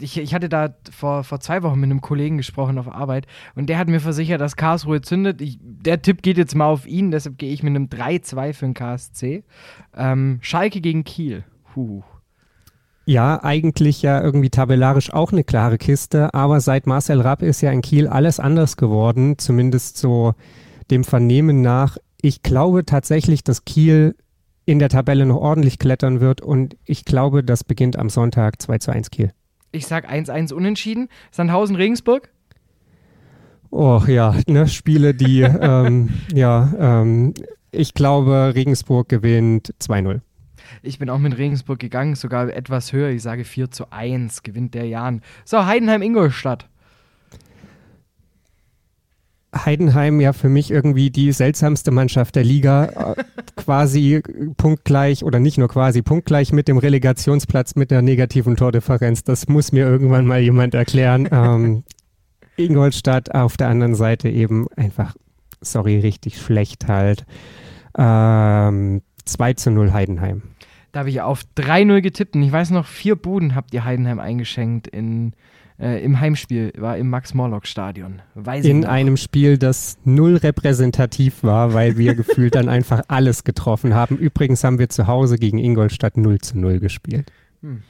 ich, 0.00 0.18
ich, 0.18 0.34
hatte 0.34 0.48
da 0.48 0.74
vor, 0.90 1.24
vor 1.24 1.40
zwei 1.40 1.62
Wochen 1.62 1.78
mit 1.78 1.90
einem 1.90 2.00
Kollegen 2.00 2.36
gesprochen 2.36 2.78
auf 2.78 2.88
Arbeit 2.88 3.26
und 3.54 3.68
der 3.68 3.78
hat 3.78 3.88
mir 3.88 4.00
versichert, 4.00 4.40
dass 4.40 4.56
Karlsruhe 4.56 5.00
zündet. 5.00 5.40
Ich, 5.40 5.58
der 5.60 6.02
Tipp 6.02 6.22
geht 6.22 6.38
jetzt 6.38 6.54
mal 6.54 6.66
auf 6.66 6.86
ihn, 6.86 7.10
deshalb 7.10 7.38
gehe 7.38 7.52
ich 7.52 7.62
mit 7.62 7.70
einem 7.70 7.86
3-2 7.86 8.52
für 8.52 8.64
den 8.66 8.74
KSC. 8.74 9.44
Ähm, 9.96 10.38
Schalke 10.42 10.80
gegen 10.80 11.04
Kiel. 11.04 11.44
Huh. 11.76 12.02
Ja, 13.06 13.42
eigentlich 13.42 14.02
ja 14.02 14.20
irgendwie 14.22 14.50
tabellarisch 14.50 15.12
auch 15.12 15.32
eine 15.32 15.44
klare 15.44 15.78
Kiste, 15.78 16.34
aber 16.34 16.60
seit 16.60 16.86
Marcel 16.86 17.20
Rapp 17.20 17.42
ist 17.42 17.60
ja 17.60 17.70
in 17.70 17.82
Kiel 17.82 18.06
alles 18.06 18.38
anders 18.38 18.76
geworden, 18.76 19.38
zumindest 19.38 19.96
so 19.96 20.34
dem 20.90 21.04
Vernehmen 21.04 21.62
nach, 21.62 21.96
ich 22.20 22.42
glaube 22.42 22.84
tatsächlich, 22.84 23.42
dass 23.42 23.64
Kiel 23.64 24.16
in 24.64 24.78
der 24.78 24.90
Tabelle 24.90 25.26
noch 25.26 25.40
ordentlich 25.40 25.78
klettern 25.78 26.20
wird 26.20 26.40
und 26.40 26.76
ich 26.84 27.04
glaube, 27.04 27.42
das 27.42 27.64
beginnt 27.64 27.98
am 27.98 28.10
Sonntag 28.10 28.60
2 28.60 28.78
zu 28.78 28.92
1 28.92 29.10
Kiel. 29.10 29.32
Ich 29.72 29.86
sag 29.86 30.10
1-1 30.10 30.52
unentschieden. 30.52 31.08
Sandhausen, 31.30 31.76
Regensburg? 31.76 32.30
Oh 33.70 34.02
ja, 34.06 34.34
ne, 34.48 34.66
Spiele, 34.66 35.14
die, 35.14 35.40
ähm, 35.42 36.10
ja, 36.34 36.72
ähm, 36.78 37.34
ich 37.70 37.94
glaube, 37.94 38.52
Regensburg 38.54 39.08
gewinnt 39.08 39.74
2-0. 39.80 40.20
Ich 40.82 40.98
bin 40.98 41.08
auch 41.08 41.18
mit 41.18 41.38
Regensburg 41.38 41.78
gegangen, 41.78 42.14
sogar 42.14 42.48
etwas 42.48 42.92
höher. 42.92 43.10
Ich 43.10 43.22
sage 43.22 43.44
4 43.44 43.70
zu 43.70 43.92
1 43.92 44.42
gewinnt 44.42 44.74
der 44.74 44.86
Jan. 44.86 45.22
So, 45.44 45.64
Heidenheim-Ingolstadt. 45.66 46.68
Heidenheim 49.54 50.20
ja 50.20 50.32
für 50.32 50.48
mich 50.48 50.70
irgendwie 50.70 51.10
die 51.10 51.32
seltsamste 51.32 51.90
Mannschaft 51.90 52.36
der 52.36 52.44
Liga, 52.44 53.14
äh, 53.16 53.24
quasi 53.56 54.22
punktgleich 54.56 55.24
oder 55.24 55.40
nicht 55.40 55.58
nur 55.58 55.68
quasi 55.68 56.02
punktgleich 56.02 56.52
mit 56.52 56.68
dem 56.68 56.78
Relegationsplatz 56.78 57.74
mit 57.74 57.90
der 57.90 58.02
negativen 58.02 58.56
Tordifferenz. 58.56 59.24
Das 59.24 59.48
muss 59.48 59.72
mir 59.72 59.86
irgendwann 59.86 60.26
mal 60.26 60.40
jemand 60.40 60.74
erklären. 60.74 61.28
Ähm, 61.32 61.84
Ingolstadt 62.56 63.34
auf 63.34 63.56
der 63.56 63.68
anderen 63.68 63.94
Seite 63.94 64.28
eben 64.28 64.66
einfach, 64.76 65.16
sorry, 65.60 65.98
richtig 65.98 66.40
schlecht 66.40 66.86
halt. 66.86 67.24
Ähm, 67.98 69.02
2 69.24 69.52
zu 69.54 69.70
0 69.70 69.92
Heidenheim. 69.92 70.42
Da 70.92 71.00
habe 71.00 71.10
ich 71.10 71.20
auf 71.20 71.42
3-0 71.56 72.00
getippt 72.00 72.34
und 72.34 72.42
ich 72.42 72.52
weiß 72.52 72.70
noch, 72.70 72.86
vier 72.86 73.16
Buden 73.16 73.54
habt 73.54 73.72
ihr 73.74 73.84
Heidenheim 73.84 74.18
eingeschenkt 74.18 74.88
in 74.88 75.34
äh, 75.80 76.04
im 76.04 76.20
Heimspiel, 76.20 76.72
war 76.76 76.96
im 76.98 77.08
Max-Morlock-Stadion. 77.10 78.22
In 78.62 78.84
einem 78.84 79.16
Spiel, 79.16 79.58
das 79.58 79.98
null 80.04 80.36
repräsentativ 80.36 81.42
war, 81.42 81.72
weil 81.74 81.96
wir 81.96 82.14
gefühlt 82.16 82.54
dann 82.54 82.68
einfach 82.68 83.02
alles 83.08 83.44
getroffen 83.44 83.94
haben. 83.94 84.16
Übrigens 84.16 84.62
haben 84.62 84.78
wir 84.78 84.88
zu 84.88 85.06
Hause 85.06 85.38
gegen 85.38 85.58
Ingolstadt 85.58 86.16
0 86.16 86.38
zu 86.40 86.58
0 86.58 86.80
gespielt. 86.80 87.32
Hm. 87.62 87.82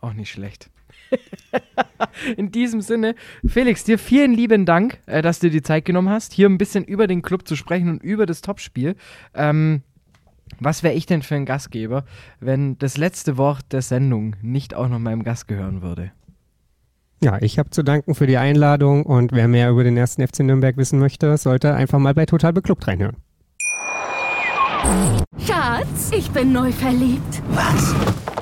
Auch 0.00 0.12
nicht 0.12 0.30
schlecht. 0.30 0.70
In 2.36 2.50
diesem 2.50 2.80
Sinne, 2.80 3.14
Felix, 3.46 3.84
dir 3.84 3.98
vielen 3.98 4.32
lieben 4.32 4.66
Dank, 4.66 4.98
äh, 5.06 5.22
dass 5.22 5.38
du 5.38 5.48
dir 5.48 5.58
die 5.58 5.62
Zeit 5.62 5.84
genommen 5.84 6.08
hast, 6.08 6.32
hier 6.32 6.48
ein 6.48 6.58
bisschen 6.58 6.84
über 6.84 7.06
den 7.06 7.22
Club 7.22 7.46
zu 7.46 7.56
sprechen 7.56 7.88
und 7.88 8.02
über 8.02 8.26
das 8.26 8.40
Topspiel. 8.40 8.96
Ähm, 9.34 9.82
was 10.58 10.82
wäre 10.82 10.94
ich 10.94 11.06
denn 11.06 11.22
für 11.22 11.36
ein 11.36 11.46
Gastgeber, 11.46 12.04
wenn 12.40 12.76
das 12.78 12.96
letzte 12.96 13.36
Wort 13.38 13.72
der 13.72 13.82
Sendung 13.82 14.34
nicht 14.42 14.74
auch 14.74 14.88
noch 14.88 14.98
meinem 14.98 15.22
Gast 15.22 15.46
gehören 15.46 15.80
würde? 15.82 16.10
Ja, 17.22 17.36
ich 17.42 17.58
habe 17.58 17.68
zu 17.68 17.82
danken 17.82 18.14
für 18.14 18.26
die 18.26 18.38
Einladung 18.38 19.04
und 19.04 19.32
wer 19.32 19.46
mehr 19.46 19.68
über 19.70 19.84
den 19.84 19.96
ersten 19.96 20.26
FC 20.26 20.40
Nürnberg 20.40 20.78
wissen 20.78 20.98
möchte, 20.98 21.36
sollte 21.36 21.74
einfach 21.74 21.98
mal 21.98 22.14
bei 22.14 22.24
Total 22.24 22.54
Beklubbt 22.54 22.86
reinhören. 22.86 23.16
Schatz, 25.38 26.10
ich 26.12 26.30
bin 26.30 26.52
neu 26.52 26.72
verliebt. 26.72 27.42
Was? 27.50 27.94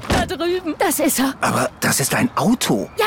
Da 0.09 0.27
drüben. 0.27 0.75
Das 0.79 1.01
ist 1.01 1.19
er. 1.19 1.35
Aber 1.41 1.69
das 1.81 1.99
ist 1.99 2.15
ein 2.15 2.31
Auto. 2.37 2.89
Ja, 2.99 3.07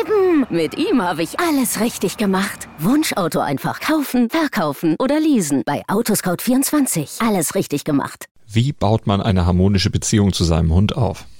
eben. 0.00 0.46
Mit 0.48 0.78
ihm 0.78 1.02
habe 1.02 1.22
ich 1.22 1.38
alles 1.38 1.80
richtig 1.80 2.16
gemacht. 2.16 2.68
Wunschauto 2.78 3.40
einfach 3.40 3.80
kaufen, 3.80 4.30
verkaufen 4.30 4.96
oder 4.98 5.20
leasen. 5.20 5.62
Bei 5.66 5.82
Autoscout24. 5.86 7.26
Alles 7.26 7.54
richtig 7.54 7.84
gemacht. 7.84 8.24
Wie 8.46 8.72
baut 8.72 9.06
man 9.06 9.20
eine 9.20 9.44
harmonische 9.44 9.90
Beziehung 9.90 10.32
zu 10.32 10.44
seinem 10.44 10.72
Hund 10.72 10.96
auf? 10.96 11.26